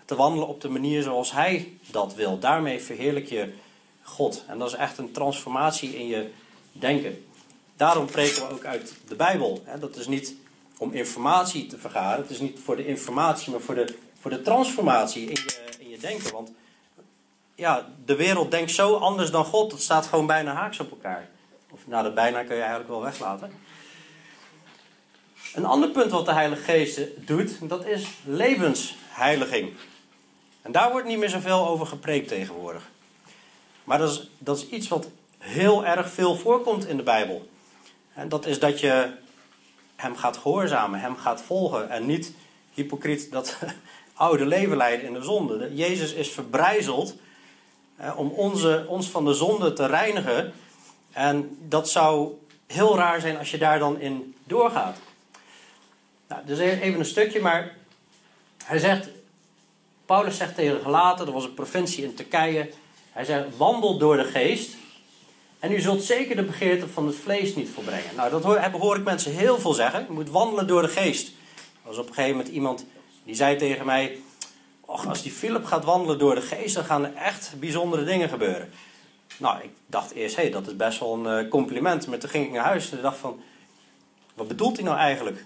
te 0.05 0.15
wandelen 0.15 0.49
op 0.49 0.61
de 0.61 0.69
manier 0.69 1.03
zoals 1.03 1.33
Hij 1.33 1.73
dat 1.91 2.15
wil. 2.15 2.39
Daarmee 2.39 2.81
verheerlijk 2.81 3.27
je 3.27 3.53
God. 4.03 4.45
En 4.47 4.59
dat 4.59 4.69
is 4.69 4.75
echt 4.75 4.99
een 4.99 5.13
transformatie 5.13 5.97
in 5.97 6.07
je 6.07 6.31
denken. 6.73 7.25
Daarom 7.77 8.07
preken 8.07 8.49
we 8.49 8.55
ook 8.55 8.65
uit 8.65 8.95
de 9.09 9.15
Bijbel. 9.15 9.63
Dat 9.81 9.97
is 9.97 10.07
niet 10.07 10.35
om 10.79 10.93
informatie 10.93 11.67
te 11.67 11.79
vergaren. 11.79 12.23
Het 12.23 12.31
is 12.31 12.41
niet 12.41 12.59
voor 12.65 12.77
de 12.77 12.87
informatie, 12.87 13.53
maar 13.53 13.61
voor 13.61 13.75
de, 13.75 13.95
voor 14.21 14.31
de 14.31 14.43
transformatie 14.43 15.23
in 15.23 15.43
je, 15.45 15.77
in 15.79 15.89
je 15.89 15.99
denken. 15.99 16.33
Want 16.33 16.53
ja, 17.55 17.89
de 18.05 18.17
wereld 18.17 18.51
denkt 18.51 18.71
zo 18.71 18.97
anders 18.97 19.31
dan 19.31 19.45
God. 19.45 19.71
Dat 19.71 19.81
staat 19.81 20.07
gewoon 20.07 20.27
bijna 20.27 20.55
haaks 20.55 20.81
op 20.81 20.91
elkaar. 20.91 21.29
Of 21.71 21.87
nou, 21.87 22.03
dat 22.03 22.15
bijna 22.15 22.43
kun 22.43 22.55
je 22.55 22.61
eigenlijk 22.61 22.91
wel 22.91 23.01
weglaten. 23.01 23.53
Een 25.57 25.65
ander 25.65 25.89
punt 25.89 26.11
wat 26.11 26.25
de 26.27 26.33
Heilige 26.33 26.63
Geest 26.63 27.01
doet, 27.27 27.69
dat 27.69 27.87
is 27.87 28.07
levensheiliging. 28.25 29.73
En 30.63 30.73
daar 30.73 30.91
wordt 30.91 31.07
niet 31.07 31.19
meer 31.19 31.29
zoveel 31.29 31.69
over 31.69 31.87
gepreekt 31.87 32.29
tegenwoordig. 32.29 32.83
Maar 33.85 33.99
dat 33.99 34.11
is, 34.11 34.31
dat 34.39 34.57
is 34.57 34.69
iets 34.69 34.89
wat 34.89 35.09
heel 35.39 35.87
erg 35.87 36.11
veel 36.11 36.37
voorkomt 36.37 36.87
in 36.87 36.97
de 36.97 37.03
Bijbel. 37.03 37.49
En 38.15 38.29
dat 38.29 38.47
is 38.47 38.59
dat 38.59 38.81
je 38.81 39.11
hem 39.97 40.17
gaat 40.17 40.37
gehoorzamen, 40.37 41.01
hem 41.01 41.17
gaat 41.17 41.43
volgen 41.43 41.91
en 41.91 42.07
niet 42.07 42.33
hypocriet 42.75 43.33
dat 43.33 43.57
oude 44.15 44.47
leven 44.47 44.77
leiden 44.77 45.07
in 45.07 45.13
de 45.13 45.23
zonde. 45.23 45.75
Jezus 45.75 46.13
is 46.13 46.31
verbrijzeld 46.31 47.15
om 48.17 48.31
onze, 48.31 48.85
ons 48.89 49.09
van 49.09 49.25
de 49.25 49.35
zonde 49.35 49.73
te 49.73 49.87
reinigen. 49.87 50.53
En 51.13 51.59
dat 51.61 51.89
zou 51.91 52.33
heel 52.67 52.97
raar 52.97 53.21
zijn 53.21 53.39
als 53.39 53.51
je 53.51 53.59
daar 53.59 53.79
dan 53.79 54.01
in 54.01 54.35
doorgaat. 54.45 54.97
Nou, 56.29 56.43
dus 56.47 56.59
even 56.59 56.99
een 56.99 57.05
stukje, 57.05 57.41
maar 57.41 57.77
hij 58.65 58.79
zegt, 58.79 59.09
Paulus 60.07 60.37
zegt 60.37 60.55
tegen 60.55 60.81
Gelaten, 60.81 61.25
dat 61.25 61.35
was 61.35 61.45
een 61.45 61.55
provincie 61.55 62.05
in 62.05 62.15
Turkije, 62.15 62.71
hij 63.13 63.25
zegt, 63.25 63.57
wandel 63.57 63.99
door 63.99 64.17
de 64.17 64.25
geest 64.25 64.77
en 65.59 65.73
u 65.73 65.81
zult 65.81 66.03
zeker 66.03 66.37
de 66.37 66.43
begeerte 66.43 66.89
van 66.89 67.07
het 67.07 67.17
vlees 67.17 67.55
niet 67.55 67.69
volbrengen. 67.69 68.15
Nou, 68.17 68.31
dat 68.31 68.43
hoor, 68.43 68.59
hoor 68.59 68.97
ik 68.97 69.05
mensen 69.05 69.33
heel 69.33 69.59
veel 69.59 69.73
zeggen. 69.73 70.05
Je 70.09 70.13
moet 70.13 70.31
wandelen 70.31 70.67
door 70.67 70.83
de 70.83 70.89
geest. 70.89 71.29
Er 71.29 71.33
was 71.83 71.99
op 71.99 72.09
een 72.09 72.15
gegeven 72.15 72.37
moment 72.37 72.55
iemand 72.55 72.85
die 73.25 73.35
zei 73.35 73.57
tegen 73.57 73.87
mij, 73.87 74.19
Och, 74.87 75.07
als 75.07 75.23
die 75.23 75.33
Philip 75.33 75.65
gaat 75.65 75.85
wandelen 75.85 76.19
door 76.19 76.35
de 76.35 76.41
geest, 76.41 76.75
dan 76.75 76.85
gaan 76.85 77.05
er 77.05 77.15
echt 77.15 77.55
bijzondere 77.59 78.05
dingen 78.05 78.29
gebeuren. 78.29 78.71
Nou, 79.37 79.63
ik 79.63 79.71
dacht 79.87 80.13
eerst, 80.13 80.37
hé, 80.37 80.43
hey, 80.43 80.51
dat 80.51 80.67
is 80.67 80.77
best 80.77 81.01
wel 81.01 81.15
een 81.15 81.45
eh, 81.45 81.51
compliment. 81.51 82.07
Maar 82.07 82.19
toen 82.19 82.31
ging 82.31 82.47
ik 82.47 82.53
naar 82.53 82.65
huis 82.65 82.91
en 82.91 83.03
dacht 83.03 83.19
van, 83.19 83.41
wat 84.35 84.49
bedoelt 84.49 84.77
hij 84.77 84.85
nou 84.85 84.99
eigenlijk? 84.99 85.45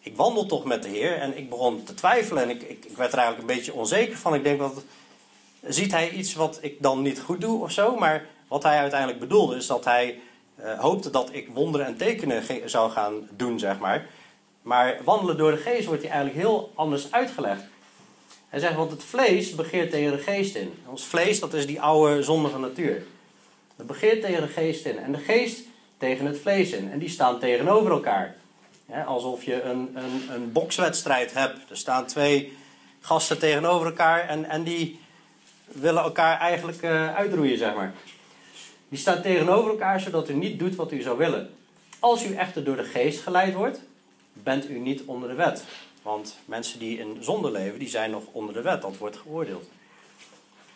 Ik 0.00 0.16
wandel 0.16 0.46
toch 0.46 0.64
met 0.64 0.82
de 0.82 0.88
Heer. 0.88 1.18
En 1.18 1.36
ik 1.36 1.48
begon 1.48 1.84
te 1.84 1.94
twijfelen 1.94 2.42
en 2.42 2.50
ik, 2.50 2.62
ik, 2.62 2.84
ik 2.84 2.96
werd 2.96 3.12
er 3.12 3.18
eigenlijk 3.18 3.48
een 3.48 3.56
beetje 3.56 3.74
onzeker 3.74 4.16
van. 4.16 4.34
Ik 4.34 4.44
denk, 4.44 4.58
dat, 4.58 4.84
ziet 5.66 5.92
hij 5.92 6.10
iets 6.10 6.34
wat 6.34 6.58
ik 6.60 6.82
dan 6.82 7.02
niet 7.02 7.20
goed 7.20 7.40
doe 7.40 7.62
of 7.62 7.72
zo? 7.72 7.96
Maar 7.96 8.26
wat 8.48 8.62
hij 8.62 8.78
uiteindelijk 8.78 9.20
bedoelde 9.20 9.56
is 9.56 9.66
dat 9.66 9.84
hij 9.84 10.20
uh, 10.60 10.80
hoopte 10.80 11.10
dat 11.10 11.28
ik 11.32 11.48
wonderen 11.48 11.86
en 11.86 11.96
tekenen 11.96 12.42
zou 12.64 12.90
gaan 12.90 13.28
doen, 13.36 13.58
zeg 13.58 13.78
maar. 13.78 14.06
Maar 14.62 15.00
wandelen 15.04 15.36
door 15.36 15.50
de 15.50 15.56
geest 15.56 15.86
wordt 15.86 16.02
hij 16.02 16.10
eigenlijk 16.10 16.40
heel 16.40 16.72
anders 16.74 17.12
uitgelegd. 17.12 17.62
Hij 18.48 18.60
zegt, 18.60 18.74
want 18.74 18.90
het 18.90 19.04
vlees 19.04 19.54
begeert 19.54 19.90
tegen 19.90 20.12
de 20.12 20.22
geest 20.22 20.54
in. 20.54 20.74
Ons 20.86 21.04
vlees, 21.04 21.40
dat 21.40 21.54
is 21.54 21.66
die 21.66 21.80
oude 21.80 22.22
zondige 22.22 22.58
natuur. 22.58 23.02
Dat 23.76 23.86
begeert 23.86 24.20
tegen 24.20 24.42
de 24.42 24.48
geest 24.48 24.86
in. 24.86 24.98
En 24.98 25.12
de 25.12 25.18
geest 25.18 25.60
tegen 25.98 26.26
het 26.26 26.38
vlees 26.38 26.70
in. 26.70 26.90
En 26.90 26.98
die 26.98 27.08
staan 27.08 27.38
tegenover 27.38 27.90
elkaar 27.90 28.36
alsof 29.06 29.44
je 29.44 29.62
een, 29.62 29.90
een, 29.94 30.34
een 30.34 30.52
bokswedstrijd 30.52 31.34
hebt. 31.34 31.70
Er 31.70 31.76
staan 31.76 32.06
twee 32.06 32.56
gasten 33.00 33.38
tegenover 33.38 33.86
elkaar 33.86 34.28
en, 34.28 34.44
en 34.44 34.62
die 34.62 35.00
willen 35.66 36.02
elkaar 36.02 36.38
eigenlijk 36.38 36.82
uh, 36.82 37.14
uitroeien, 37.14 37.58
zeg 37.58 37.74
maar. 37.74 37.92
Die 38.88 38.98
staan 38.98 39.22
tegenover 39.22 39.70
elkaar 39.70 40.00
zodat 40.00 40.28
u 40.28 40.34
niet 40.34 40.58
doet 40.58 40.74
wat 40.74 40.92
u 40.92 41.00
zou 41.00 41.18
willen. 41.18 41.50
Als 41.98 42.24
u 42.24 42.34
echter 42.34 42.64
door 42.64 42.76
de 42.76 42.84
geest 42.84 43.22
geleid 43.22 43.54
wordt, 43.54 43.80
bent 44.32 44.70
u 44.70 44.78
niet 44.78 45.02
onder 45.04 45.28
de 45.28 45.34
wet. 45.34 45.64
Want 46.02 46.38
mensen 46.44 46.78
die 46.78 46.98
in 46.98 47.16
zonde 47.20 47.50
leven, 47.50 47.78
die 47.78 47.88
zijn 47.88 48.10
nog 48.10 48.22
onder 48.32 48.54
de 48.54 48.62
wet. 48.62 48.82
Dat 48.82 48.96
wordt 48.96 49.16
geoordeeld. 49.16 49.68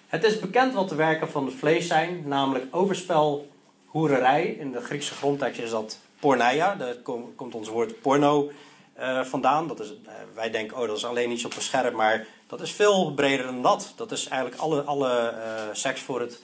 Het 0.08 0.24
is 0.24 0.38
bekend 0.38 0.74
wat 0.74 0.88
de 0.88 0.94
werken 0.94 1.30
van 1.30 1.46
het 1.46 1.54
vlees 1.54 1.86
zijn, 1.86 2.22
namelijk 2.26 2.76
overspel, 2.76 3.50
hoererij. 3.86 4.44
In 4.44 4.72
de 4.72 4.80
Griekse 4.80 5.14
grondtekst 5.14 5.60
is 5.60 5.70
dat 5.70 5.98
porneia, 6.24 6.74
daar 6.74 6.94
komt 7.36 7.54
ons 7.54 7.68
woord 7.68 8.00
porno 8.00 8.50
uh, 8.98 9.24
vandaan. 9.24 9.68
Dat 9.68 9.80
is, 9.80 9.90
uh, 9.90 10.12
wij 10.34 10.50
denken, 10.50 10.78
oh, 10.78 10.86
dat 10.86 10.96
is 10.96 11.04
alleen 11.04 11.30
iets 11.30 11.44
op 11.44 11.56
een 11.56 11.62
scherm, 11.62 11.94
maar 11.96 12.26
dat 12.46 12.60
is 12.60 12.72
veel 12.72 13.12
breder 13.14 13.46
dan 13.46 13.62
dat. 13.62 13.92
Dat 13.96 14.12
is 14.12 14.28
eigenlijk 14.28 14.60
alle, 14.60 14.82
alle 14.82 15.34
uh, 15.36 15.62
seks 15.72 16.00
voor 16.00 16.20
het 16.20 16.40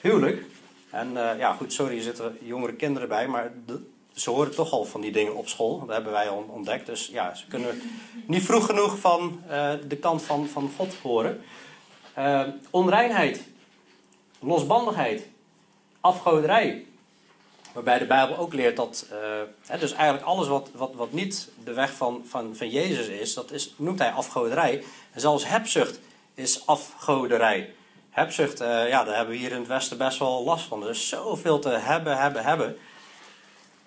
huwelijk. 0.00 0.44
En 0.90 1.12
ja, 1.12 1.52
goed, 1.52 1.72
sorry, 1.72 1.96
er 1.96 2.02
zitten 2.02 2.38
jongere 2.40 2.72
kinderen 2.72 3.08
bij, 3.08 3.28
maar 3.28 3.52
ze 4.14 4.30
horen 4.30 4.54
toch 4.54 4.72
al 4.72 4.84
van 4.84 5.00
die 5.00 5.12
dingen 5.12 5.34
op 5.34 5.48
school. 5.48 5.78
Dat 5.78 5.88
hebben 5.88 6.12
wij 6.12 6.28
al 6.28 6.46
ontdekt. 6.48 6.86
Dus 6.86 7.06
ja, 7.06 7.34
ze 7.34 7.46
kunnen 7.46 7.82
niet 8.26 8.42
vroeg 8.42 8.66
genoeg 8.66 8.98
van 8.98 9.40
de 9.88 9.96
kant 10.00 10.22
van, 10.22 10.48
van 10.48 10.70
God 10.76 10.94
horen. 11.02 11.42
onreinheid, 12.70 13.44
losbandigheid, 14.40 15.26
afgoderij, 16.00 16.87
Waarbij 17.78 17.98
de 17.98 18.06
Bijbel 18.06 18.36
ook 18.36 18.52
leert 18.52 18.76
dat, 18.76 19.06
uh, 19.12 19.18
hè, 19.66 19.78
dus 19.78 19.92
eigenlijk 19.92 20.24
alles 20.24 20.48
wat, 20.48 20.70
wat, 20.74 20.90
wat 20.94 21.12
niet 21.12 21.48
de 21.64 21.72
weg 21.72 21.92
van, 21.92 22.24
van, 22.28 22.56
van 22.56 22.70
Jezus 22.70 23.06
is, 23.06 23.34
dat 23.34 23.50
is, 23.50 23.74
noemt 23.76 23.98
hij 23.98 24.10
afgoderij. 24.10 24.82
En 25.12 25.20
zelfs 25.20 25.48
hebzucht 25.48 26.00
is 26.34 26.66
afgoderij. 26.66 27.74
Hebzucht, 28.10 28.60
uh, 28.60 28.88
ja, 28.88 29.04
daar 29.04 29.16
hebben 29.16 29.34
we 29.34 29.40
hier 29.40 29.50
in 29.50 29.58
het 29.58 29.66
Westen 29.66 29.98
best 29.98 30.18
wel 30.18 30.44
last 30.44 30.66
van. 30.66 30.82
Er 30.82 30.90
is 30.90 31.08
zoveel 31.08 31.58
te 31.58 31.68
hebben, 31.68 32.18
hebben, 32.18 32.44
hebben. 32.44 32.76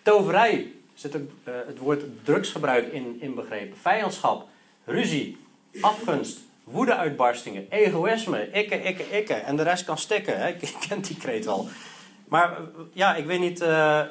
Toverij 0.02 0.72
zit 0.94 1.16
ook 1.16 1.30
uh, 1.44 1.54
het 1.68 1.78
woord 1.78 2.04
drugsgebruik 2.24 2.94
in, 2.94 3.18
inbegrepen. 3.22 3.78
Vijandschap, 3.78 4.48
ruzie, 4.86 5.38
afgunst, 5.82 6.40
woedeuitbarstingen, 6.64 7.66
egoïsme, 7.70 8.52
ikke, 8.52 8.84
ikke, 8.84 9.18
ikke. 9.18 9.34
En 9.34 9.56
de 9.56 9.64
rest 9.64 9.86
kan 9.86 9.98
stikken. 9.98 10.40
Hè? 10.40 10.48
Ik 10.54 10.76
ken 10.88 11.02
die 11.02 11.18
kreet 11.18 11.46
wel. 11.46 11.70
Maar 12.32 12.58
ja, 12.94 13.16
ik 13.16 13.26
weet 13.26 13.40
niet. 13.40 13.62
Uh, 13.62 14.02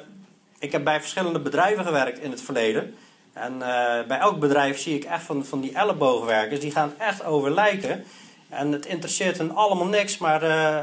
ik 0.59 0.71
heb 0.71 0.83
bij 0.83 0.99
verschillende 0.99 1.39
bedrijven 1.39 1.85
gewerkt 1.85 2.19
in 2.19 2.31
het 2.31 2.41
verleden. 2.41 2.95
En 3.33 3.53
uh, 3.53 3.59
bij 4.07 4.19
elk 4.19 4.39
bedrijf 4.39 4.79
zie 4.79 4.95
ik 4.95 5.03
echt 5.03 5.23
van, 5.23 5.45
van 5.45 5.61
die 5.61 5.73
elleboogwerkers. 5.73 6.59
Die 6.59 6.71
gaan 6.71 6.93
echt 6.97 7.23
over 7.23 7.51
lijken. 7.51 8.03
En 8.49 8.71
het 8.71 8.85
interesseert 8.85 9.37
hen 9.37 9.55
allemaal 9.55 9.87
niks. 9.87 10.17
Maar 10.17 10.43
uh, 10.43 10.79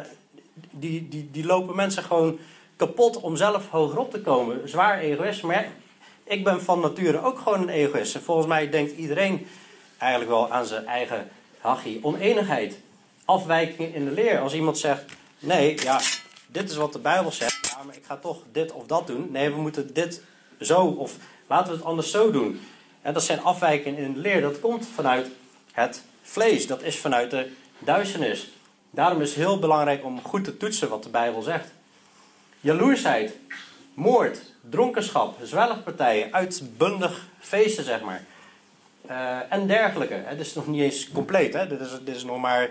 die, 0.70 1.08
die, 1.08 1.28
die 1.32 1.46
lopen 1.46 1.76
mensen 1.76 2.02
gewoon 2.02 2.38
kapot 2.76 3.20
om 3.20 3.36
zelf 3.36 3.68
hogerop 3.70 4.10
te 4.10 4.20
komen. 4.20 4.68
Zwaar 4.68 4.98
egoïst. 4.98 5.42
Maar 5.42 5.68
ik 6.24 6.44
ben 6.44 6.62
van 6.62 6.80
nature 6.80 7.22
ook 7.22 7.38
gewoon 7.38 7.62
een 7.62 7.68
egoïst. 7.68 8.14
En 8.14 8.22
volgens 8.22 8.46
mij 8.46 8.70
denkt 8.70 8.96
iedereen 8.96 9.46
eigenlijk 9.98 10.30
wel 10.30 10.50
aan 10.50 10.66
zijn 10.66 10.86
eigen 10.86 11.28
hachie. 11.60 11.98
Oneenigheid. 12.02 12.78
Afwijkingen 13.24 13.94
in 13.94 14.04
de 14.04 14.10
leer. 14.10 14.40
Als 14.40 14.54
iemand 14.54 14.78
zegt: 14.78 15.04
nee, 15.38 15.82
ja, 15.82 16.00
dit 16.50 16.70
is 16.70 16.76
wat 16.76 16.92
de 16.92 16.98
Bijbel 16.98 17.32
zegt, 17.32 17.68
ja, 17.70 17.82
maar 17.82 17.96
ik 17.96 18.04
ga 18.04 18.16
toch 18.16 18.42
dit 18.52 18.72
of 18.72 18.86
dat 18.86 19.06
doen. 19.06 19.28
Nee, 19.30 19.50
we 19.50 19.60
moeten 19.60 19.94
dit 19.94 20.22
zo 20.60 20.80
of 20.80 21.16
laten 21.46 21.70
we 21.70 21.76
het 21.76 21.86
anders 21.86 22.10
zo 22.10 22.30
doen. 22.30 22.60
En 23.02 23.14
dat 23.14 23.22
zijn 23.22 23.42
afwijkingen 23.42 24.04
in 24.04 24.12
de 24.12 24.20
leer. 24.20 24.40
Dat 24.40 24.60
komt 24.60 24.86
vanuit 24.94 25.30
het 25.72 26.02
vlees. 26.22 26.66
Dat 26.66 26.82
is 26.82 26.96
vanuit 26.96 27.30
de 27.30 27.50
duisternis. 27.78 28.48
Daarom 28.90 29.20
is 29.20 29.28
het 29.28 29.38
heel 29.38 29.58
belangrijk 29.58 30.04
om 30.04 30.22
goed 30.22 30.44
te 30.44 30.56
toetsen 30.56 30.88
wat 30.88 31.02
de 31.02 31.08
Bijbel 31.08 31.42
zegt. 31.42 31.72
Jaloersheid, 32.60 33.32
moord, 33.94 34.40
dronkenschap, 34.60 35.36
zwelgpartijen, 35.42 36.32
uitbundig 36.32 37.26
feesten, 37.38 37.84
zeg 37.84 38.00
maar. 38.02 38.24
Uh, 39.10 39.52
en 39.52 39.66
dergelijke. 39.66 40.14
Het 40.14 40.40
is 40.40 40.54
nog 40.54 40.66
niet 40.66 40.80
eens 40.80 41.10
compleet. 41.12 41.52
Hè? 41.52 41.66
Dit, 41.66 41.80
is, 41.80 41.90
dit 42.04 42.16
is 42.16 42.24
nog 42.24 42.40
maar 42.40 42.70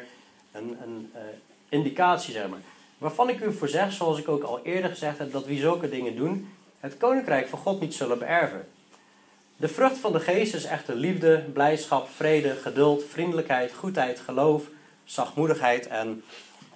een, 0.51 0.77
een 0.83 1.11
uh, 1.15 1.21
indicatie, 1.69 2.33
zeg 2.33 2.47
maar. 2.47 2.59
Waarvan 2.97 3.29
ik 3.29 3.39
u 3.39 3.53
voor 3.53 3.67
zeg, 3.67 3.91
zoals 3.91 4.19
ik 4.19 4.27
ook 4.27 4.43
al 4.43 4.59
eerder 4.63 4.89
gezegd 4.89 5.17
heb, 5.17 5.31
dat 5.31 5.45
wie 5.45 5.59
zulke 5.59 5.89
dingen 5.89 6.15
doen, 6.15 6.49
het 6.79 6.97
koninkrijk 6.97 7.47
van 7.47 7.59
God 7.59 7.79
niet 7.79 7.93
zullen 7.93 8.19
beërven. 8.19 8.67
De 9.57 9.67
vrucht 9.67 9.97
van 9.97 10.11
de 10.11 10.19
geest 10.19 10.53
is 10.53 10.63
echter 10.63 10.95
liefde, 10.95 11.45
blijdschap, 11.53 12.09
vrede, 12.09 12.55
geduld, 12.55 13.03
vriendelijkheid, 13.09 13.73
goedheid, 13.73 14.19
geloof, 14.19 14.63
zachtmoedigheid 15.03 15.87
en 15.87 16.23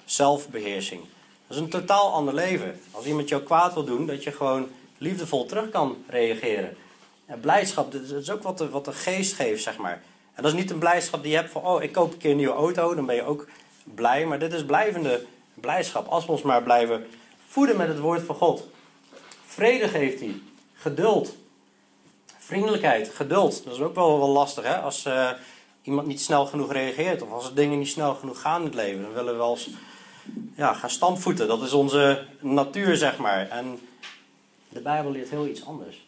zelfbeheersing. 0.05 1.01
Dat 1.47 1.57
is 1.57 1.63
een 1.63 1.69
totaal 1.69 2.13
ander 2.13 2.33
leven. 2.33 2.79
Als 2.91 3.05
iemand 3.05 3.29
jou 3.29 3.43
kwaad 3.43 3.73
wil 3.73 3.83
doen, 3.83 4.05
dat 4.05 4.23
je 4.23 4.31
gewoon 4.31 4.69
liefdevol 4.97 5.45
terug 5.45 5.69
kan 5.69 5.97
reageren. 6.07 6.77
En 7.25 7.39
blijdschap, 7.39 7.91
dat 7.91 8.01
is 8.01 8.29
ook 8.29 8.43
wat 8.43 8.57
de, 8.57 8.69
wat 8.69 8.85
de 8.85 8.93
geest 8.93 9.33
geeft, 9.33 9.63
zeg 9.63 9.77
maar. 9.77 10.01
En 10.33 10.43
dat 10.43 10.53
is 10.53 10.59
niet 10.59 10.71
een 10.71 10.79
blijdschap 10.79 11.21
die 11.21 11.31
je 11.31 11.37
hebt 11.37 11.51
van, 11.51 11.61
oh, 11.61 11.83
ik 11.83 11.91
koop 11.91 12.11
een 12.11 12.17
keer 12.17 12.31
een 12.31 12.37
nieuwe 12.37 12.53
auto, 12.53 12.95
dan 12.95 13.05
ben 13.05 13.15
je 13.15 13.23
ook 13.23 13.47
blij. 13.83 14.25
Maar 14.25 14.39
dit 14.39 14.53
is 14.53 14.65
blijvende 14.65 15.25
blijdschap, 15.61 16.07
als 16.07 16.25
we 16.25 16.31
ons 16.31 16.41
maar 16.41 16.63
blijven 16.63 17.07
voeden 17.47 17.77
met 17.77 17.87
het 17.87 17.99
woord 17.99 18.21
van 18.21 18.35
God. 18.35 18.67
Vrede 19.45 19.87
geeft 19.87 20.19
hij, 20.19 20.39
geduld, 20.73 21.35
vriendelijkheid, 22.37 23.09
geduld. 23.09 23.63
Dat 23.63 23.73
is 23.73 23.79
ook 23.79 23.95
wel, 23.95 24.19
wel 24.19 24.29
lastig, 24.29 24.63
hè? 24.63 24.75
Als 24.75 25.05
uh, 25.05 25.29
iemand 25.81 26.07
niet 26.07 26.21
snel 26.21 26.45
genoeg 26.45 26.71
reageert 26.71 27.21
of 27.21 27.31
als 27.31 27.53
dingen 27.53 27.79
niet 27.79 27.87
snel 27.87 28.15
genoeg 28.15 28.41
gaan 28.41 28.59
in 28.59 28.65
het 28.65 28.75
leven. 28.75 29.01
Dan 29.01 29.13
willen 29.13 29.33
we 29.33 29.37
wel 29.37 29.51
eens 29.51 29.69
ja, 30.55 30.73
gaan 30.73 30.89
stampvoeten. 30.89 31.47
Dat 31.47 31.61
is 31.61 31.73
onze 31.73 32.25
natuur, 32.39 32.95
zeg 32.95 33.17
maar. 33.17 33.49
En 33.49 33.79
de 34.69 34.81
Bijbel 34.81 35.11
leert 35.11 35.29
heel 35.29 35.47
iets 35.47 35.65
anders. 35.65 36.05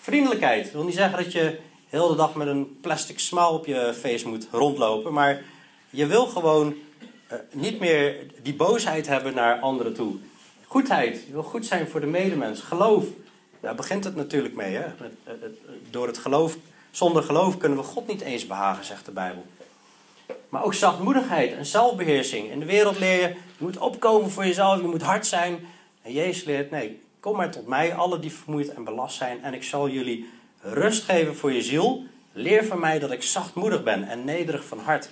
Vriendelijkheid 0.00 0.72
wil 0.72 0.84
niet 0.84 0.94
zeggen 0.94 1.22
dat 1.22 1.32
je 1.32 1.58
heel 1.88 2.08
de 2.08 2.14
dag 2.14 2.34
met 2.34 2.46
een 2.46 2.78
plastic 2.80 3.18
smile 3.18 3.48
op 3.48 3.66
je 3.66 3.94
face 4.00 4.28
moet 4.28 4.46
rondlopen. 4.50 5.12
Maar 5.12 5.42
je 5.90 6.06
wil 6.06 6.26
gewoon 6.26 6.74
niet 7.52 7.80
meer 7.80 8.26
die 8.42 8.54
boosheid 8.54 9.06
hebben 9.06 9.34
naar 9.34 9.60
anderen 9.60 9.94
toe. 9.94 10.16
Goedheid. 10.66 11.24
Je 11.26 11.32
wil 11.32 11.42
goed 11.42 11.66
zijn 11.66 11.88
voor 11.88 12.00
de 12.00 12.06
medemens. 12.06 12.60
Geloof. 12.60 13.04
Daar 13.60 13.74
begint 13.74 14.04
het 14.04 14.16
natuurlijk 14.16 14.54
mee. 14.54 14.74
Hè? 14.74 14.86
Door 15.90 16.06
het 16.06 16.18
geloof, 16.18 16.56
zonder 16.90 17.22
geloof 17.22 17.56
kunnen 17.58 17.78
we 17.78 17.84
God 17.84 18.06
niet 18.06 18.20
eens 18.20 18.46
behagen, 18.46 18.84
zegt 18.84 19.04
de 19.04 19.10
Bijbel. 19.10 19.46
Maar 20.48 20.64
ook 20.64 20.74
zachtmoedigheid 20.74 21.52
en 21.52 21.66
zelfbeheersing. 21.66 22.50
In 22.50 22.58
de 22.58 22.64
wereld 22.64 22.98
leer 22.98 23.20
je, 23.20 23.28
je 23.28 23.34
moet 23.64 23.78
opkomen 23.78 24.30
voor 24.30 24.46
jezelf, 24.46 24.80
je 24.80 24.86
moet 24.86 25.02
hard 25.02 25.26
zijn. 25.26 25.66
En 26.02 26.12
Jezus 26.12 26.44
leert, 26.44 26.70
nee, 26.70 27.00
kom 27.20 27.36
maar 27.36 27.50
tot 27.50 27.66
mij, 27.66 27.94
alle 27.94 28.18
die 28.18 28.32
vermoeid 28.32 28.74
en 28.74 28.84
belast 28.84 29.16
zijn. 29.16 29.42
En 29.42 29.54
ik 29.54 29.62
zal 29.62 29.88
jullie 29.88 30.28
rust 30.60 31.04
geven 31.04 31.36
voor 31.36 31.52
je 31.52 31.62
ziel. 31.62 32.04
Leer 32.32 32.64
van 32.64 32.80
mij 32.80 32.98
dat 32.98 33.10
ik 33.10 33.22
zachtmoedig 33.22 33.82
ben 33.82 34.08
en 34.08 34.24
nederig 34.24 34.64
van 34.64 34.78
hart. 34.78 35.10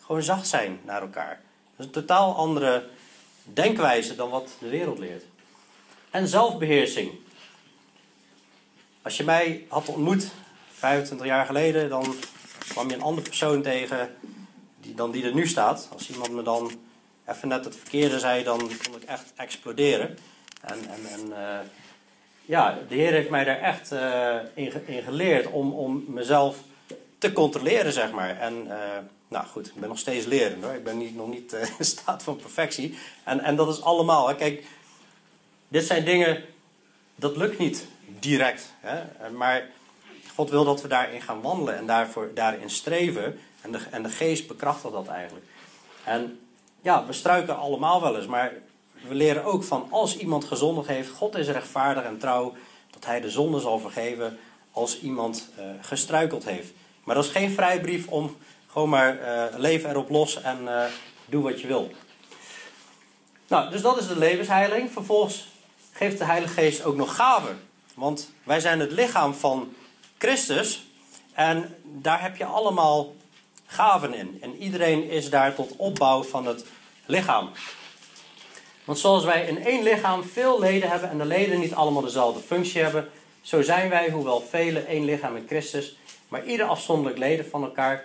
Gewoon 0.00 0.22
zacht 0.22 0.46
zijn 0.46 0.80
naar 0.84 1.00
elkaar. 1.00 1.40
Is 1.80 1.86
een 1.86 1.92
totaal 1.92 2.34
andere 2.34 2.84
denkwijze 3.42 4.14
dan 4.14 4.30
wat 4.30 4.48
de 4.58 4.68
wereld 4.68 4.98
leert. 4.98 5.24
En 6.10 6.28
zelfbeheersing. 6.28 7.10
Als 9.02 9.16
je 9.16 9.24
mij 9.24 9.66
had 9.68 9.88
ontmoet 9.88 10.30
25 10.72 11.26
jaar 11.26 11.46
geleden, 11.46 11.88
dan 11.88 12.14
kwam 12.68 12.88
je 12.88 12.94
een 12.94 13.02
andere 13.02 13.28
persoon 13.28 13.62
tegen 13.62 14.16
die, 14.80 14.94
dan 14.94 15.10
die 15.10 15.24
er 15.24 15.34
nu 15.34 15.46
staat. 15.46 15.88
Als 15.92 16.10
iemand 16.10 16.30
me 16.30 16.42
dan 16.42 16.70
even 17.26 17.48
net 17.48 17.64
het 17.64 17.76
verkeerde 17.76 18.18
zei, 18.18 18.44
dan 18.44 18.58
kon 18.58 18.96
ik 18.96 19.02
echt 19.02 19.32
exploderen. 19.36 20.18
En, 20.60 20.78
en, 20.88 21.06
en 21.12 21.26
uh, 21.28 21.58
ja, 22.44 22.78
de 22.88 22.94
Heer 22.94 23.12
heeft 23.12 23.30
mij 23.30 23.44
daar 23.44 23.60
echt 23.60 23.92
uh, 23.92 24.36
in, 24.54 25.02
geleerd 25.02 25.46
om, 25.46 25.72
om 25.72 26.04
mezelf 26.06 26.56
te 27.18 27.32
controleren, 27.32 27.92
zeg 27.92 28.10
maar. 28.10 28.38
En 28.38 28.66
uh, 28.66 28.74
nou 29.30 29.46
goed, 29.46 29.66
ik 29.66 29.74
ben 29.74 29.88
nog 29.88 29.98
steeds 29.98 30.26
lerend 30.26 30.64
hoor. 30.64 30.74
Ik 30.74 30.84
ben 30.84 30.98
niet, 30.98 31.16
nog 31.16 31.28
niet 31.28 31.52
in 31.78 31.84
staat 31.84 32.22
van 32.22 32.36
perfectie. 32.36 32.98
En, 33.24 33.40
en 33.40 33.56
dat 33.56 33.68
is 33.68 33.82
allemaal. 33.82 34.28
Hè. 34.28 34.34
Kijk, 34.34 34.66
dit 35.68 35.84
zijn 35.84 36.04
dingen, 36.04 36.44
dat 37.14 37.36
lukt 37.36 37.58
niet 37.58 37.86
direct. 38.18 38.72
Hè. 38.80 39.30
Maar 39.30 39.68
God 40.34 40.50
wil 40.50 40.64
dat 40.64 40.82
we 40.82 40.88
daarin 40.88 41.22
gaan 41.22 41.40
wandelen 41.40 41.76
en 41.76 41.86
daarvoor, 41.86 42.30
daarin 42.34 42.70
streven. 42.70 43.38
En 43.60 43.72
de, 43.72 43.78
en 43.90 44.02
de 44.02 44.08
geest 44.08 44.46
bekrachtigt 44.46 44.92
dat 44.92 45.08
eigenlijk. 45.08 45.46
En 46.04 46.40
ja, 46.80 47.06
we 47.06 47.12
struiken 47.12 47.56
allemaal 47.56 48.00
wel 48.00 48.16
eens, 48.16 48.26
maar 48.26 48.52
we 49.08 49.14
leren 49.14 49.44
ook 49.44 49.64
van 49.64 49.86
als 49.90 50.16
iemand 50.16 50.44
gezondig 50.44 50.86
heeft, 50.86 51.10
God 51.10 51.36
is 51.36 51.48
rechtvaardig 51.48 52.04
en 52.04 52.18
trouw, 52.18 52.54
dat 52.90 53.04
hij 53.04 53.20
de 53.20 53.30
zonde 53.30 53.60
zal 53.60 53.78
vergeven 53.78 54.38
als 54.70 55.00
iemand 55.00 55.48
uh, 55.58 55.64
gestruikeld 55.80 56.44
heeft. 56.44 56.72
Maar 57.04 57.14
dat 57.14 57.24
is 57.24 57.30
geen 57.30 57.50
vrijbrief 57.50 58.08
om 58.08 58.36
gewoon 58.72 58.88
maar 58.88 59.18
uh, 59.20 59.44
leven 59.56 59.90
erop 59.90 60.10
los 60.10 60.42
en 60.42 60.58
uh, 60.62 60.84
doe 61.26 61.42
wat 61.42 61.60
je 61.60 61.66
wil. 61.66 61.90
Nou, 63.48 63.70
dus 63.70 63.82
dat 63.82 63.98
is 63.98 64.06
de 64.06 64.18
levensheiling. 64.18 64.90
Vervolgens 64.92 65.48
geeft 65.92 66.18
de 66.18 66.24
Heilige 66.24 66.52
Geest 66.52 66.84
ook 66.84 66.96
nog 66.96 67.14
gaven. 67.16 67.60
Want 67.94 68.32
wij 68.42 68.60
zijn 68.60 68.80
het 68.80 68.92
lichaam 68.92 69.34
van 69.34 69.74
Christus. 70.18 70.86
En 71.32 71.74
daar 71.84 72.22
heb 72.22 72.36
je 72.36 72.44
allemaal 72.44 73.14
gaven 73.66 74.14
in. 74.14 74.38
En 74.40 74.56
iedereen 74.56 75.10
is 75.10 75.30
daar 75.30 75.54
tot 75.54 75.76
opbouw 75.76 76.22
van 76.22 76.46
het 76.46 76.64
lichaam. 77.06 77.50
Want 78.84 78.98
zoals 78.98 79.24
wij 79.24 79.46
in 79.46 79.64
één 79.64 79.82
lichaam 79.82 80.24
veel 80.24 80.60
leden 80.60 80.90
hebben 80.90 81.10
en 81.10 81.18
de 81.18 81.24
leden 81.24 81.60
niet 81.60 81.74
allemaal 81.74 82.02
dezelfde 82.02 82.40
functie 82.40 82.82
hebben, 82.82 83.08
zo 83.40 83.62
zijn 83.62 83.88
wij, 83.88 84.10
hoewel 84.10 84.40
velen, 84.40 84.86
één 84.86 85.04
lichaam 85.04 85.36
in 85.36 85.46
Christus, 85.46 85.96
maar 86.28 86.44
ieder 86.44 86.66
afzonderlijk 86.66 87.18
leden 87.18 87.48
van 87.50 87.62
elkaar. 87.62 88.04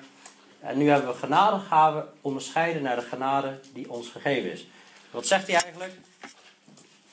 En 0.66 0.78
nu 0.78 0.90
hebben 0.90 1.12
we 1.12 1.18
genadegaven 1.18 2.08
onderscheiden 2.22 2.82
naar 2.82 2.96
de 2.96 3.02
genade 3.02 3.60
die 3.74 3.92
ons 3.92 4.10
gegeven 4.10 4.52
is. 4.52 4.68
Wat 5.12 5.28
zegt 5.28 5.48
hij 5.48 5.62
eigenlijk? 5.62 5.94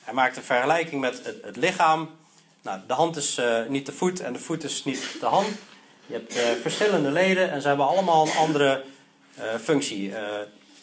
Hij 0.03 0.13
maakt 0.13 0.37
een 0.37 0.43
vergelijking 0.43 1.01
met 1.01 1.25
het, 1.25 1.55
lichaam. 1.55 2.09
Nou, 2.61 2.79
de 2.87 2.93
hand 2.93 3.15
is 3.15 3.37
uh, 3.37 3.65
niet 3.67 3.85
de 3.85 3.91
voet 3.91 4.19
en 4.19 4.33
de 4.33 4.39
voet 4.39 4.63
is 4.63 4.83
niet 4.83 5.17
de 5.19 5.25
hand. 5.25 5.47
Je 6.05 6.13
hebt 6.13 6.35
uh, 6.35 6.41
verschillende 6.61 7.11
leden 7.11 7.51
en 7.51 7.61
ze 7.61 7.67
hebben 7.67 7.87
allemaal 7.87 8.25
een 8.25 8.35
andere 8.37 8.83
uh, 9.39 9.55
functie. 9.55 10.13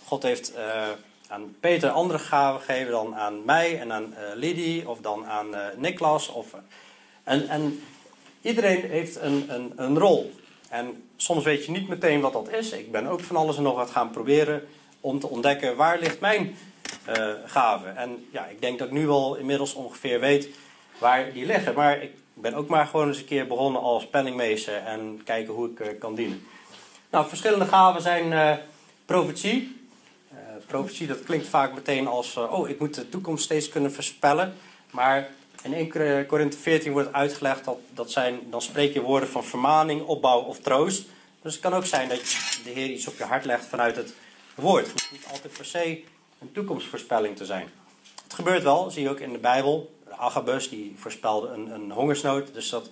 God 0.05 0.23
heeft 0.23 0.53
aan 1.29 1.57
Peter 1.61 1.91
andere 1.91 2.19
gaven 2.19 2.61
gegeven 2.61 2.91
dan 2.91 3.15
aan 3.15 3.45
mij 3.45 3.81
en 3.81 3.93
aan 3.93 4.15
Lidie 4.35 4.89
of 4.89 5.01
dan 5.01 5.27
aan 5.27 5.47
Niklas. 5.77 6.29
Of, 6.29 6.47
en, 7.25 7.49
en 7.49 7.83
iedereen 8.41 8.91
heeft 8.91 9.17
een, 9.17 9.45
een, 9.49 9.73
een 9.77 9.99
rol. 9.99 10.33
En 10.71 11.05
soms 11.17 11.45
weet 11.45 11.65
je 11.65 11.71
niet 11.71 11.89
meteen 11.89 12.21
wat 12.21 12.33
dat 12.33 12.53
is. 12.53 12.73
Ik 12.73 12.93
ben 12.93 13.07
ook 13.07 13.21
van 13.21 13.37
alles 13.37 13.57
en 13.57 13.63
nog 13.63 13.75
wat 13.75 13.91
gaan 13.91 14.11
proberen 14.11 14.69
om 15.01 15.21
te 15.21 15.29
ontdekken 15.29 15.77
waar 15.77 15.99
ligt 15.99 16.21
mijn 16.21 16.57
uh, 17.09 17.33
gave. 17.47 17.89
En 17.89 18.27
ja, 18.33 18.47
ik 18.47 18.61
denk 18.61 18.79
dat 18.79 18.87
ik 18.87 18.93
nu 18.93 19.07
wel 19.07 19.37
inmiddels 19.37 19.75
ongeveer 19.75 20.21
weet 20.21 20.49
waar 20.99 21.33
die 21.33 21.47
liggen. 21.47 21.75
Maar 21.75 22.03
ik 22.03 22.13
ben 22.35 22.55
ook 22.55 22.69
maar 22.69 22.87
gewoon 22.87 23.09
eens 23.09 23.19
een 23.19 23.25
keer 23.25 23.47
begonnen 23.47 23.81
als 23.81 24.07
penningmeester 24.07 24.77
en 24.77 25.21
kijken 25.25 25.55
hoe 25.55 25.71
ik 25.71 25.81
uh, 25.81 25.87
kan 25.99 26.15
dienen. 26.15 26.43
Nou, 27.11 27.29
verschillende 27.29 27.67
gaven 27.67 28.03
zijn 28.03 28.33
uh, 28.33 28.53
profetie. 29.05 29.79
profetie, 30.67 31.07
dat 31.07 31.23
klinkt 31.23 31.47
vaak 31.47 31.75
meteen 31.75 32.07
als, 32.07 32.37
oh, 32.37 32.69
ik 32.69 32.79
moet 32.79 32.95
de 32.95 33.09
toekomst 33.09 33.45
steeds 33.45 33.69
kunnen 33.69 33.93
voorspellen. 33.93 34.55
Maar 34.91 35.29
in 35.63 35.75
1 35.75 36.27
Korinthe 36.27 36.59
14 36.59 36.93
wordt 36.93 37.13
uitgelegd 37.13 37.65
dat, 37.65 37.79
dat 37.95 38.11
zijn, 38.11 38.41
dan 38.51 38.63
spreek 38.63 38.93
je 38.93 39.01
woorden 39.01 39.29
van 39.29 39.45
vermaning, 39.45 40.07
opbouw 40.07 40.41
of 40.41 40.59
troost. 40.59 41.05
Dus 41.43 41.53
het 41.53 41.63
kan 41.63 41.75
ook 41.75 41.87
zijn 41.87 42.09
dat 42.09 42.21
de 42.65 42.71
Heer 42.71 42.91
iets 42.91 43.07
op 43.07 43.19
je 43.19 43.25
hart 43.25 43.45
legt 43.45 43.67
vanuit 43.67 43.97
het 43.97 44.15
woord. 44.55 44.87
Het 44.87 44.93
hoeft 44.93 45.13
niet 45.13 45.27
altijd 45.31 45.53
per 45.53 45.65
se 45.65 46.03
een 46.41 46.53
toekomstvoorspelling 46.53 47.37
te 47.37 47.45
zijn. 47.45 47.69
Het 48.23 48.35
gebeurt 48.35 48.63
wel, 48.63 48.91
zie 48.91 49.03
je 49.03 49.11
ook 49.11 49.21
in 49.21 49.33
de 49.33 49.39
Bijbel. 49.39 49.95
Agabus 50.11 50.69
die 50.69 50.95
voorspelde 50.97 51.49
een, 51.49 51.71
een 51.71 51.91
hongersnood, 51.91 52.55
dus 52.55 52.69
dat 52.69 52.91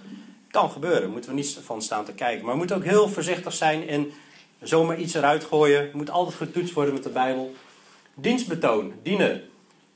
kan 0.50 0.70
gebeuren. 0.70 1.00
Daar 1.00 1.10
moeten 1.10 1.30
we 1.30 1.36
niet 1.36 1.58
van 1.64 1.82
staan 1.82 2.04
te 2.04 2.12
kijken. 2.12 2.42
Maar 2.44 2.52
we 2.52 2.58
moeten 2.58 2.76
ook 2.76 2.84
heel 2.84 3.08
voorzichtig 3.08 3.52
zijn 3.52 3.88
in 3.88 4.12
zomaar 4.60 4.98
iets 4.98 5.14
eruit 5.14 5.44
gooien. 5.44 5.82
Je 5.82 5.90
moet 5.96 6.10
altijd 6.10 6.36
getoetst 6.36 6.74
worden 6.74 6.94
met 6.94 7.02
de 7.02 7.10
Bijbel. 7.10 7.54
Dienstbetoon, 8.14 8.92
dienen. 9.02 9.48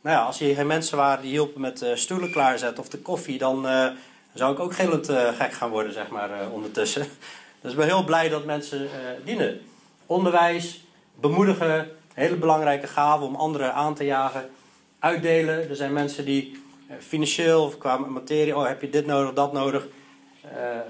Nou 0.02 0.16
ja, 0.16 0.22
als 0.24 0.38
hier 0.38 0.54
geen 0.54 0.66
mensen 0.66 0.96
waren 0.96 1.22
die 1.22 1.30
hielpen 1.30 1.60
met 1.60 1.82
uh, 1.82 1.94
stoelen 1.94 2.30
klaarzetten 2.30 2.82
of 2.82 2.88
de 2.88 2.98
koffie, 2.98 3.38
dan 3.38 3.66
uh, 3.66 3.86
zou 4.34 4.52
ik 4.52 4.58
ook 4.58 4.74
gillend 4.74 5.10
uh, 5.10 5.28
gek 5.28 5.52
gaan 5.52 5.70
worden, 5.70 5.92
zeg 5.92 6.08
maar, 6.08 6.30
ondertussen. 6.50 7.06
Dus 7.60 7.70
ik 7.70 7.76
ben 7.76 7.86
heel 7.86 8.04
blij 8.04 8.28
dat 8.28 8.44
mensen 8.44 8.88
dienen. 9.24 9.60
Onderwijs, 10.06 10.84
bemoedigen, 11.20 11.90
hele 12.14 12.36
belangrijke 12.36 12.86
gave 12.86 13.24
om 13.24 13.34
anderen 13.34 13.74
aan 13.74 13.94
te 13.94 14.04
jagen. 14.04 14.50
Uitdelen, 14.98 15.68
er 15.68 15.76
zijn 15.76 15.92
mensen 15.92 16.24
die 16.24 16.62
financieel 16.98 17.64
of 17.64 17.78
qua 17.78 17.96
materie, 17.96 18.56
oh 18.56 18.66
heb 18.66 18.80
je 18.80 18.90
dit 18.90 19.06
nodig, 19.06 19.34
dat 19.34 19.52
nodig. 19.52 19.86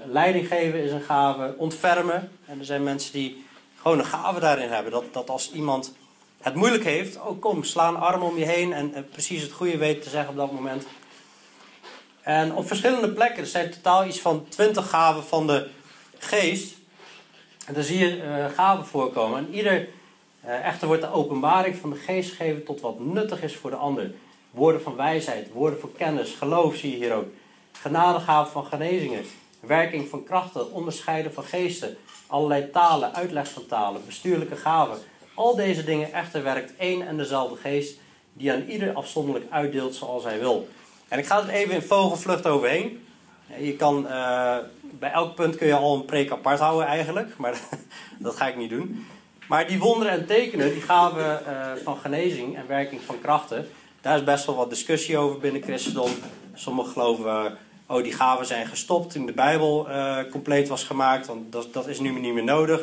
leiding 0.05 0.47
geven 0.47 0.83
is 0.83 0.91
een 0.91 1.01
gave. 1.01 1.53
Ontfermen, 1.57 2.31
en 2.45 2.59
er 2.59 2.65
zijn 2.65 2.83
mensen 2.83 3.13
die 3.13 3.45
gewoon 3.81 3.99
een 3.99 4.05
gave 4.05 4.39
daarin 4.39 4.69
hebben. 4.69 4.91
Dat, 4.91 5.03
dat 5.11 5.29
als 5.29 5.51
iemand 5.51 5.93
het 6.43 6.55
moeilijk 6.55 6.83
heeft, 6.83 7.19
oh 7.21 7.41
kom, 7.41 7.63
sla 7.63 7.87
een 7.87 7.95
arm 7.95 8.21
om 8.21 8.37
je 8.37 8.45
heen 8.45 8.73
en, 8.73 8.93
en 8.93 9.09
precies 9.09 9.41
het 9.41 9.51
goede 9.51 9.77
weet 9.77 10.01
te 10.03 10.09
zeggen 10.09 10.29
op 10.29 10.35
dat 10.35 10.51
moment. 10.51 10.85
En 12.21 12.55
op 12.55 12.67
verschillende 12.67 13.09
plekken, 13.09 13.43
er 13.43 13.49
zijn 13.49 13.71
totaal 13.71 14.05
iets 14.05 14.19
van 14.19 14.45
twintig 14.49 14.89
gaven 14.89 15.23
van 15.23 15.47
de 15.47 15.69
geest. 16.17 16.75
En 17.65 17.73
daar 17.73 17.83
zie 17.83 17.97
je 17.97 18.17
uh, 18.17 18.45
gaven 18.55 18.85
voorkomen. 18.85 19.37
En 19.37 19.53
ieder, 19.53 19.87
uh, 20.45 20.65
echter 20.65 20.87
wordt 20.87 21.01
de 21.01 21.11
openbaring 21.11 21.75
van 21.75 21.89
de 21.89 21.95
geest 21.95 22.29
gegeven 22.29 22.63
tot 22.63 22.81
wat 22.81 22.99
nuttig 22.99 23.41
is 23.43 23.55
voor 23.55 23.69
de 23.69 23.75
ander. 23.75 24.13
Woorden 24.51 24.81
van 24.81 24.95
wijsheid, 24.95 25.51
woorden 25.51 25.79
van 25.79 25.91
kennis, 25.97 26.31
geloof 26.31 26.75
zie 26.75 26.91
je 26.91 26.97
hier 26.97 27.13
ook. 27.13 27.27
Genadegaven 27.71 28.51
van 28.51 28.65
genezingen, 28.65 29.25
werking 29.59 30.09
van 30.09 30.23
krachten, 30.23 30.71
onderscheiden 30.71 31.33
van 31.33 31.43
geesten, 31.43 31.97
allerlei 32.27 32.69
talen, 32.71 33.15
uitleg 33.15 33.49
van 33.49 33.65
talen, 33.65 34.05
bestuurlijke 34.05 34.55
gaven 34.55 34.97
al 35.33 35.55
deze 35.55 35.83
dingen 35.83 36.13
echter 36.13 36.43
werkt 36.43 36.75
één 36.77 37.07
en 37.07 37.17
dezelfde 37.17 37.55
geest, 37.55 37.97
die 38.33 38.51
aan 38.51 38.63
ieder 38.67 38.93
afzonderlijk 38.93 39.45
uitdeelt 39.51 39.95
zoals 39.95 40.23
hij 40.23 40.39
wil. 40.39 40.67
En 41.07 41.19
ik 41.19 41.25
ga 41.25 41.41
het 41.41 41.49
even 41.49 41.73
in 41.73 41.81
vogelvlucht 41.81 42.47
overheen. 42.47 43.05
Je 43.59 43.75
kan, 43.75 44.07
eh, 44.07 44.57
bij 44.81 45.11
elk 45.11 45.35
punt 45.35 45.55
kun 45.55 45.67
je 45.67 45.75
al 45.75 45.95
een 45.95 46.05
preek 46.05 46.31
apart 46.31 46.59
houden 46.59 46.87
eigenlijk, 46.87 47.37
maar 47.37 47.59
dat 48.19 48.35
ga 48.35 48.47
ik 48.47 48.55
niet 48.55 48.69
doen. 48.69 49.05
Maar 49.47 49.67
die 49.67 49.79
wonderen 49.79 50.13
en 50.13 50.25
tekenen, 50.25 50.73
die 50.73 50.81
gaven 50.81 51.41
uh, 51.47 51.71
van 51.83 51.97
genezing 51.97 52.55
en 52.55 52.67
werking 52.67 53.01
van 53.01 53.21
krachten, 53.21 53.69
daar 54.01 54.17
is 54.17 54.23
best 54.23 54.45
wel 54.45 54.55
wat 54.55 54.69
discussie 54.69 55.17
over 55.17 55.39
binnen 55.39 55.61
christendom. 55.61 56.11
Sommigen 56.53 56.91
geloven, 56.91 57.57
oh 57.87 58.03
die 58.03 58.13
gaven 58.13 58.45
zijn 58.45 58.67
gestopt 58.67 59.11
toen 59.11 59.25
de 59.25 59.33
Bijbel 59.33 59.87
compleet 60.31 60.67
was 60.67 60.83
gemaakt, 60.83 61.27
want 61.27 61.51
dat, 61.51 61.73
dat 61.73 61.87
is 61.87 61.99
nu 61.99 62.19
niet 62.19 62.33
meer 62.33 62.43
nodig. 62.43 62.81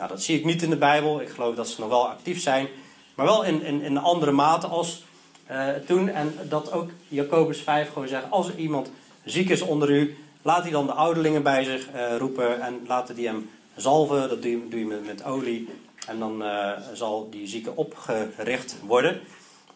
Nou, 0.00 0.12
dat 0.12 0.22
zie 0.22 0.38
ik 0.38 0.44
niet 0.44 0.62
in 0.62 0.70
de 0.70 0.76
Bijbel. 0.76 1.20
Ik 1.20 1.28
geloof 1.28 1.54
dat 1.54 1.68
ze 1.68 1.80
nog 1.80 1.88
wel 1.88 2.08
actief 2.08 2.40
zijn, 2.40 2.68
maar 3.14 3.26
wel 3.26 3.44
in, 3.44 3.62
in, 3.62 3.82
in 3.82 3.98
andere 3.98 4.30
mate 4.30 4.66
als 4.66 5.04
uh, 5.50 5.68
toen. 5.86 6.08
En 6.08 6.38
dat 6.48 6.72
ook 6.72 6.90
Jacobus 7.08 7.60
5 7.60 7.92
gewoon 7.92 8.08
zegt, 8.08 8.30
als 8.30 8.48
er 8.48 8.56
iemand 8.56 8.90
ziek 9.24 9.48
is 9.48 9.60
onder 9.60 9.90
u, 9.90 10.16
laat 10.42 10.62
hij 10.62 10.70
dan 10.70 10.86
de 10.86 10.92
ouderlingen 10.92 11.42
bij 11.42 11.64
zich 11.64 11.88
uh, 11.94 12.16
roepen 12.16 12.62
en 12.62 12.80
laten 12.86 13.14
die 13.14 13.26
hem 13.26 13.50
zalven. 13.76 14.28
Dat 14.28 14.42
doe 14.42 14.50
je, 14.50 14.68
doe 14.68 14.78
je 14.78 14.86
met, 14.86 15.06
met, 15.06 15.24
olie. 15.24 15.68
En 16.06 16.18
dan 16.18 16.42
uh, 16.42 16.70
zal 16.92 17.28
die 17.30 17.46
zieke 17.46 17.76
opgericht 17.76 18.76
worden. 18.86 19.20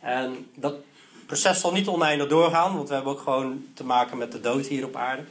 En 0.00 0.46
dat 0.54 0.74
proces 1.26 1.60
zal 1.60 1.72
niet 1.72 1.88
oneindig 1.88 2.28
doorgaan, 2.28 2.76
want 2.76 2.88
we 2.88 2.94
hebben 2.94 3.12
ook 3.12 3.20
gewoon 3.20 3.64
te 3.74 3.84
maken 3.84 4.18
met 4.18 4.32
de 4.32 4.40
dood 4.40 4.66
hier 4.66 4.84
op 4.84 4.96
aarde. 4.96 5.22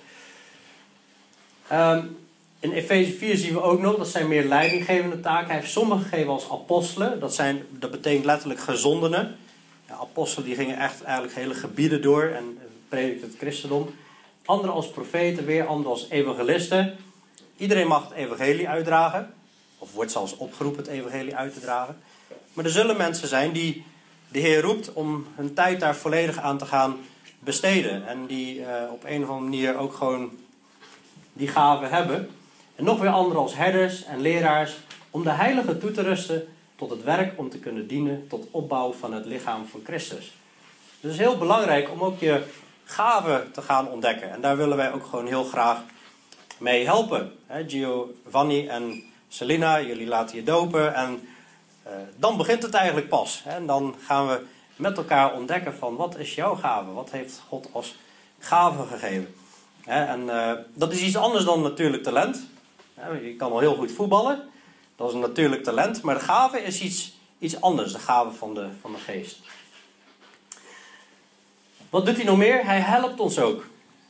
Um, 1.72 2.23
in 2.64 2.72
Efeze 2.72 3.12
4 3.12 3.38
zien 3.38 3.54
we 3.54 3.62
ook 3.62 3.82
nog, 3.82 3.98
dat 3.98 4.08
zijn 4.08 4.28
meer 4.28 4.44
leidinggevende 4.44 5.20
taken. 5.20 5.48
Hij 5.48 5.56
heeft 5.56 5.72
sommigen 5.72 6.04
gegeven 6.04 6.32
als 6.32 6.50
apostelen. 6.52 7.20
Dat, 7.20 7.36
zijn, 7.36 7.64
dat 7.70 7.92
betekent 7.92 8.26
letterlijk 8.26 8.60
gezondenen. 8.60 9.38
Ja, 9.88 9.94
apostelen 9.94 10.46
die 10.46 10.56
gingen 10.56 10.78
echt 10.78 11.04
eigenlijk 11.04 11.36
hele 11.36 11.54
gebieden 11.54 12.02
door 12.02 12.24
en 12.24 12.60
predikten 12.90 13.28
het 13.28 13.38
christendom. 13.38 13.90
Anderen 14.46 14.76
als 14.76 14.90
profeten, 14.90 15.46
weer 15.46 15.66
anderen 15.66 15.92
als 15.92 16.10
evangelisten. 16.10 16.96
Iedereen 17.58 17.88
mag 17.88 18.04
het 18.04 18.18
evangelie 18.18 18.70
uitdragen. 18.70 19.34
Of 19.78 19.94
wordt 19.94 20.12
zelfs 20.12 20.38
opgeroepen 20.38 20.84
het 20.84 20.92
evangelie 20.92 21.36
uit 21.36 21.54
te 21.54 21.60
dragen. 21.60 21.98
Maar 22.54 22.66
er 22.66 22.72
zullen 22.72 22.98
mensen 22.98 23.28
zijn 23.28 23.52
die 23.52 23.84
de 24.32 24.40
Heer 24.40 24.62
roept 24.62 24.94
om 24.94 25.28
hun 25.36 25.54
tijd 25.54 25.80
daar 25.80 25.96
volledig 25.96 26.38
aan 26.38 26.58
te 26.58 26.66
gaan 26.66 26.98
besteden. 27.40 28.08
En 28.08 28.26
die 28.26 28.60
uh, 28.60 28.66
op 28.92 29.04
een 29.06 29.24
of 29.24 29.30
andere 29.30 29.50
manier 29.50 29.78
ook 29.78 29.94
gewoon 29.94 30.32
die 31.34 31.48
gaven 31.48 31.90
hebben. 31.90 32.30
En 32.76 32.84
nog 32.84 33.00
weer 33.00 33.10
anderen 33.10 33.42
als 33.42 33.56
herders 33.56 34.04
en 34.04 34.22
leraars. 34.22 34.78
Om 35.10 35.24
de 35.24 35.30
heilige 35.30 35.78
toe 35.78 35.92
te 35.92 36.02
rusten 36.02 36.48
tot 36.76 36.90
het 36.90 37.04
werk 37.04 37.40
om 37.40 37.50
te 37.50 37.60
kunnen 37.60 37.88
dienen 37.88 38.28
tot 38.28 38.48
opbouw 38.52 38.94
van 38.94 39.14
het 39.14 39.26
lichaam 39.26 39.66
van 39.66 39.82
Christus. 39.84 40.34
Dus 41.00 41.12
het 41.12 41.12
is 41.12 41.18
heel 41.18 41.38
belangrijk 41.38 41.92
om 41.92 42.02
ook 42.04 42.20
je 42.20 42.44
gaven 42.84 43.52
te 43.52 43.62
gaan 43.62 43.90
ontdekken. 43.90 44.32
En 44.32 44.42
daar 44.42 44.58
willen 44.58 44.78
wij 44.78 44.94
ook 44.94 45.06
gewoon 45.06 45.28
heel 45.28 45.44
graag 45.44 45.82
mee 46.58 46.86
helpen. 46.86 47.32
Giovanni 47.68 48.68
en 48.68 49.04
Selina, 49.28 49.82
jullie 49.82 50.08
laten 50.08 50.36
je 50.36 50.44
dopen. 50.44 50.96
En 50.96 51.28
uh, 51.88 51.92
dan 52.16 52.38
begint 52.38 52.64
het 52.64 52.74
eigenlijk 52.74 53.10
pas. 53.10 53.44
En 53.46 53.66
dan 53.66 53.96
gaan 54.06 54.28
we 54.28 54.46
met 54.76 54.98
elkaar 54.98 55.34
ontdekken 55.34 55.76
van 55.76 55.96
wat 55.96 56.18
is 56.18 56.36
jouw 56.36 56.56
gave? 56.56 56.92
Wat 56.92 57.12
heeft 57.12 57.42
God 57.48 57.70
als 57.72 57.96
gave 58.40 58.88
gegeven? 58.88 59.36
En 59.86 60.24
uh, 60.26 60.52
dat 60.74 60.92
is 60.92 61.02
iets 61.02 61.18
anders 61.18 61.46
dan 61.46 61.62
natuurlijk 61.62 62.04
talent. 62.04 62.52
Je 62.96 63.36
kan 63.38 63.50
wel 63.50 63.60
heel 63.60 63.76
goed 63.76 63.92
voetballen. 63.92 64.50
Dat 64.96 65.08
is 65.08 65.14
een 65.14 65.20
natuurlijk 65.20 65.64
talent. 65.64 66.02
Maar 66.02 66.16
de 66.16 66.22
gave 66.22 66.64
is 66.64 66.82
iets, 66.82 67.14
iets 67.40 67.62
anders. 67.62 67.92
De 67.92 68.00
gave 68.00 68.32
van 68.32 68.54
de, 68.54 68.68
van 68.82 68.92
de 68.92 68.98
geest. 68.98 69.40
Wat 71.90 72.06
doet 72.06 72.16
hij 72.16 72.26
nog 72.26 72.38
meer? 72.38 72.66
Hij 72.66 72.80
helpt 72.80 73.20
ons 73.20 73.40
ook. 73.40 73.66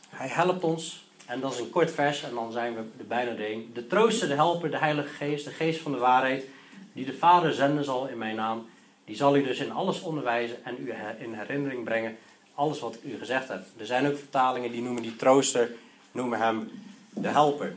Hij 0.10 0.28
helpt 0.28 0.64
ons. 0.64 1.04
En 1.26 1.40
dat 1.40 1.54
is 1.54 1.60
een 1.60 1.70
kort 1.70 1.92
vers 1.92 2.24
en 2.24 2.34
dan 2.34 2.52
zijn 2.52 2.74
we 2.74 2.80
er 2.98 3.08
bijna 3.08 3.32
doorheen. 3.32 3.72
De 3.74 3.88
trooster, 3.88 4.28
de 4.28 4.34
helper, 4.34 4.72
de 4.72 4.78
heilige 4.78 5.14
geest, 5.14 5.46
de 5.46 5.52
geest 5.52 5.82
van 5.82 5.92
de 5.92 5.98
waarheid, 5.98 6.46
die 6.94 7.06
de 7.06 7.14
Vader 7.14 7.54
zenden 7.54 7.84
zal 7.84 8.08
in 8.08 8.18
mijn 8.18 8.36
naam, 8.36 8.66
die 9.06 9.16
zal 9.16 9.36
u 9.36 9.44
dus 9.44 9.60
in 9.60 9.72
alles 9.72 10.02
onderwijzen 10.02 10.66
en 10.66 10.76
u 10.80 10.94
in 11.20 11.34
herinnering 11.34 11.84
brengen 11.84 12.18
alles 12.56 12.80
wat 12.80 12.96
ik 12.96 13.04
u 13.04 13.18
gezegd 13.18 13.48
heb. 13.48 13.66
Er 13.78 13.86
zijn 13.86 14.08
ook 14.08 14.18
vertalingen 14.18 14.72
die 14.72 14.82
noemen 14.82 15.02
die 15.02 15.16
trooster, 15.16 15.72
noemen 16.12 16.40
hem 16.40 16.72
de 17.10 17.28
helper. 17.28 17.76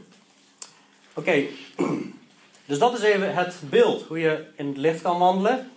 Oké, 1.18 1.46
dus 2.66 2.78
dat 2.78 2.98
is 2.98 3.02
even 3.02 3.34
het 3.34 3.56
beeld, 3.70 4.02
hoe 4.02 4.18
je 4.18 4.44
in 4.56 4.66
het 4.66 4.76
licht 4.76 5.02
kan 5.02 5.18
wandelen 5.18 5.70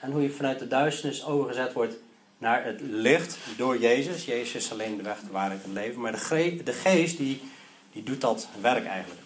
en 0.00 0.12
hoe 0.12 0.22
je 0.22 0.30
vanuit 0.30 0.58
de 0.58 0.68
duisternis 0.68 1.24
overgezet 1.24 1.72
wordt 1.72 1.96
naar 2.38 2.64
het 2.64 2.80
licht 2.80 3.38
door 3.56 3.78
Jezus. 3.78 4.24
Jezus 4.24 4.54
is 4.54 4.72
alleen 4.72 4.96
de 4.96 5.02
weg, 5.02 5.20
de 5.20 5.32
waarheid 5.32 5.62
en 5.62 5.68
het 5.68 5.78
leven. 5.78 6.00
Maar 6.00 6.12
de, 6.12 6.60
de 6.64 6.72
geest 6.72 7.16
die, 7.16 7.40
die 7.92 8.02
doet 8.02 8.20
dat 8.20 8.48
werk 8.60 8.86
eigenlijk. 8.86 9.20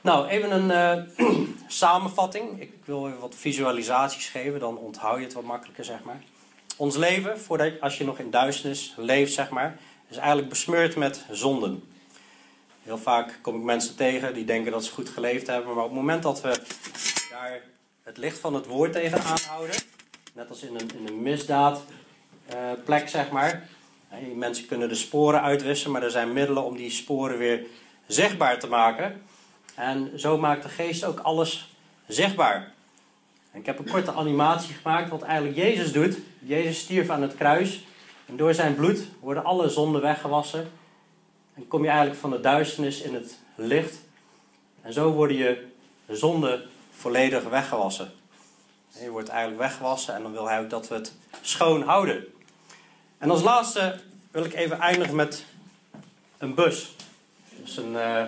Nou, 0.00 0.28
even 0.28 0.50
een 0.50 1.08
uh, 1.18 1.38
samenvatting. 1.66 2.60
Ik 2.60 2.72
wil 2.84 3.06
even 3.06 3.20
wat 3.20 3.34
visualisaties 3.34 4.28
geven, 4.28 4.60
dan 4.60 4.76
onthoud 4.76 5.18
je 5.18 5.24
het 5.24 5.32
wat 5.32 5.44
makkelijker, 5.44 5.84
zeg 5.84 6.02
maar. 6.02 6.22
Ons 6.76 6.96
leven, 6.96 7.40
voordat, 7.40 7.80
als 7.80 7.98
je 7.98 8.04
nog 8.04 8.18
in 8.18 8.30
duisternis 8.30 8.94
leeft, 8.96 9.32
zeg 9.32 9.50
maar, 9.50 9.78
is 10.08 10.16
eigenlijk 10.16 10.48
besmeurd 10.48 10.96
met 10.96 11.24
zonden. 11.30 11.91
Heel 12.82 12.98
vaak 12.98 13.38
kom 13.42 13.56
ik 13.56 13.62
mensen 13.62 13.96
tegen 13.96 14.34
die 14.34 14.44
denken 14.44 14.72
dat 14.72 14.84
ze 14.84 14.92
goed 14.92 15.08
geleefd 15.08 15.46
hebben, 15.46 15.74
maar 15.74 15.84
op 15.84 15.90
het 15.90 15.98
moment 15.98 16.22
dat 16.22 16.40
we 16.40 16.60
daar 17.30 17.60
het 18.02 18.16
licht 18.16 18.38
van 18.38 18.54
het 18.54 18.66
woord 18.66 18.92
tegenaan 18.92 19.38
houden, 19.48 19.76
Net 20.34 20.48
als 20.48 20.62
in 20.62 20.74
een, 20.74 20.90
in 20.98 21.06
een 21.06 21.22
misdaadplek, 21.22 23.02
uh, 23.02 23.06
zeg 23.06 23.30
maar. 23.30 23.68
Mensen 24.34 24.66
kunnen 24.66 24.88
de 24.88 24.94
sporen 24.94 25.42
uitwissen, 25.42 25.90
maar 25.90 26.02
er 26.02 26.10
zijn 26.10 26.32
middelen 26.32 26.64
om 26.64 26.76
die 26.76 26.90
sporen 26.90 27.38
weer 27.38 27.66
zichtbaar 28.06 28.58
te 28.58 28.66
maken. 28.66 29.22
En 29.74 30.12
zo 30.16 30.38
maakt 30.38 30.62
de 30.62 30.68
geest 30.68 31.04
ook 31.04 31.18
alles 31.18 31.74
zichtbaar. 32.06 32.72
En 33.50 33.60
ik 33.60 33.66
heb 33.66 33.78
een 33.78 33.90
korte 33.90 34.12
animatie 34.12 34.74
gemaakt 34.74 35.10
wat 35.10 35.22
eigenlijk 35.22 35.56
Jezus 35.56 35.92
doet. 35.92 36.18
Jezus 36.38 36.78
stierf 36.78 37.08
aan 37.08 37.22
het 37.22 37.34
kruis. 37.34 37.84
En 38.26 38.36
door 38.36 38.54
zijn 38.54 38.74
bloed 38.74 39.04
worden 39.20 39.44
alle 39.44 39.68
zonden 39.68 40.00
weggewassen. 40.00 40.70
En 41.54 41.68
kom 41.68 41.82
je 41.82 41.88
eigenlijk 41.88 42.20
van 42.20 42.30
de 42.30 42.40
duisternis 42.40 43.00
in 43.00 43.14
het 43.14 43.38
licht. 43.54 44.00
En 44.82 44.92
zo 44.92 45.10
worden 45.10 45.36
je 45.36 45.66
zonden 46.08 46.62
volledig 46.96 47.44
weggewassen. 47.44 48.12
Je 49.00 49.10
wordt 49.10 49.28
eigenlijk 49.28 49.60
weggewassen 49.60 50.14
en 50.14 50.22
dan 50.22 50.32
wil 50.32 50.48
hij 50.48 50.60
ook 50.60 50.70
dat 50.70 50.88
we 50.88 50.94
het 50.94 51.14
schoon 51.40 51.82
houden. 51.82 52.24
En 53.18 53.30
als 53.30 53.42
laatste 53.42 54.00
wil 54.30 54.44
ik 54.44 54.54
even 54.54 54.80
eindigen 54.80 55.16
met 55.16 55.44
een 56.38 56.54
bus. 56.54 56.94
Dus 57.62 57.76
een, 57.76 57.92
uh, 57.92 58.24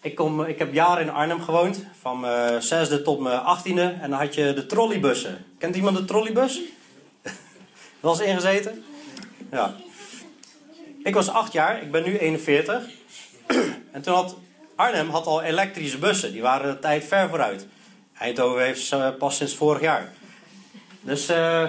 ik, 0.00 0.14
kom, 0.14 0.42
ik 0.42 0.58
heb 0.58 0.72
jaren 0.72 1.02
in 1.02 1.10
Arnhem 1.10 1.40
gewoond, 1.40 1.84
van 2.00 2.20
mijn 2.20 2.62
zesde 2.62 3.02
tot 3.02 3.20
mijn 3.20 3.40
achttiende. 3.40 3.96
En 4.00 4.10
dan 4.10 4.18
had 4.18 4.34
je 4.34 4.52
de 4.54 4.66
trolleybussen. 4.66 5.44
Kent 5.58 5.76
iemand 5.76 5.96
de 5.96 6.04
trolleybus? 6.04 6.60
Wel 8.00 8.12
eens 8.12 8.20
ingezeten? 8.20 8.84
Ja. 9.50 9.74
Ik 11.02 11.14
was 11.14 11.28
acht 11.28 11.52
jaar, 11.52 11.82
ik 11.82 11.90
ben 11.90 12.02
nu 12.02 12.18
41. 12.18 12.84
en 13.92 14.02
toen 14.02 14.14
had 14.14 14.36
Arnhem 14.74 15.08
had 15.08 15.26
al 15.26 15.42
elektrische 15.42 15.98
bussen. 15.98 16.32
Die 16.32 16.42
waren 16.42 16.74
de 16.74 16.78
tijd 16.78 17.04
ver 17.04 17.28
vooruit. 17.28 17.66
Eindhoven 18.18 18.62
heeft 18.62 18.82
ze 18.82 19.14
pas 19.18 19.36
sinds 19.36 19.54
vorig 19.54 19.80
jaar. 19.80 20.12
Dus, 21.00 21.30
uh, 21.30 21.68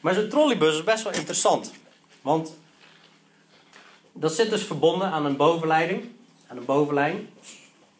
maar 0.00 0.14
zo'n 0.14 0.28
trolleybus 0.28 0.74
is 0.74 0.84
best 0.84 1.02
wel 1.02 1.12
interessant. 1.12 1.72
Want 2.22 2.56
dat 4.12 4.32
zit 4.32 4.50
dus 4.50 4.62
verbonden 4.62 5.10
aan 5.10 5.26
een 5.26 5.36
bovenleiding, 5.36 6.04
aan 6.46 6.56
een 6.56 6.64
bovenlijn. 6.64 7.28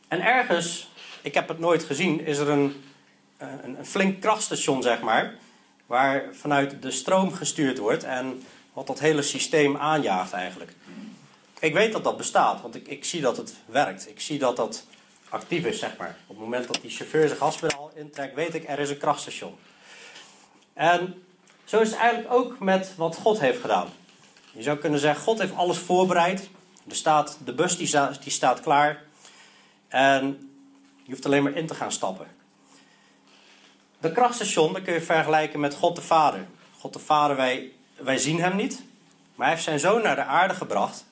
En 0.09 0.21
ergens, 0.21 0.89
ik 1.23 1.35
heb 1.35 1.49
het 1.49 1.59
nooit 1.59 1.85
gezien, 1.85 2.27
is 2.27 2.39
er 2.39 2.49
een, 2.49 2.85
een, 3.39 3.79
een 3.79 3.87
flink 3.87 4.21
krachtstation, 4.21 4.83
zeg 4.83 5.01
maar. 5.01 5.35
Waar 5.87 6.29
vanuit 6.33 6.83
de 6.83 6.91
stroom 6.91 7.33
gestuurd 7.33 7.79
wordt 7.79 8.05
en 8.05 8.43
wat 8.77 8.87
dat 8.87 8.99
hele 8.99 9.23
systeem 9.23 9.77
aanjaagt 9.77 10.33
eigenlijk. 10.33 10.73
Ik 11.61 11.73
weet 11.73 11.93
dat 11.93 12.05
dat 12.05 12.17
bestaat, 12.17 12.61
want 12.61 12.75
ik, 12.75 12.89
ik 12.89 13.05
zie 13.05 13.21
dat 13.21 13.37
het 13.37 13.55
werkt. 13.67 14.09
Ik 14.09 14.21
zie 14.21 14.39
dat 14.39 14.57
dat 14.57 14.85
actief 15.29 15.65
is, 15.65 15.79
zeg 15.79 15.97
maar. 15.97 16.17
Op 16.27 16.37
het 16.37 16.45
moment 16.45 16.67
dat 16.67 16.79
die 16.83 16.91
chauffeur 16.91 17.27
zijn 17.27 17.41
gaspedaal 17.41 17.91
intrekt, 17.95 18.35
weet 18.35 18.55
ik, 18.55 18.69
er 18.69 18.79
is 18.79 18.91
een 18.91 18.99
krachtstation. 18.99 19.55
En 20.73 21.23
zo 21.65 21.81
is 21.81 21.91
het 21.91 21.99
eigenlijk 21.99 22.33
ook 22.33 22.59
met 22.59 22.93
wat 22.97 23.17
God 23.17 23.41
heeft 23.41 23.61
gedaan. 23.61 23.89
Je 24.53 24.63
zou 24.63 24.79
kunnen 24.79 25.01
zeggen, 25.01 25.23
God 25.23 25.39
heeft 25.39 25.55
alles 25.55 25.79
voorbereid. 25.79 26.49
Er 26.89 26.97
staat, 26.97 27.39
de 27.45 27.55
bus 27.55 27.77
die, 27.77 27.91
die 28.21 28.33
staat 28.33 28.61
klaar. 28.61 29.03
En 29.89 30.51
je 31.03 31.11
hoeft 31.11 31.27
alleen 31.27 31.43
maar 31.43 31.57
in 31.57 31.67
te 31.67 31.75
gaan 31.75 31.93
stappen. 31.93 32.27
Dat 34.01 34.13
krachtstation 34.13 34.73
dat 34.73 34.83
kun 34.83 34.95
je 34.95 35.01
vergelijken 35.01 35.61
met 35.61 35.75
God 35.75 35.97
de 35.97 36.03
Vader. 36.03 36.47
God 36.79 36.93
de 36.93 36.99
Vader, 36.99 37.37
wij, 37.37 37.71
wij 37.97 38.19
zien 38.19 38.41
hem 38.41 38.57
niet. 38.57 38.83
Maar 39.35 39.47
hij 39.47 39.55
heeft 39.55 39.67
zijn 39.67 39.81
zoon 39.81 40.03
naar 40.03 40.17
de 40.17 40.25
aarde 40.25 40.55
gebracht. 40.55 41.05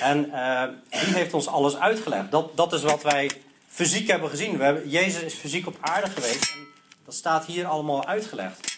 En 0.00 0.26
uh, 0.26 0.62
die 0.90 1.14
heeft 1.14 1.34
ons 1.34 1.46
alles 1.46 1.76
uitgelegd. 1.76 2.30
Dat, 2.30 2.56
dat 2.56 2.72
is 2.72 2.82
wat 2.82 3.02
wij 3.02 3.30
fysiek 3.68 4.08
hebben 4.08 4.30
gezien. 4.30 4.58
We 4.58 4.64
hebben, 4.64 4.88
Jezus 4.88 5.22
is 5.22 5.34
fysiek 5.34 5.66
op 5.66 5.76
aarde 5.80 6.10
geweest. 6.10 6.52
En 6.52 6.66
dat 7.04 7.14
staat 7.14 7.44
hier 7.44 7.66
allemaal 7.66 8.06
uitgelegd. 8.06 8.76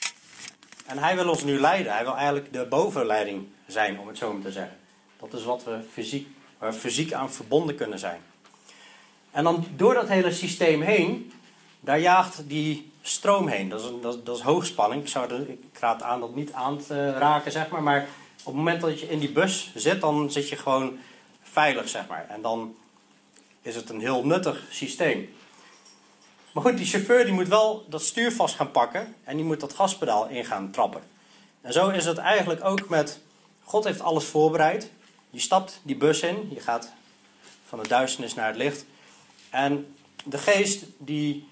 En 0.87 0.99
hij 0.99 1.15
wil 1.15 1.29
ons 1.29 1.45
nu 1.45 1.61
leiden. 1.61 1.93
Hij 1.93 2.05
wil 2.05 2.17
eigenlijk 2.17 2.53
de 2.53 2.67
bovenleiding 2.67 3.47
zijn, 3.67 3.99
om 3.99 4.09
het 4.09 4.19
zo 4.19 4.33
maar 4.33 4.43
te 4.43 4.53
zeggen. 4.53 4.77
Dat 5.21 5.33
is 5.33 5.45
wat 5.45 5.65
we 5.65 5.79
fysiek, 5.93 6.29
we 6.59 6.73
fysiek 6.73 7.13
aan 7.13 7.33
verbonden 7.33 7.77
kunnen 7.77 7.99
zijn. 7.99 8.21
En 9.31 9.45
dan 9.45 9.67
door 9.77 9.95
dat 9.95 10.09
hele 10.09 10.33
systeem 10.33 10.83
heen, 10.83 11.33
daar 11.85 12.01
jaagt 12.01 12.49
die 12.49 12.93
stroom 13.01 13.49
heen. 13.49 13.69
Dat 13.69 13.81
is, 13.81 14.17
dat, 14.25 14.37
is 14.37 14.43
hoogspanning. 14.43 15.03
Ik, 15.03 15.09
zou 15.09 15.35
ik 15.35 15.59
raad 15.81 16.03
aan 16.03 16.21
dat 16.21 16.35
niet 16.35 16.53
aan 16.53 16.79
te 16.79 17.13
raken, 17.13 17.53
zeg 17.53 17.69
maar. 17.69 17.83
Maar 17.83 18.01
op 18.39 18.45
het 18.45 18.55
moment 18.55 18.81
dat 18.81 19.01
je 19.01 19.09
in 19.09 19.19
die 19.19 19.33
bus 19.33 19.73
zit, 19.75 20.01
dan 20.01 20.31
zit 20.31 20.49
je 20.49 20.57
gewoon 20.57 20.99
veilig, 21.43 21.89
zeg 21.89 22.07
maar. 22.09 22.27
En 22.29 22.43
dan 22.43 22.75
is 23.63 23.75
het 23.75 23.91
een 23.91 24.01
heel 24.01 24.27
nuttig 24.27 24.63
systeem. 24.71 25.35
Maar 26.53 26.63
goed, 26.63 26.77
die 26.77 26.87
chauffeur 26.87 27.25
die 27.25 27.35
moet 27.35 27.49
wel 27.49 27.87
dat 27.89 28.03
stuur 28.03 28.33
vast 28.33 28.55
gaan 28.55 28.71
pakken 28.71 29.15
en 29.25 29.37
die 29.37 29.45
moet 29.45 29.61
dat 29.61 29.73
gaspedaal 29.73 30.29
in 30.29 30.45
gaan 30.45 30.71
trappen. 30.71 31.03
En 31.61 31.73
zo 31.73 31.89
is 31.89 32.05
het 32.05 32.19
eigenlijk 32.19 32.65
ook 32.65 32.89
met, 32.89 33.21
God 33.65 33.85
heeft 33.85 34.01
alles 34.01 34.25
voorbereid. 34.25 34.91
Je 35.31 35.41
stapt 35.41 35.81
die 35.83 35.97
bus 35.97 36.21
in, 36.21 36.49
je 36.55 36.61
gaat 36.61 36.93
van 37.67 37.83
de 37.83 37.89
duisternis 37.89 38.35
naar 38.35 38.47
het 38.47 38.57
licht. 38.57 38.85
En 39.51 39.95
de 40.25 40.39
geest 40.39 40.85
die 40.99 41.51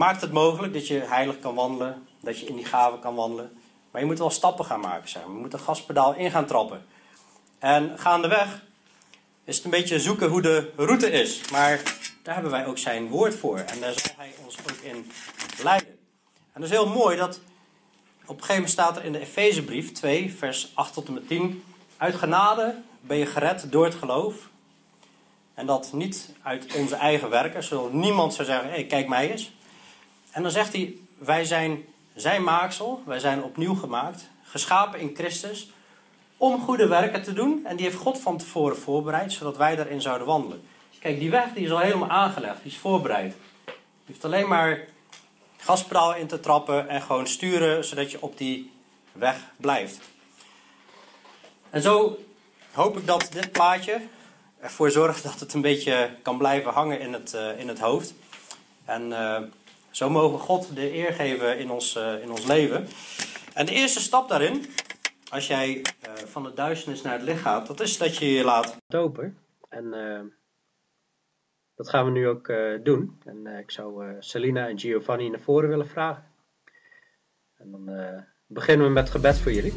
maakt 0.00 0.20
het 0.20 0.32
mogelijk 0.32 0.72
dat 0.72 0.86
je 0.86 0.98
heilig 0.98 1.38
kan 1.40 1.54
wandelen, 1.54 2.06
dat 2.20 2.40
je 2.40 2.46
in 2.46 2.56
die 2.56 2.64
gaven 2.64 3.00
kan 3.00 3.14
wandelen. 3.14 3.52
Maar 3.90 4.00
je 4.00 4.06
moet 4.06 4.18
wel 4.18 4.30
stappen 4.30 4.64
gaan 4.64 4.80
maken, 4.80 5.08
zeg 5.08 5.26
maar. 5.26 5.38
Je 5.38 5.52
een 5.52 5.58
gaspedaal 5.58 6.14
in 6.14 6.30
gaan 6.30 6.46
trappen. 6.46 6.86
En 7.58 7.98
gaandeweg 7.98 8.62
is 9.44 9.56
het 9.56 9.64
een 9.64 9.70
beetje 9.70 10.00
zoeken 10.00 10.28
hoe 10.28 10.42
de 10.42 10.70
route 10.76 11.10
is. 11.10 11.50
Maar 11.50 11.82
daar 12.22 12.34
hebben 12.34 12.52
wij 12.52 12.66
ook 12.66 12.78
zijn 12.78 13.08
woord 13.08 13.34
voor. 13.34 13.58
En 13.58 13.80
daar 13.80 13.92
zal 13.92 14.12
hij 14.16 14.32
ons 14.44 14.56
ook 14.58 14.76
in 14.82 15.10
leiden. 15.62 15.88
En 16.52 16.60
dat 16.60 16.62
is 16.62 16.70
heel 16.70 16.88
mooi 16.88 17.16
dat 17.16 17.40
op 18.20 18.36
een 18.36 18.44
gegeven 18.44 18.54
moment 18.54 18.70
staat 18.70 18.96
er 18.96 19.04
in 19.04 19.12
de 19.12 19.20
Efezebrief 19.20 19.92
2, 19.92 20.34
vers 20.38 20.70
8 20.74 20.92
tot 20.92 21.06
en 21.06 21.14
met 21.14 21.28
10. 21.28 21.64
Uit 21.96 22.14
genade 22.14 22.74
ben 23.00 23.16
je 23.16 23.26
gered 23.26 23.72
door 23.72 23.84
het 23.84 23.94
geloof. 23.94 24.34
En 25.54 25.66
dat 25.66 25.92
niet 25.92 26.28
uit 26.42 26.74
onze 26.76 26.96
eigen 26.96 27.30
werken, 27.30 27.62
zodat 27.62 27.92
niemand 27.92 28.34
zou 28.34 28.46
zeggen: 28.46 28.68
hé, 28.68 28.74
hey, 28.74 28.86
kijk 28.86 29.08
mij 29.08 29.30
eens. 29.30 29.52
En 30.30 30.42
dan 30.42 30.50
zegt 30.50 30.72
hij: 30.72 30.96
Wij 31.18 31.44
zijn 31.44 31.84
zijn 32.14 32.42
maaksel, 32.42 33.02
wij 33.06 33.18
zijn 33.18 33.42
opnieuw 33.42 33.74
gemaakt, 33.74 34.28
geschapen 34.42 35.00
in 35.00 35.14
Christus, 35.14 35.70
om 36.36 36.60
goede 36.60 36.86
werken 36.86 37.22
te 37.22 37.32
doen. 37.32 37.60
En 37.64 37.76
die 37.76 37.84
heeft 37.84 37.98
God 37.98 38.20
van 38.20 38.38
tevoren 38.38 38.76
voorbereid, 38.76 39.32
zodat 39.32 39.56
wij 39.56 39.76
daarin 39.76 40.00
zouden 40.00 40.26
wandelen. 40.26 40.62
Kijk, 40.98 41.18
die 41.18 41.30
weg 41.30 41.52
die 41.52 41.64
is 41.64 41.70
al 41.70 41.78
helemaal 41.78 42.08
aangelegd, 42.08 42.62
die 42.62 42.72
is 42.72 42.78
voorbereid. 42.78 43.34
Je 43.66 43.72
hoeft 44.06 44.24
alleen 44.24 44.48
maar 44.48 44.80
gaspedaal 45.56 46.14
in 46.14 46.26
te 46.26 46.40
trappen 46.40 46.88
en 46.88 47.02
gewoon 47.02 47.26
sturen, 47.26 47.84
zodat 47.84 48.10
je 48.10 48.22
op 48.22 48.38
die 48.38 48.72
weg 49.12 49.36
blijft. 49.56 50.00
En 51.70 51.82
zo 51.82 52.18
hoop 52.72 52.96
ik 52.96 53.06
dat 53.06 53.28
dit 53.32 53.52
plaatje 53.52 54.00
ervoor 54.60 54.90
zorgt 54.90 55.22
dat 55.22 55.40
het 55.40 55.54
een 55.54 55.60
beetje 55.60 56.10
kan 56.22 56.38
blijven 56.38 56.72
hangen 56.72 57.00
in 57.00 57.12
het, 57.12 57.32
uh, 57.34 57.58
in 57.58 57.68
het 57.68 57.78
hoofd. 57.78 58.14
En 58.84 59.10
uh, 59.10 59.38
zo 59.90 60.10
mogen 60.10 60.38
God 60.38 60.74
de 60.74 60.94
eer 60.94 61.12
geven 61.12 61.58
in 61.58 61.70
ons, 61.70 61.96
uh, 61.96 62.22
in 62.22 62.30
ons 62.30 62.46
leven. 62.46 62.86
En 63.54 63.66
de 63.66 63.72
eerste 63.72 64.00
stap 64.00 64.28
daarin, 64.28 64.64
als 65.30 65.46
jij 65.46 65.82
van 66.26 66.42
de 66.42 66.52
duisternis 66.54 67.02
naar 67.02 67.12
het 67.12 67.22
licht 67.22 67.40
gaat, 67.40 67.66
dat 67.66 67.80
is 67.80 67.98
dat 67.98 68.16
je 68.16 68.32
je 68.32 68.44
laat 68.44 68.76
dopen. 68.86 69.38
En 69.68 69.90
dat 71.74 71.88
gaan 71.88 72.04
we 72.04 72.10
nu 72.10 72.28
ook 72.28 72.52
doen. 72.82 73.20
En 73.24 73.46
ik 73.46 73.70
zou 73.70 74.16
Selina 74.18 74.68
en 74.68 74.78
Giovanni 74.78 75.28
naar 75.28 75.40
voren 75.40 75.68
willen 75.68 75.88
vragen. 75.88 76.24
En 77.56 77.70
dan 77.70 77.90
beginnen 78.46 78.86
we 78.86 78.92
met 78.92 79.10
gebed 79.10 79.38
voor 79.38 79.52
jullie. 79.52 79.74